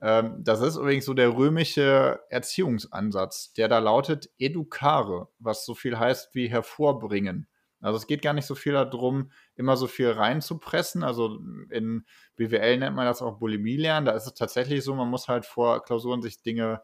Ähm, 0.00 0.36
das 0.42 0.60
ist 0.60 0.76
übrigens 0.76 1.04
so 1.04 1.14
der 1.14 1.34
römische 1.34 2.20
Erziehungsansatz, 2.30 3.52
der 3.52 3.68
da 3.68 3.78
lautet 3.78 4.30
educare, 4.38 5.28
was 5.38 5.64
so 5.66 5.74
viel 5.74 5.98
heißt 5.98 6.34
wie 6.34 6.48
hervorbringen. 6.48 7.46
Also 7.82 7.96
es 7.96 8.06
geht 8.06 8.22
gar 8.22 8.34
nicht 8.34 8.46
so 8.46 8.54
viel 8.54 8.72
darum, 8.72 9.30
immer 9.56 9.76
so 9.76 9.86
viel 9.86 10.10
reinzupressen. 10.10 11.02
Also 11.02 11.38
in 11.70 12.04
BWL 12.36 12.78
nennt 12.78 12.96
man 12.96 13.06
das 13.06 13.22
auch 13.22 13.38
Bulimie 13.38 13.76
lernen. 13.76 14.06
Da 14.06 14.12
ist 14.12 14.26
es 14.26 14.34
tatsächlich 14.34 14.84
so, 14.84 14.94
man 14.94 15.08
muss 15.08 15.28
halt 15.28 15.46
vor 15.46 15.82
Klausuren 15.82 16.20
sich 16.20 16.42
Dinge 16.42 16.82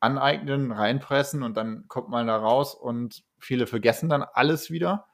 aneignen, 0.00 0.72
reinpressen 0.72 1.42
und 1.42 1.56
dann 1.56 1.86
kommt 1.88 2.08
man 2.08 2.26
da 2.26 2.36
raus 2.36 2.74
und 2.74 3.24
viele 3.38 3.66
vergessen 3.66 4.08
dann 4.08 4.22
alles 4.22 4.70
wieder. 4.70 5.06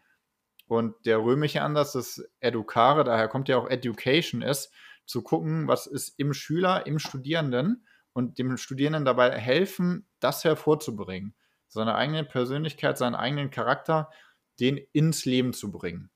Und 0.67 0.95
der 1.07 1.19
römische 1.19 1.63
Ansatz 1.63 1.93
des 1.93 2.31
Educare, 2.41 3.05
daher 3.05 3.29
kommt 3.29 3.49
ja 3.49 3.59
auch 3.59 3.69
Education, 3.69 4.43
ist 4.43 4.73
zu 5.07 5.23
gucken, 5.23 5.69
was 5.69 5.87
ist 5.87 6.19
im 6.19 6.33
Schüler, 6.33 6.87
im 6.87 6.99
Studierenden 6.99 7.87
und 8.13 8.39
dem 8.39 8.57
Studierenden 8.57 9.05
dabei 9.05 9.39
helfen, 9.39 10.09
das 10.21 10.45
hervorzubringen. 10.45 11.35
Seine 11.69 11.95
eigene 11.95 12.25
Persönlichkeit, 12.25 12.97
seinen 12.97 13.15
eigenen 13.15 13.51
Charakter, 13.51 14.11
den 14.61 14.79
ins 14.93 15.25
Leben 15.25 15.53
zu 15.53 15.71
bringen. 15.73 16.11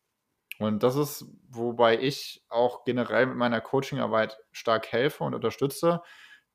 Und 0.59 0.83
das 0.83 0.97
ist, 0.97 1.27
wobei 1.49 2.01
ich 2.01 2.45
auch 2.49 2.85
generell 2.85 3.27
mit 3.27 3.37
meiner 3.37 3.61
Coachingarbeit 3.61 4.39
stark 4.53 4.91
helfe 4.91 5.25
und 5.25 5.35
unterstütze, 5.35 6.03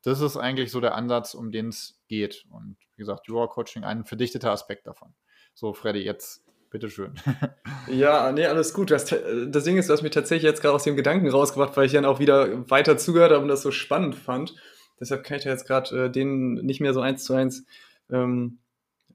das 0.03 0.21
ist 0.21 0.37
eigentlich 0.37 0.71
so 0.71 0.81
der 0.81 0.95
Ansatz, 0.95 1.33
um 1.33 1.51
den 1.51 1.69
es 1.69 1.99
geht. 2.07 2.45
Und 2.51 2.77
wie 2.95 3.01
gesagt, 3.01 3.27
Jura 3.27 3.47
Coaching, 3.47 3.83
ein 3.83 4.05
verdichteter 4.05 4.51
Aspekt 4.51 4.85
davon. 4.85 5.13
So, 5.53 5.73
Freddy, 5.73 5.99
jetzt 5.99 6.43
bitteschön. 6.69 7.13
ja, 7.87 8.31
nee, 8.31 8.45
alles 8.45 8.73
gut. 8.73 8.91
Das, 8.91 9.05
das 9.05 9.63
Ding 9.63 9.77
ist, 9.77 9.87
du 9.87 9.93
hast 9.93 10.01
mich 10.01 10.11
tatsächlich 10.11 10.43
jetzt 10.43 10.61
gerade 10.61 10.75
aus 10.75 10.83
dem 10.83 10.95
Gedanken 10.95 11.29
rausgebracht, 11.29 11.77
weil 11.77 11.85
ich 11.85 11.93
dann 11.93 12.05
auch 12.05 12.19
wieder 12.19 12.69
weiter 12.69 12.97
zugehört 12.97 13.31
habe 13.31 13.43
und 13.43 13.47
das 13.47 13.61
so 13.61 13.71
spannend 13.71 14.15
fand. 14.15 14.55
Deshalb 14.99 15.23
kann 15.23 15.37
ich 15.37 15.43
da 15.43 15.51
jetzt 15.51 15.67
gerade 15.67 16.05
äh, 16.05 16.11
den 16.11 16.55
nicht 16.55 16.81
mehr 16.81 16.93
so 16.93 17.01
eins 17.01 17.23
zu 17.23 17.33
eins 17.33 17.65
ähm, 18.11 18.59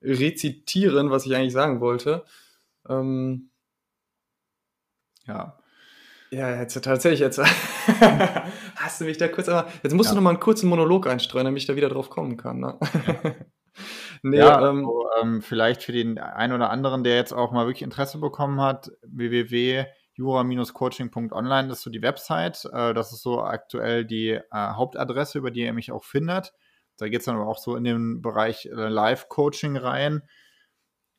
rezitieren, 0.02 1.10
was 1.10 1.26
ich 1.26 1.34
eigentlich 1.34 1.52
sagen 1.52 1.80
wollte. 1.80 2.24
Ähm, 2.88 3.50
ja. 5.26 5.58
Ja, 6.30 6.60
jetzt 6.60 6.82
tatsächlich, 6.82 7.20
jetzt 7.20 7.40
hast 8.88 9.00
du 9.02 9.04
mich 9.04 9.18
da 9.18 9.28
kurz, 9.28 9.48
aber 9.48 9.70
jetzt 9.82 9.94
musst 9.94 10.08
ja. 10.08 10.14
du 10.14 10.16
noch 10.16 10.24
mal 10.24 10.30
einen 10.30 10.40
kurzen 10.40 10.68
Monolog 10.68 11.06
einstreuen, 11.06 11.44
damit 11.44 11.60
ich 11.60 11.66
da 11.66 11.76
wieder 11.76 11.90
drauf 11.90 12.08
kommen 12.08 12.38
kann. 12.38 12.60
Ne? 12.60 12.78
nee, 14.22 14.38
ja, 14.38 14.70
ähm, 14.70 14.78
also, 14.78 15.10
ähm, 15.20 15.42
vielleicht 15.42 15.82
für 15.82 15.92
den 15.92 16.18
einen 16.18 16.54
oder 16.54 16.70
anderen, 16.70 17.04
der 17.04 17.16
jetzt 17.16 17.32
auch 17.32 17.52
mal 17.52 17.66
wirklich 17.66 17.82
Interesse 17.82 18.16
bekommen 18.18 18.62
hat, 18.62 18.90
www.jura-coaching.online 19.02 21.70
ist 21.70 21.82
so 21.82 21.90
die 21.90 22.00
Website. 22.00 22.64
Äh, 22.72 22.94
das 22.94 23.12
ist 23.12 23.22
so 23.22 23.42
aktuell 23.42 24.06
die 24.06 24.30
äh, 24.30 24.42
Hauptadresse, 24.52 25.36
über 25.38 25.50
die 25.50 25.60
ihr 25.60 25.74
mich 25.74 25.92
auch 25.92 26.04
findet. 26.04 26.54
Da 26.96 27.08
geht 27.08 27.20
es 27.20 27.26
dann 27.26 27.36
aber 27.36 27.46
auch 27.46 27.58
so 27.58 27.76
in 27.76 27.84
den 27.84 28.22
Bereich 28.22 28.64
äh, 28.66 28.88
Live-Coaching 28.88 29.76
rein. 29.76 30.22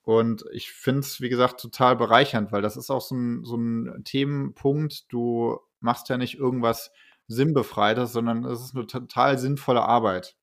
Und 0.02 0.44
ich 0.52 0.72
finde 0.72 1.02
es, 1.02 1.22
wie 1.22 1.30
gesagt, 1.30 1.60
total 1.60 1.96
bereichernd, 1.96 2.52
weil 2.52 2.64
das 2.64 2.78
ist 2.78 2.90
auch 2.90 3.02
so 3.02 3.14
ein, 3.16 3.44
so 3.44 3.58
ein 3.58 4.02
Themenpunkt. 4.06 5.14
Du 5.14 5.60
machst 5.80 6.10
ja 6.10 6.18
nicht 6.18 6.36
irgendwas 6.36 6.92
Sinnbefreites, 7.30 8.12
sondern 8.12 8.44
es 8.44 8.62
ist 8.62 8.76
eine 8.76 8.88
total 8.88 9.38
sinnvolle 9.38 9.84
Arbeit. 9.84 10.36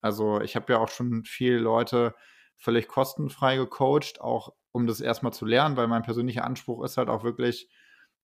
Also 0.00 0.40
ich 0.40 0.54
habe 0.54 0.72
ja 0.74 0.78
auch 0.78 0.90
schon 0.90 1.24
viele 1.24 1.58
Leute 1.58 2.14
völlig 2.56 2.86
kostenfrei 2.86 3.56
gecoacht, 3.56 4.20
auch 4.20 4.54
um 4.70 4.86
das 4.86 5.00
erstmal 5.00 5.32
zu 5.32 5.46
lernen, 5.46 5.76
weil 5.76 5.88
mein 5.88 6.02
persönlicher 6.02 6.44
Anspruch 6.44 6.84
ist 6.84 6.98
halt 6.98 7.08
auch 7.08 7.24
wirklich 7.24 7.68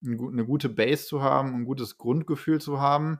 eine 0.04 0.44
gute 0.44 0.68
Base 0.68 1.06
zu 1.06 1.22
haben, 1.22 1.54
ein 1.54 1.64
gutes 1.64 1.98
Grundgefühl 1.98 2.60
zu 2.60 2.80
haben. 2.80 3.18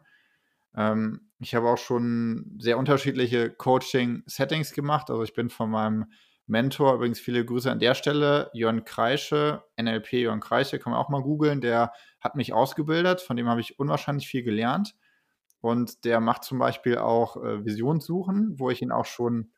Ähm, 0.74 1.30
ich 1.38 1.54
habe 1.54 1.68
auch 1.68 1.78
schon 1.78 2.56
sehr 2.58 2.78
unterschiedliche 2.78 3.50
Coaching-Settings 3.50 4.72
gemacht. 4.72 5.10
Also 5.10 5.22
ich 5.22 5.34
bin 5.34 5.50
von 5.50 5.70
meinem 5.70 6.06
Mentor, 6.50 6.94
übrigens 6.94 7.20
viele 7.20 7.44
Grüße 7.44 7.70
an 7.70 7.78
der 7.78 7.94
Stelle, 7.94 8.50
Jörn 8.52 8.84
Kreische, 8.84 9.62
NLP 9.80 10.14
Jörn 10.14 10.40
Kreische, 10.40 10.78
kann 10.78 10.92
man 10.92 11.00
auch 11.00 11.08
mal 11.08 11.22
googeln, 11.22 11.60
der 11.60 11.92
hat 12.20 12.34
mich 12.34 12.52
ausgebildet, 12.52 13.20
von 13.20 13.36
dem 13.36 13.48
habe 13.48 13.60
ich 13.60 13.78
unwahrscheinlich 13.78 14.26
viel 14.26 14.42
gelernt. 14.42 14.94
Und 15.60 16.04
der 16.04 16.20
macht 16.20 16.42
zum 16.44 16.58
Beispiel 16.58 16.98
auch 16.98 17.36
äh, 17.36 17.64
Visionssuchen, 17.64 18.58
wo 18.58 18.70
ich 18.70 18.82
ihn 18.82 18.90
auch 18.90 19.04
schon, 19.04 19.52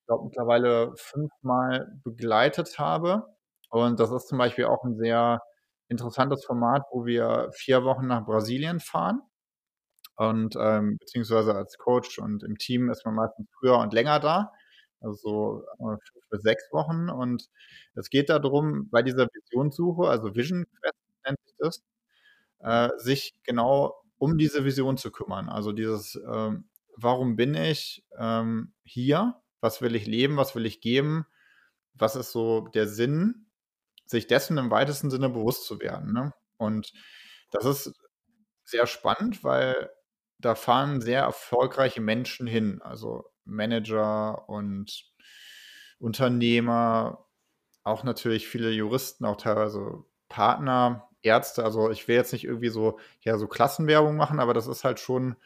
ich 0.00 0.06
glaube, 0.06 0.24
mittlerweile 0.24 0.92
fünfmal 0.96 1.92
begleitet 2.04 2.78
habe. 2.78 3.24
Und 3.70 3.98
das 3.98 4.10
ist 4.10 4.28
zum 4.28 4.38
Beispiel 4.38 4.66
auch 4.66 4.84
ein 4.84 4.96
sehr 4.96 5.40
interessantes 5.88 6.44
Format, 6.44 6.82
wo 6.90 7.06
wir 7.06 7.50
vier 7.54 7.84
Wochen 7.84 8.06
nach 8.06 8.26
Brasilien 8.26 8.80
fahren. 8.80 9.22
Und 10.16 10.56
ähm, 10.60 10.98
beziehungsweise 10.98 11.54
als 11.54 11.78
Coach 11.78 12.18
und 12.18 12.42
im 12.42 12.58
Team 12.58 12.90
ist 12.90 13.06
man 13.06 13.14
meistens 13.14 13.48
früher 13.58 13.78
und 13.78 13.94
länger 13.94 14.20
da 14.20 14.52
also 15.00 15.64
so 15.78 15.92
äh, 15.92 15.96
bis 16.30 16.42
sechs 16.42 16.64
Wochen. 16.72 17.08
Und 17.08 17.48
es 17.94 18.10
geht 18.10 18.30
darum, 18.30 18.88
bei 18.90 19.02
dieser 19.02 19.28
Visionssuche, 19.32 20.08
also 20.08 20.34
Vision 20.34 20.66
Quest 20.80 20.94
nennt 21.26 21.38
sich 21.44 21.54
das, 21.58 21.82
äh, 22.60 22.90
sich 22.98 23.34
genau 23.44 24.02
um 24.18 24.38
diese 24.38 24.64
Vision 24.64 24.96
zu 24.96 25.10
kümmern. 25.10 25.48
Also 25.48 25.72
dieses, 25.72 26.16
äh, 26.16 26.50
warum 26.96 27.36
bin 27.36 27.54
ich 27.54 28.04
ähm, 28.18 28.72
hier? 28.84 29.40
Was 29.60 29.80
will 29.82 29.94
ich 29.94 30.06
leben? 30.06 30.36
Was 30.36 30.54
will 30.54 30.66
ich 30.66 30.80
geben? 30.80 31.26
Was 31.94 32.16
ist 32.16 32.32
so 32.32 32.68
der 32.68 32.86
Sinn, 32.86 33.46
sich 34.06 34.26
dessen 34.26 34.58
im 34.58 34.70
weitesten 34.70 35.10
Sinne 35.10 35.28
bewusst 35.28 35.66
zu 35.66 35.80
werden? 35.80 36.12
Ne? 36.12 36.32
Und 36.56 36.92
das 37.50 37.64
ist 37.64 37.92
sehr 38.64 38.86
spannend, 38.86 39.42
weil 39.44 39.90
da 40.38 40.54
fahren 40.54 41.00
sehr 41.00 41.22
erfolgreiche 41.22 42.00
Menschen 42.00 42.46
hin. 42.46 42.80
Also 42.82 43.24
Manager 43.48 44.48
und 44.48 45.04
Unternehmer, 45.98 47.26
auch 47.84 48.04
natürlich 48.04 48.46
viele 48.46 48.70
Juristen, 48.70 49.24
auch 49.24 49.36
teilweise 49.36 50.04
Partner, 50.28 51.08
Ärzte. 51.22 51.64
Also 51.64 51.90
ich 51.90 52.06
will 52.06 52.16
jetzt 52.16 52.32
nicht 52.32 52.44
irgendwie 52.44 52.68
so, 52.68 52.98
ja, 53.22 53.36
so 53.38 53.48
Klassenwerbung 53.48 54.16
machen, 54.16 54.40
aber 54.40 54.54
das 54.54 54.66
ist 54.66 54.84
halt 54.84 55.00
schon, 55.00 55.36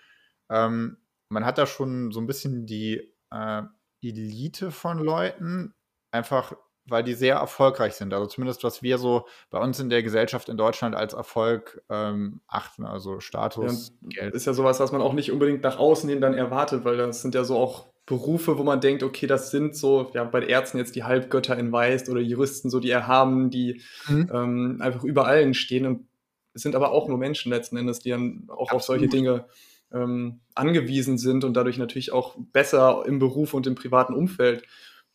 ähm, 0.51 0.99
man 1.29 1.47
hat 1.47 1.59
da 1.59 1.67
schon 1.67 2.13
so 2.13 2.21
ein 2.21 2.27
bisschen 2.27 2.67
die 2.67 3.13
äh, 3.31 3.63
Elite 4.03 4.71
von 4.71 4.99
Leuten, 4.99 5.75
einfach 6.11 6.55
weil 6.87 7.05
die 7.05 7.15
sehr 7.15 7.37
erfolgreich 7.37 7.95
sind. 7.95 8.13
Also 8.13 8.27
zumindest, 8.27 8.65
was 8.65 8.83
wir 8.83 8.99
so 8.99 9.27
bei 9.51 9.59
uns 9.59 9.79
in 9.79 9.89
der 9.89 10.03
Gesellschaft 10.03 10.49
in 10.49 10.57
Deutschland 10.57 10.97
als 10.97 11.15
Erfolg 11.15 11.81
ähm, 11.89 12.41
achten, 12.49 12.85
also 12.85 13.21
Status, 13.21 13.93
ja, 14.03 14.09
Geld. 14.09 14.35
Ist 14.35 14.47
ja 14.47 14.53
sowas, 14.53 14.81
was 14.81 14.91
man 14.91 15.01
auch 15.01 15.13
nicht 15.13 15.31
unbedingt 15.31 15.63
nach 15.63 15.79
außen 15.79 16.09
hin 16.09 16.21
dann 16.21 16.35
erwartet, 16.35 16.85
weil 16.85 16.97
das 16.97 17.23
sind 17.23 17.35
ja 17.35 17.45
so 17.45 17.57
auch 17.57 17.92
Berufe, 18.05 18.59
wo 18.59 18.65
man 18.65 18.81
denkt, 18.81 19.03
okay, 19.03 19.27
das 19.27 19.51
sind 19.51 19.77
so, 19.77 20.11
ja, 20.13 20.25
bei 20.25 20.45
Ärzten 20.45 20.79
jetzt 20.79 20.97
die 20.97 21.05
Halbgötter 21.05 21.57
in 21.57 21.71
Weiß 21.71 22.09
oder 22.09 22.21
Juristen, 22.21 22.69
so 22.69 22.81
die 22.81 22.91
Erhaben, 22.91 23.51
die 23.51 23.81
mhm. 24.09 24.31
ähm, 24.33 24.77
einfach 24.81 25.05
über 25.05 25.27
allen 25.27 25.55
stehen 25.55 25.87
und 25.87 26.07
es 26.55 26.63
sind 26.63 26.75
aber 26.75 26.93
auch 26.93 27.09
nur 27.09 27.19
Menschen 27.19 27.51
letzten 27.51 27.77
Endes, 27.77 28.01
die 28.01 28.11
dann 28.11 28.45
auch 28.49 28.71
Absolut. 28.71 28.73
auf 28.73 28.83
solche 28.83 29.09
Dinge 29.09 29.47
ähm, 29.93 30.41
angewiesen 30.55 31.19
sind 31.19 31.45
und 31.45 31.55
dadurch 31.55 31.79
natürlich 31.79 32.13
auch 32.13 32.37
besser 32.53 33.05
im 33.07 33.19
Beruf 33.19 33.55
und 33.55 33.67
im 33.67 33.75
privaten 33.75 34.15
Umfeld 34.15 34.65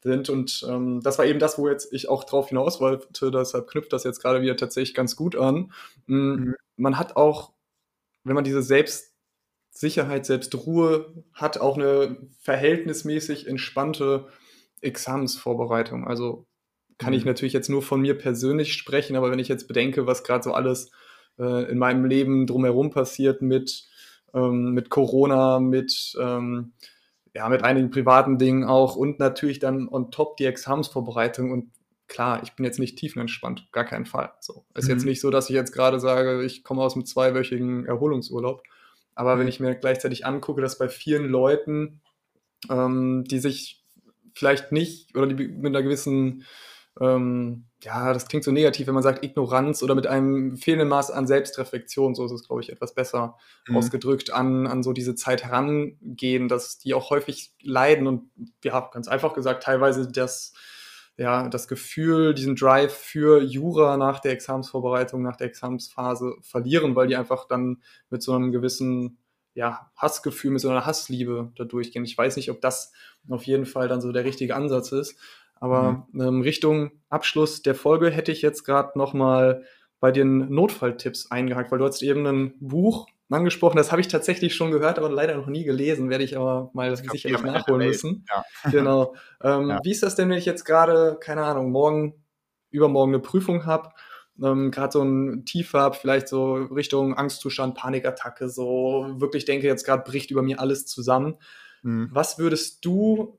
sind. 0.01 0.29
Und 0.29 0.65
ähm, 0.67 1.01
das 1.01 1.17
war 1.17 1.25
eben 1.25 1.39
das, 1.39 1.57
wo 1.57 1.67
jetzt 1.67 1.93
ich 1.93 2.09
auch 2.09 2.23
drauf 2.23 2.49
hinaus 2.49 2.79
wollte, 2.79 3.31
deshalb 3.31 3.67
knüpft 3.67 3.93
das 3.93 4.03
jetzt 4.03 4.21
gerade 4.21 4.41
wieder 4.41 4.57
tatsächlich 4.57 4.95
ganz 4.95 5.15
gut 5.15 5.35
an. 5.35 5.71
Mhm. 6.07 6.55
Man 6.75 6.97
hat 6.97 7.15
auch, 7.15 7.51
wenn 8.23 8.35
man 8.35 8.43
diese 8.43 8.61
Selbst 8.61 9.13
Sicherheit, 9.79 10.25
selbst 10.25 10.55
Ruhe 10.55 11.13
hat 11.33 11.59
auch 11.59 11.77
eine 11.77 12.17
verhältnismäßig 12.39 13.47
entspannte 13.47 14.27
Examensvorbereitung. 14.81 16.07
Also 16.07 16.47
kann 16.97 17.13
mhm. 17.13 17.19
ich 17.19 17.25
natürlich 17.25 17.53
jetzt 17.53 17.69
nur 17.69 17.81
von 17.81 18.01
mir 18.01 18.17
persönlich 18.17 18.73
sprechen, 18.73 19.15
aber 19.15 19.29
wenn 19.31 19.39
ich 19.39 19.47
jetzt 19.47 19.67
bedenke, 19.67 20.07
was 20.07 20.23
gerade 20.23 20.43
so 20.43 20.53
alles 20.53 20.89
äh, 21.37 21.69
in 21.71 21.77
meinem 21.77 22.05
Leben 22.05 22.47
drumherum 22.47 22.89
passiert 22.89 23.41
mit, 23.43 23.87
ähm, 24.33 24.71
mit 24.71 24.89
Corona, 24.89 25.59
mit, 25.59 26.15
ähm, 26.19 26.73
ja, 27.35 27.47
mit 27.47 27.63
einigen 27.63 27.91
privaten 27.91 28.39
Dingen 28.39 28.63
auch 28.63 28.95
und 28.95 29.19
natürlich 29.19 29.59
dann 29.59 29.87
on 29.87 30.09
top 30.09 30.37
die 30.37 30.45
Examensvorbereitung 30.45 31.51
und 31.51 31.71
klar, 32.07 32.41
ich 32.41 32.53
bin 32.53 32.65
jetzt 32.65 32.79
nicht 32.79 32.97
tiefenentspannt, 32.97 33.71
gar 33.71 33.85
keinen 33.85 34.05
Fall. 34.07 34.31
So. 34.39 34.65
Ist 34.73 34.85
mhm. 34.85 34.91
jetzt 34.91 35.05
nicht 35.05 35.21
so, 35.21 35.29
dass 35.29 35.49
ich 35.49 35.55
jetzt 35.55 35.71
gerade 35.73 35.99
sage, 35.99 36.43
ich 36.43 36.63
komme 36.63 36.81
aus 36.81 36.95
einem 36.95 37.05
zweiwöchigen 37.05 37.85
Erholungsurlaub. 37.85 38.63
Aber 39.17 39.35
mhm. 39.35 39.39
wenn 39.39 39.47
ich 39.47 39.59
mir 39.59 39.75
gleichzeitig 39.75 40.25
angucke, 40.25 40.61
dass 40.61 40.77
bei 40.77 40.89
vielen 40.89 41.27
Leuten, 41.27 42.01
ähm, 42.69 43.23
die 43.25 43.39
sich 43.39 43.83
vielleicht 44.33 44.71
nicht 44.71 45.15
oder 45.17 45.27
die 45.27 45.47
mit 45.47 45.75
einer 45.75 45.81
gewissen, 45.81 46.45
ähm, 47.01 47.65
ja, 47.83 48.13
das 48.13 48.27
klingt 48.27 48.43
so 48.43 48.51
negativ, 48.51 48.87
wenn 48.87 48.93
man 48.93 49.03
sagt 49.03 49.23
Ignoranz 49.23 49.81
oder 49.81 49.95
mit 49.95 50.07
einem 50.07 50.55
fehlenden 50.57 50.87
Maß 50.87 51.11
an 51.11 51.27
Selbstreflexion, 51.27 52.15
so 52.15 52.25
ist 52.25 52.31
es, 52.31 52.47
glaube 52.47 52.61
ich, 52.61 52.71
etwas 52.71 52.93
besser 52.93 53.37
mhm. 53.67 53.77
ausgedrückt, 53.77 54.31
an, 54.31 54.67
an 54.67 54.83
so 54.83 54.93
diese 54.93 55.15
Zeit 55.15 55.43
herangehen, 55.43 56.47
dass 56.47 56.77
die 56.77 56.93
auch 56.93 57.09
häufig 57.09 57.53
leiden 57.61 58.05
und 58.05 58.29
ja, 58.63 58.79
ganz 58.93 59.07
einfach 59.07 59.33
gesagt, 59.33 59.63
teilweise 59.63 60.11
das 60.11 60.53
ja, 61.17 61.49
das 61.49 61.67
Gefühl, 61.67 62.35
diesen 62.35 62.55
Drive 62.55 62.93
für 62.93 63.41
Jura 63.41 63.97
nach 63.97 64.19
der 64.19 64.33
Examensvorbereitung, 64.33 65.23
nach 65.23 65.35
der 65.35 65.47
Examensphase 65.47 66.35
verlieren, 66.41 66.95
weil 66.95 67.07
die 67.07 67.15
einfach 67.15 67.47
dann 67.47 67.81
mit 68.11 68.21
so 68.21 68.33
einem 68.33 68.51
gewissen 68.51 69.17
ja, 69.55 69.91
Hassgefühl, 69.95 70.51
mit 70.51 70.61
so 70.61 70.69
einer 70.69 70.85
Hassliebe 70.85 71.51
da 71.55 71.63
durchgehen. 71.63 72.05
Ich 72.05 72.15
weiß 72.15 72.35
nicht, 72.35 72.51
ob 72.51 72.61
das 72.61 72.93
auf 73.27 73.43
jeden 73.43 73.65
Fall 73.65 73.87
dann 73.87 74.01
so 74.01 74.11
der 74.11 74.23
richtige 74.23 74.55
Ansatz 74.55 74.91
ist. 74.91 75.17
Aber 75.55 76.05
mhm. 76.11 76.21
ähm, 76.21 76.41
Richtung 76.41 76.91
Abschluss 77.09 77.63
der 77.63 77.73
Folge 77.73 78.11
hätte 78.11 78.31
ich 78.31 78.43
jetzt 78.43 78.63
gerade 78.63 78.97
nochmal 78.97 79.63
bei 79.99 80.11
den 80.11 80.53
Notfalltipps 80.53 81.31
eingehakt, 81.31 81.71
weil 81.71 81.79
du 81.79 81.85
hast 81.85 82.03
eben 82.03 82.27
ein 82.27 82.53
Buch 82.59 83.07
angesprochen. 83.29 83.77
Das 83.77 83.91
habe 83.91 84.01
ich 84.01 84.07
tatsächlich 84.07 84.55
schon 84.55 84.71
gehört, 84.71 84.97
aber 84.97 85.09
leider 85.09 85.35
noch 85.35 85.47
nie 85.47 85.63
gelesen. 85.63 86.09
Werde 86.09 86.23
ich 86.23 86.37
aber 86.37 86.69
mal 86.73 86.89
das 86.89 86.99
sicherlich 86.99 87.41
nachholen 87.41 87.87
müssen. 87.87 88.25
Ja. 88.29 88.45
Genau. 88.71 89.15
Ähm, 89.43 89.69
ja. 89.69 89.79
Wie 89.83 89.91
ist 89.91 90.03
das 90.03 90.15
denn, 90.15 90.29
wenn 90.29 90.37
ich 90.37 90.45
jetzt 90.45 90.65
gerade, 90.65 91.17
keine 91.19 91.43
Ahnung, 91.43 91.71
morgen, 91.71 92.23
übermorgen 92.71 93.13
eine 93.13 93.21
Prüfung 93.21 93.65
habe? 93.65 93.89
Ähm, 94.41 94.71
gerade 94.71 94.91
so 94.91 95.01
ein 95.01 95.45
Tief 95.45 95.73
habe, 95.73 95.95
vielleicht 95.95 96.27
so 96.27 96.53
Richtung 96.53 97.15
Angstzustand, 97.15 97.75
Panikattacke, 97.75 98.49
so 98.49 99.07
wirklich 99.17 99.45
denke, 99.45 99.67
jetzt 99.67 99.85
gerade 99.85 100.03
bricht 100.03 100.31
über 100.31 100.41
mir 100.41 100.59
alles 100.59 100.85
zusammen. 100.85 101.37
Mhm. 101.81 102.09
Was 102.11 102.37
würdest 102.37 102.85
du 102.85 103.37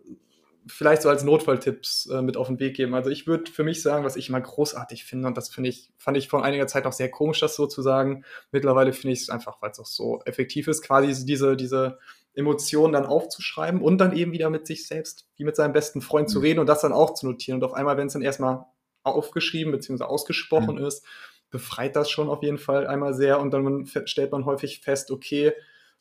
vielleicht 0.68 1.02
so 1.02 1.08
als 1.08 1.24
Notfalltipps 1.24 2.06
äh, 2.06 2.22
mit 2.22 2.36
auf 2.36 2.48
den 2.48 2.60
Weg 2.60 2.76
geben. 2.76 2.94
Also 2.94 3.10
ich 3.10 3.26
würde 3.26 3.50
für 3.50 3.64
mich 3.64 3.82
sagen, 3.82 4.04
was 4.04 4.16
ich 4.16 4.28
immer 4.28 4.40
großartig 4.40 5.04
finde, 5.04 5.28
und 5.28 5.36
das 5.36 5.48
finde 5.48 5.70
ich, 5.70 5.90
fand 5.96 6.16
ich 6.16 6.28
vor 6.28 6.44
einiger 6.44 6.66
Zeit 6.66 6.86
auch 6.86 6.92
sehr 6.92 7.10
komisch, 7.10 7.40
das 7.40 7.56
so 7.56 7.66
zu 7.66 7.82
sagen. 7.82 8.24
Mittlerweile 8.52 8.92
finde 8.92 9.14
ich 9.14 9.22
es 9.22 9.30
einfach, 9.30 9.60
weil 9.60 9.70
es 9.70 9.80
auch 9.80 9.86
so 9.86 10.20
effektiv 10.24 10.68
ist, 10.68 10.82
quasi 10.82 11.24
diese, 11.24 11.56
diese 11.56 11.98
Emotionen 12.34 12.92
dann 12.92 13.06
aufzuschreiben 13.06 13.80
und 13.80 13.98
dann 13.98 14.16
eben 14.16 14.32
wieder 14.32 14.50
mit 14.50 14.66
sich 14.66 14.86
selbst, 14.86 15.28
wie 15.36 15.44
mit 15.44 15.56
seinem 15.56 15.72
besten 15.72 16.00
Freund 16.00 16.28
mhm. 16.28 16.32
zu 16.32 16.38
reden 16.40 16.60
und 16.60 16.66
das 16.66 16.82
dann 16.82 16.92
auch 16.92 17.14
zu 17.14 17.26
notieren. 17.26 17.58
Und 17.58 17.64
auf 17.64 17.74
einmal, 17.74 17.96
wenn 17.96 18.06
es 18.06 18.12
dann 18.12 18.22
erstmal 18.22 18.64
aufgeschrieben 19.02 19.72
bzw. 19.72 20.04
ausgesprochen 20.04 20.76
mhm. 20.76 20.84
ist, 20.84 21.04
befreit 21.50 21.96
das 21.96 22.10
schon 22.10 22.28
auf 22.28 22.42
jeden 22.42 22.58
Fall 22.58 22.86
einmal 22.86 23.14
sehr 23.14 23.40
und 23.40 23.50
dann 23.52 23.86
stellt 24.04 24.32
man 24.32 24.44
häufig 24.44 24.80
fest, 24.80 25.10
okay, 25.10 25.52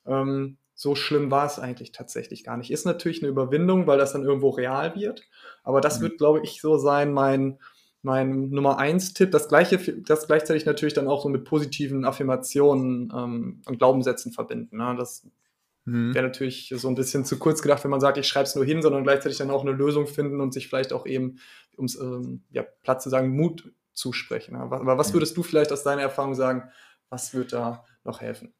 ähm, 0.05 0.57
so 0.79 0.93
schlimm 0.93 1.31
war 1.31 1.47
es 1.47 1.57
eigentlich 1.57 1.91
tatsächlich 1.91 2.43
gar 2.43 2.55
nicht. 2.55 2.69
Ist 2.69 2.85
natürlich 2.85 3.23
eine 3.23 3.31
Überwindung, 3.31 3.87
weil 3.87 3.97
das 3.97 4.13
dann 4.13 4.23
irgendwo 4.23 4.49
real 4.49 4.95
wird. 4.95 5.23
Aber 5.63 5.81
das 5.81 5.97
mhm. 5.97 6.03
wird, 6.03 6.17
glaube 6.19 6.41
ich, 6.43 6.61
so 6.61 6.77
sein, 6.77 7.11
mein, 7.11 7.57
mein 8.03 8.51
Nummer 8.51 8.77
eins 8.77 9.15
Tipp. 9.15 9.31
Das 9.31 9.47
gleiche, 9.47 9.79
das 10.03 10.27
gleichzeitig 10.27 10.67
natürlich 10.67 10.93
dann 10.93 11.07
auch 11.07 11.23
so 11.23 11.29
mit 11.29 11.45
positiven 11.45 12.05
Affirmationen 12.05 13.11
ähm, 13.11 13.61
und 13.65 13.79
Glaubenssätzen 13.79 14.31
verbinden. 14.31 14.77
Ne? 14.77 14.93
Das 14.95 15.27
mhm. 15.85 16.13
wäre 16.13 16.27
natürlich 16.27 16.71
so 16.77 16.87
ein 16.89 16.95
bisschen 16.95 17.25
zu 17.25 17.39
kurz 17.39 17.63
gedacht, 17.63 17.83
wenn 17.83 17.89
man 17.89 17.99
sagt, 17.99 18.19
ich 18.19 18.27
schreibe 18.27 18.45
es 18.45 18.55
nur 18.55 18.63
hin, 18.63 18.83
sondern 18.83 19.03
gleichzeitig 19.03 19.39
dann 19.39 19.49
auch 19.49 19.63
eine 19.63 19.71
Lösung 19.71 20.05
finden 20.05 20.39
und 20.41 20.53
sich 20.53 20.67
vielleicht 20.67 20.93
auch 20.93 21.07
eben, 21.07 21.39
um 21.75 21.85
es 21.85 21.99
ähm, 21.99 22.43
ja, 22.51 22.61
platt 22.83 23.01
zu 23.01 23.09
sagen, 23.09 23.35
Mut 23.35 23.73
zusprechen. 23.93 24.53
Ne? 24.53 24.59
Aber 24.59 24.99
was 24.99 25.11
würdest 25.11 25.35
du 25.37 25.41
vielleicht 25.41 25.71
aus 25.71 25.81
deiner 25.81 26.03
Erfahrung 26.03 26.35
sagen, 26.35 26.69
was 27.09 27.33
wird 27.33 27.51
da 27.51 27.83
noch 28.03 28.21
helfen? 28.21 28.53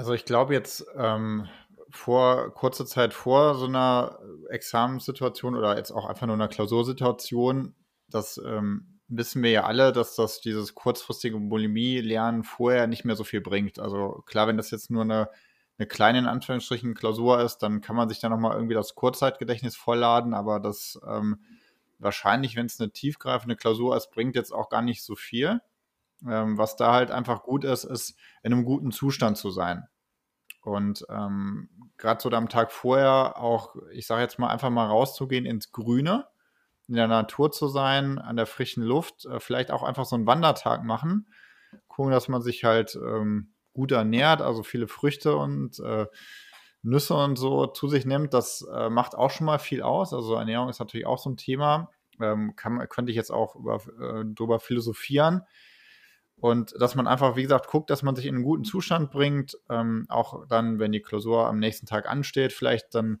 Also 0.00 0.14
ich 0.14 0.24
glaube 0.24 0.54
jetzt 0.54 0.86
ähm, 0.96 1.46
vor 1.90 2.54
kurzer 2.54 2.86
Zeit 2.86 3.12
vor 3.12 3.54
so 3.54 3.66
einer 3.66 4.18
Examenssituation 4.48 5.54
oder 5.54 5.76
jetzt 5.76 5.90
auch 5.90 6.06
einfach 6.06 6.26
nur 6.26 6.36
einer 6.36 6.48
Klausursituation, 6.48 7.74
das 8.08 8.40
ähm, 8.42 8.98
wissen 9.08 9.42
wir 9.42 9.50
ja 9.50 9.64
alle, 9.64 9.92
dass 9.92 10.16
das 10.16 10.40
dieses 10.40 10.74
kurzfristige 10.74 11.38
Bulimie-Lernen 11.38 12.44
vorher 12.44 12.86
nicht 12.86 13.04
mehr 13.04 13.14
so 13.14 13.24
viel 13.24 13.42
bringt. 13.42 13.78
Also 13.78 14.22
klar, 14.24 14.46
wenn 14.46 14.56
das 14.56 14.70
jetzt 14.70 14.90
nur 14.90 15.02
eine, 15.02 15.28
eine 15.76 15.86
kleine, 15.86 16.20
in 16.20 16.26
Anführungsstrichen, 16.26 16.94
Klausur 16.94 17.42
ist, 17.42 17.58
dann 17.58 17.82
kann 17.82 17.94
man 17.94 18.08
sich 18.08 18.20
da 18.20 18.30
nochmal 18.30 18.54
irgendwie 18.54 18.72
das 18.72 18.94
Kurzzeitgedächtnis 18.94 19.76
vollladen, 19.76 20.32
aber 20.32 20.60
das 20.60 20.98
ähm, 21.06 21.40
wahrscheinlich, 21.98 22.56
wenn 22.56 22.64
es 22.64 22.80
eine 22.80 22.90
tiefgreifende 22.90 23.54
Klausur 23.54 23.94
ist, 23.98 24.10
bringt 24.12 24.34
jetzt 24.34 24.54
auch 24.54 24.70
gar 24.70 24.80
nicht 24.80 25.04
so 25.04 25.14
viel. 25.14 25.60
Ähm, 26.28 26.58
was 26.58 26.76
da 26.76 26.92
halt 26.92 27.10
einfach 27.10 27.42
gut 27.42 27.64
ist, 27.64 27.84
ist 27.84 28.16
in 28.42 28.52
einem 28.52 28.64
guten 28.64 28.92
Zustand 28.92 29.36
zu 29.36 29.50
sein. 29.50 29.84
Und 30.62 31.06
ähm, 31.08 31.70
gerade 31.96 32.20
so 32.20 32.30
am 32.30 32.48
Tag 32.48 32.72
vorher 32.72 33.38
auch, 33.38 33.76
ich 33.92 34.06
sage 34.06 34.22
jetzt 34.22 34.38
mal, 34.38 34.48
einfach 34.48 34.70
mal 34.70 34.86
rauszugehen 34.86 35.46
ins 35.46 35.72
Grüne, 35.72 36.26
in 36.88 36.96
der 36.96 37.08
Natur 37.08 37.50
zu 37.50 37.68
sein, 37.68 38.18
an 38.18 38.36
der 38.36 38.46
frischen 38.46 38.82
Luft, 38.82 39.24
äh, 39.24 39.40
vielleicht 39.40 39.70
auch 39.70 39.82
einfach 39.82 40.04
so 40.04 40.16
einen 40.16 40.26
Wandertag 40.26 40.84
machen. 40.84 41.32
Gucken, 41.88 42.12
dass 42.12 42.28
man 42.28 42.42
sich 42.42 42.64
halt 42.64 42.96
ähm, 42.96 43.54
gut 43.72 43.92
ernährt, 43.92 44.42
also 44.42 44.62
viele 44.62 44.88
Früchte 44.88 45.36
und 45.36 45.78
äh, 45.80 46.06
Nüsse 46.82 47.14
und 47.14 47.36
so 47.36 47.66
zu 47.66 47.88
sich 47.88 48.06
nimmt. 48.06 48.34
Das 48.34 48.66
äh, 48.74 48.90
macht 48.90 49.14
auch 49.14 49.30
schon 49.30 49.46
mal 49.46 49.58
viel 49.58 49.82
aus. 49.82 50.12
Also 50.12 50.34
Ernährung 50.34 50.68
ist 50.68 50.80
natürlich 50.80 51.06
auch 51.06 51.18
so 51.18 51.30
ein 51.30 51.36
Thema. 51.36 51.90
Ähm, 52.20 52.54
kann, 52.56 52.86
könnte 52.88 53.10
ich 53.10 53.16
jetzt 53.16 53.30
auch 53.30 53.54
über, 53.56 53.76
äh, 53.76 54.24
drüber 54.24 54.58
philosophieren. 54.58 55.42
Und 56.40 56.74
dass 56.80 56.94
man 56.94 57.06
einfach, 57.06 57.36
wie 57.36 57.42
gesagt, 57.42 57.68
guckt, 57.68 57.90
dass 57.90 58.02
man 58.02 58.16
sich 58.16 58.24
in 58.24 58.34
einen 58.34 58.44
guten 58.44 58.64
Zustand 58.64 59.10
bringt. 59.10 59.58
Ähm, 59.68 60.06
auch 60.08 60.46
dann, 60.46 60.78
wenn 60.78 60.90
die 60.90 61.02
Klausur 61.02 61.46
am 61.46 61.58
nächsten 61.58 61.86
Tag 61.86 62.08
ansteht, 62.08 62.52
vielleicht 62.52 62.94
dann 62.94 63.20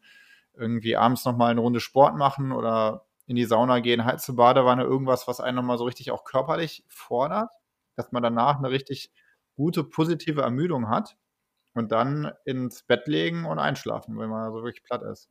irgendwie 0.54 0.96
abends 0.96 1.24
nochmal 1.26 1.50
eine 1.50 1.60
Runde 1.60 1.80
Sport 1.80 2.16
machen 2.16 2.50
oder 2.50 3.04
in 3.26 3.36
die 3.36 3.44
Sauna 3.44 3.80
gehen, 3.80 4.04
heiße 4.04 4.32
Badewanne, 4.32 4.84
irgendwas, 4.84 5.28
was 5.28 5.40
einen 5.40 5.56
nochmal 5.56 5.78
so 5.78 5.84
richtig 5.84 6.10
auch 6.10 6.24
körperlich 6.24 6.84
fordert, 6.88 7.52
dass 7.94 8.10
man 8.10 8.22
danach 8.22 8.56
eine 8.56 8.70
richtig 8.70 9.12
gute, 9.54 9.84
positive 9.84 10.40
Ermüdung 10.40 10.88
hat 10.88 11.16
und 11.74 11.92
dann 11.92 12.32
ins 12.44 12.82
Bett 12.82 13.06
legen 13.06 13.44
und 13.44 13.58
einschlafen, 13.58 14.18
wenn 14.18 14.30
man 14.30 14.50
so 14.50 14.62
wirklich 14.64 14.82
platt 14.82 15.02
ist. 15.02 15.30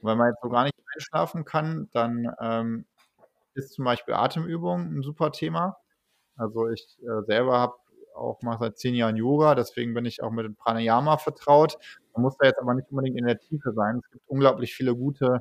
Und 0.00 0.10
wenn 0.10 0.18
man 0.18 0.30
jetzt 0.30 0.42
so 0.42 0.48
gar 0.48 0.64
nicht 0.64 0.74
einschlafen 0.94 1.44
kann, 1.44 1.88
dann 1.92 2.34
ähm, 2.40 2.86
ist 3.54 3.74
zum 3.74 3.84
Beispiel 3.84 4.14
Atemübung 4.14 4.98
ein 4.98 5.02
super 5.02 5.30
Thema 5.32 5.76
also 6.36 6.68
ich 6.68 6.98
äh, 7.02 7.22
selber 7.26 7.58
habe 7.58 7.74
auch 8.14 8.40
mal 8.42 8.58
seit 8.58 8.78
zehn 8.78 8.94
Jahren 8.94 9.16
Yoga, 9.16 9.54
deswegen 9.54 9.94
bin 9.94 10.06
ich 10.06 10.22
auch 10.22 10.30
mit 10.30 10.46
dem 10.46 10.56
Pranayama 10.56 11.18
vertraut. 11.18 11.76
Man 12.14 12.22
muss 12.22 12.36
da 12.38 12.46
jetzt 12.46 12.60
aber 12.60 12.74
nicht 12.74 12.90
unbedingt 12.90 13.18
in 13.18 13.26
der 13.26 13.38
Tiefe 13.38 13.72
sein. 13.72 14.00
Es 14.02 14.10
gibt 14.10 14.24
unglaublich 14.26 14.74
viele 14.74 14.96
gute 14.96 15.40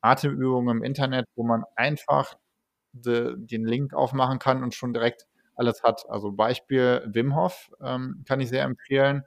Atemübungen 0.00 0.78
im 0.78 0.84
Internet, 0.84 1.26
wo 1.34 1.44
man 1.44 1.64
einfach 1.76 2.34
de, 2.92 3.34
den 3.36 3.66
Link 3.66 3.94
aufmachen 3.94 4.38
kann 4.38 4.62
und 4.62 4.74
schon 4.74 4.92
direkt 4.92 5.26
alles 5.56 5.82
hat. 5.82 6.04
Also 6.08 6.32
Beispiel 6.32 7.02
Wim 7.06 7.36
Hof 7.36 7.70
ähm, 7.82 8.24
kann 8.26 8.40
ich 8.40 8.48
sehr 8.48 8.64
empfehlen. 8.64 9.24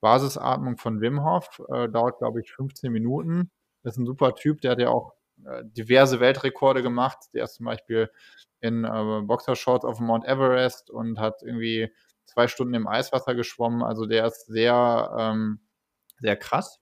Basisatmung 0.00 0.76
von 0.76 1.00
Wim 1.00 1.24
Hof 1.24 1.62
äh, 1.72 1.88
dauert, 1.88 2.18
glaube 2.18 2.40
ich, 2.40 2.52
15 2.52 2.92
Minuten. 2.92 3.50
Das 3.82 3.94
ist 3.94 3.98
ein 3.98 4.06
super 4.06 4.34
Typ, 4.34 4.60
der 4.60 4.72
hat 4.72 4.80
ja 4.80 4.88
auch 4.88 5.14
diverse 5.64 6.20
Weltrekorde 6.20 6.82
gemacht. 6.82 7.18
Der 7.34 7.44
ist 7.44 7.54
zum 7.54 7.66
Beispiel 7.66 8.10
in 8.60 8.84
äh, 8.84 9.22
Boxershorts 9.22 9.84
auf 9.84 10.00
Mount 10.00 10.24
Everest 10.26 10.90
und 10.90 11.18
hat 11.18 11.42
irgendwie 11.42 11.92
zwei 12.24 12.48
Stunden 12.48 12.74
im 12.74 12.86
Eiswasser 12.88 13.34
geschwommen. 13.34 13.82
Also 13.82 14.06
der 14.06 14.26
ist 14.26 14.46
sehr, 14.46 15.14
ähm, 15.18 15.60
sehr 16.18 16.36
krass. 16.36 16.80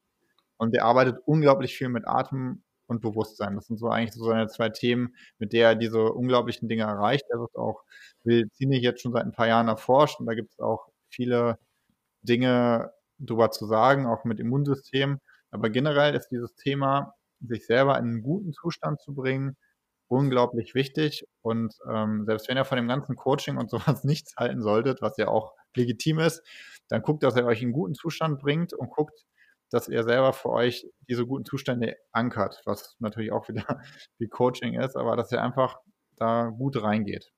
Und 0.57 0.75
der 0.75 0.85
arbeitet 0.85 1.19
unglaublich 1.27 1.77
viel 1.77 1.89
mit 1.89 2.07
Atem 2.07 2.63
und 2.87 3.01
Bewusstsein. 3.01 3.57
Das 3.57 3.67
sind 3.67 3.79
so 3.79 3.89
eigentlich 3.89 4.13
so 4.13 4.25
seine 4.25 4.47
zwei 4.49 4.69
Themen, 4.69 5.17
mit 5.39 5.53
der 5.53 5.71
er 5.71 5.75
diese 5.75 6.13
unglaublichen 6.13 6.69
Dinge 6.69 6.85
erreicht. 6.85 7.25
Er 7.31 7.41
wird 7.41 7.57
auch 7.57 7.83
medizinisch 8.23 8.81
jetzt 8.81 9.03
schon 9.03 9.13
seit 9.13 9.25
ein 9.25 9.33
paar 9.33 9.49
Jahren 9.49 9.69
erforscht 9.69 10.21
und 10.21 10.27
da 10.27 10.35
gibt 10.35 10.53
es 10.53 10.61
auch 10.61 10.89
viele 11.09 11.59
Dinge 12.23 12.93
drüber 13.19 13.51
zu 13.51 13.67
sagen, 13.67 14.07
auch 14.07 14.25
mit 14.25 14.41
Immunsystem. 14.41 15.21
Aber 15.51 15.71
generell 15.71 16.15
ist 16.15 16.29
dieses 16.29 16.55
Thema 16.55 17.15
sich 17.47 17.67
selber 17.67 17.99
in 17.99 18.05
einen 18.05 18.23
guten 18.23 18.53
Zustand 18.53 19.01
zu 19.01 19.15
bringen, 19.15 19.57
unglaublich 20.09 20.75
wichtig. 20.75 21.25
Und 21.43 21.75
ähm, 21.91 22.25
selbst 22.27 22.49
wenn 22.49 22.57
ihr 22.57 22.65
von 22.65 22.77
dem 22.77 22.89
ganzen 22.89 23.17
Coaching 23.17 23.57
und 23.57 23.71
sowas 23.71 24.05
nichts 24.05 24.35
halten 24.37 24.63
solltet, 24.63 25.03
was 25.03 25.17
ja 25.17 25.29
auch 25.29 25.55
legitim 25.75 26.19
ist, 26.19 26.43
dann 26.89 27.03
guckt, 27.03 27.23
dass 27.23 27.37
er 27.37 27.47
euch 27.47 27.63
in 27.63 27.69
einen 27.69 27.73
guten 27.73 27.95
Zustand 27.95 28.41
bringt 28.41 28.73
und 28.75 28.91
guckt, 28.91 29.25
dass 29.71 29.89
ihr 29.89 30.05
selber 30.05 30.35
für 30.35 30.51
euch 30.51 30.87
diese 31.09 31.27
guten 31.27 31.47
Zustände 31.47 31.97
ankert, 32.13 32.61
was 32.67 32.97
natürlich 32.99 33.33
auch 33.33 33.49
wieder 33.49 33.81
wie 34.19 34.29
Coaching 34.29 34.79
ist, 34.79 34.97
aber 34.97 35.17
dass 35.17 35.33
ihr 35.33 35.43
einfach 35.43 35.79
da 36.17 36.49
gut 36.51 36.83
reingeht. 36.83 37.33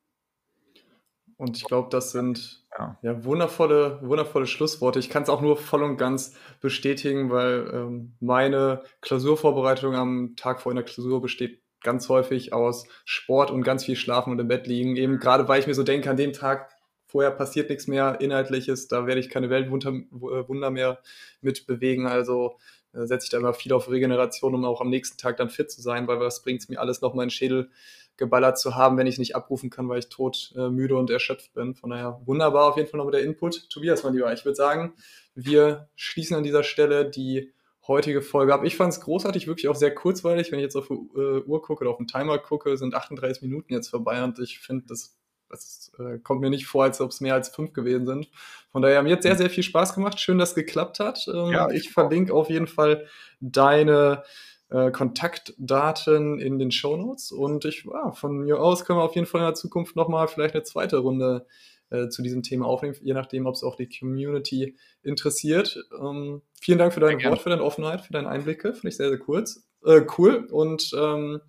Und 1.36 1.56
ich 1.56 1.64
glaube, 1.64 1.88
das 1.90 2.12
sind 2.12 2.64
ja. 2.78 2.98
ja. 3.02 3.24
wundervolle, 3.24 3.98
wundervolle 4.02 4.46
Schlussworte. 4.46 4.98
Ich 4.98 5.10
kann 5.10 5.22
es 5.22 5.28
auch 5.28 5.40
nur 5.40 5.56
voll 5.56 5.82
und 5.82 5.96
ganz 5.96 6.36
bestätigen, 6.60 7.30
weil 7.30 7.70
ähm, 7.72 8.14
meine 8.20 8.82
Klausurvorbereitung 9.00 9.94
am 9.94 10.34
Tag 10.36 10.60
vor 10.60 10.72
einer 10.72 10.82
Klausur 10.82 11.20
besteht 11.20 11.60
ganz 11.82 12.08
häufig 12.08 12.52
aus 12.52 12.86
Sport 13.04 13.50
und 13.50 13.62
ganz 13.62 13.84
viel 13.84 13.96
Schlafen 13.96 14.32
und 14.32 14.38
im 14.38 14.48
Bett 14.48 14.66
liegen. 14.66 14.96
Eben 14.96 15.18
gerade, 15.18 15.48
weil 15.48 15.60
ich 15.60 15.66
mir 15.66 15.74
so 15.74 15.82
denke, 15.82 16.10
an 16.10 16.16
dem 16.16 16.32
Tag 16.32 16.70
vorher 17.06 17.30
passiert 17.30 17.70
nichts 17.70 17.86
mehr 17.86 18.20
Inhaltliches, 18.20 18.88
da 18.88 19.06
werde 19.06 19.20
ich 19.20 19.28
keine 19.28 19.48
Weltwunder 19.48 19.92
äh, 19.92 20.70
mehr 20.70 20.98
mit 21.40 21.66
bewegen. 21.66 22.08
Also 22.08 22.56
äh, 22.94 23.06
setze 23.06 23.24
ich 23.24 23.30
da 23.30 23.38
immer 23.38 23.54
viel 23.54 23.72
auf 23.72 23.90
Regeneration, 23.90 24.54
um 24.54 24.64
auch 24.64 24.80
am 24.80 24.90
nächsten 24.90 25.18
Tag 25.18 25.36
dann 25.36 25.50
fit 25.50 25.70
zu 25.70 25.82
sein, 25.82 26.06
weil 26.06 26.20
was 26.20 26.42
bringt 26.42 26.62
es 26.62 26.68
mir 26.68 26.80
alles 26.80 27.00
noch 27.00 27.14
meinen 27.14 27.30
Schädel 27.30 27.70
geballert 28.16 28.58
zu 28.58 28.76
haben, 28.76 28.96
wenn 28.96 29.06
ich 29.06 29.18
nicht 29.18 29.34
abrufen 29.34 29.70
kann, 29.70 29.88
weil 29.88 29.98
ich 29.98 30.08
tot 30.08 30.52
äh, 30.56 30.68
müde 30.68 30.96
und 30.96 31.10
erschöpft 31.10 31.52
bin. 31.54 31.74
Von 31.74 31.90
daher 31.90 32.20
wunderbar 32.24 32.70
auf 32.70 32.76
jeden 32.76 32.88
Fall 32.88 32.98
noch 32.98 33.06
mit 33.06 33.14
der 33.14 33.22
Input. 33.22 33.68
Tobias, 33.70 34.04
mein 34.04 34.14
Lieber, 34.14 34.32
ich 34.32 34.44
würde 34.44 34.56
sagen, 34.56 34.94
wir 35.34 35.88
schließen 35.96 36.36
an 36.36 36.44
dieser 36.44 36.62
Stelle 36.62 37.10
die 37.10 37.52
heutige 37.86 38.22
Folge 38.22 38.54
ab. 38.54 38.64
Ich 38.64 38.76
fand 38.76 38.92
es 38.92 39.00
großartig, 39.00 39.46
wirklich 39.46 39.68
auch 39.68 39.74
sehr 39.74 39.94
kurzweilig. 39.94 40.50
Wenn 40.50 40.58
ich 40.58 40.64
jetzt 40.64 40.76
auf 40.76 40.88
die 40.88 40.94
äh, 40.94 41.42
Uhr 41.42 41.62
gucke 41.62 41.82
oder 41.82 41.90
auf 41.90 41.98
den 41.98 42.06
Timer 42.06 42.38
gucke, 42.38 42.76
sind 42.76 42.94
38 42.94 43.42
Minuten 43.42 43.72
jetzt 43.72 43.88
vorbei 43.88 44.22
und 44.22 44.38
ich 44.38 44.60
finde, 44.60 44.86
das, 44.88 45.16
das 45.54 45.92
äh, 45.98 46.18
kommt 46.18 46.40
mir 46.40 46.50
nicht 46.50 46.66
vor, 46.66 46.84
als 46.84 47.00
ob 47.00 47.10
es 47.10 47.20
mehr 47.20 47.34
als 47.34 47.48
fünf 47.48 47.72
gewesen 47.72 48.06
sind. 48.06 48.30
Von 48.70 48.82
daher, 48.82 49.02
mir 49.02 49.12
hat 49.12 49.22
sehr, 49.22 49.36
sehr 49.36 49.50
viel 49.50 49.62
Spaß 49.62 49.94
gemacht. 49.94 50.18
Schön, 50.20 50.38
dass 50.38 50.50
es 50.50 50.54
geklappt 50.54 50.98
hat. 51.00 51.26
Ähm, 51.32 51.52
ja, 51.52 51.70
ich 51.70 51.90
verlinke 51.90 52.34
auf 52.34 52.50
jeden 52.50 52.66
Fall 52.66 53.06
deine 53.40 54.24
äh, 54.70 54.90
Kontaktdaten 54.90 56.40
in 56.40 56.58
den 56.58 56.70
Show 56.70 56.96
Notes. 56.96 57.30
Und 57.30 57.64
ich, 57.64 57.84
ja, 57.84 58.12
von 58.12 58.38
mir 58.38 58.60
aus 58.60 58.84
können 58.84 58.98
wir 58.98 59.04
auf 59.04 59.14
jeden 59.14 59.26
Fall 59.26 59.40
in 59.42 59.46
der 59.46 59.54
Zukunft 59.54 59.96
nochmal 59.96 60.28
vielleicht 60.28 60.54
eine 60.54 60.64
zweite 60.64 60.98
Runde 60.98 61.46
äh, 61.90 62.08
zu 62.08 62.22
diesem 62.22 62.42
Thema 62.42 62.66
aufnehmen, 62.66 62.96
je 63.00 63.14
nachdem, 63.14 63.46
ob 63.46 63.54
es 63.54 63.62
auch 63.62 63.76
die 63.76 63.88
Community 63.88 64.76
interessiert. 65.02 65.78
Ähm, 66.00 66.42
vielen 66.60 66.78
Dank 66.78 66.92
für 66.92 67.00
dein 67.00 67.22
Wort, 67.22 67.40
für 67.40 67.50
deine 67.50 67.62
Offenheit, 67.62 68.00
für 68.00 68.12
deine 68.12 68.28
Einblicke. 68.28 68.72
Finde 68.72 68.88
ich 68.88 68.96
sehr, 68.96 69.10
sehr 69.10 69.18
kurz, 69.18 69.66
äh, 69.84 70.02
cool. 70.18 70.48
Und 70.50 70.92
ähm, 70.98 71.40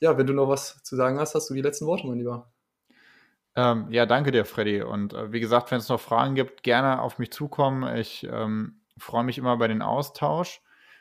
ja, 0.00 0.18
wenn 0.18 0.26
du 0.26 0.32
noch 0.32 0.48
was 0.48 0.82
zu 0.82 0.96
sagen 0.96 1.18
hast, 1.18 1.34
hast 1.34 1.48
du 1.50 1.54
die 1.54 1.62
letzten 1.62 1.86
Worte, 1.86 2.06
mein 2.06 2.18
Lieber. 2.18 2.50
Ähm, 3.56 3.90
ja, 3.90 4.06
danke 4.06 4.32
dir, 4.32 4.44
Freddy. 4.44 4.82
Und 4.82 5.12
äh, 5.12 5.32
wie 5.32 5.40
gesagt, 5.40 5.70
wenn 5.70 5.78
es 5.78 5.88
noch 5.88 6.00
Fragen 6.00 6.34
gibt, 6.34 6.62
gerne 6.62 7.00
auf 7.00 7.18
mich 7.18 7.30
zukommen. 7.32 7.96
Ich 7.96 8.24
ähm, 8.24 8.80
freue 8.98 9.24
mich 9.24 9.38
immer 9.38 9.56
bei 9.56 9.68
den 9.68 9.82
Austausch. 9.82 10.60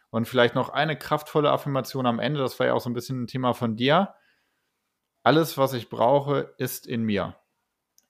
Und 0.10 0.28
vielleicht 0.28 0.54
noch 0.54 0.70
eine 0.70 0.96
kraftvolle 0.96 1.50
Affirmation 1.50 2.06
am 2.06 2.20
Ende, 2.20 2.40
das 2.40 2.60
war 2.60 2.68
ja 2.68 2.74
auch 2.74 2.82
so 2.82 2.90
ein 2.90 2.94
bisschen 2.94 3.24
ein 3.24 3.28
Thema 3.28 3.54
von 3.54 3.76
dir. 3.76 4.14
Alles, 5.24 5.58
was 5.58 5.74
ich 5.74 5.90
brauche, 5.90 6.54
ist 6.60 6.86
in 6.86 7.02
mir. 7.02 7.36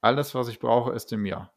Alles, 0.01 0.35
was 0.35 0.49
ich 0.49 0.59
brauche, 0.59 0.91
ist 0.91 1.13
in 1.13 1.21
mir. 1.21 1.49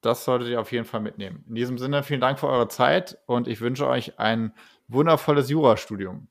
Das 0.00 0.24
solltet 0.24 0.48
ihr 0.48 0.60
auf 0.60 0.70
jeden 0.70 0.84
Fall 0.84 1.00
mitnehmen. 1.00 1.44
In 1.48 1.56
diesem 1.56 1.78
Sinne, 1.78 2.04
vielen 2.04 2.20
Dank 2.20 2.38
für 2.38 2.46
eure 2.46 2.68
Zeit 2.68 3.18
und 3.26 3.48
ich 3.48 3.62
wünsche 3.62 3.88
euch 3.88 4.20
ein 4.20 4.54
wundervolles 4.86 5.50
Jurastudium. 5.50 6.28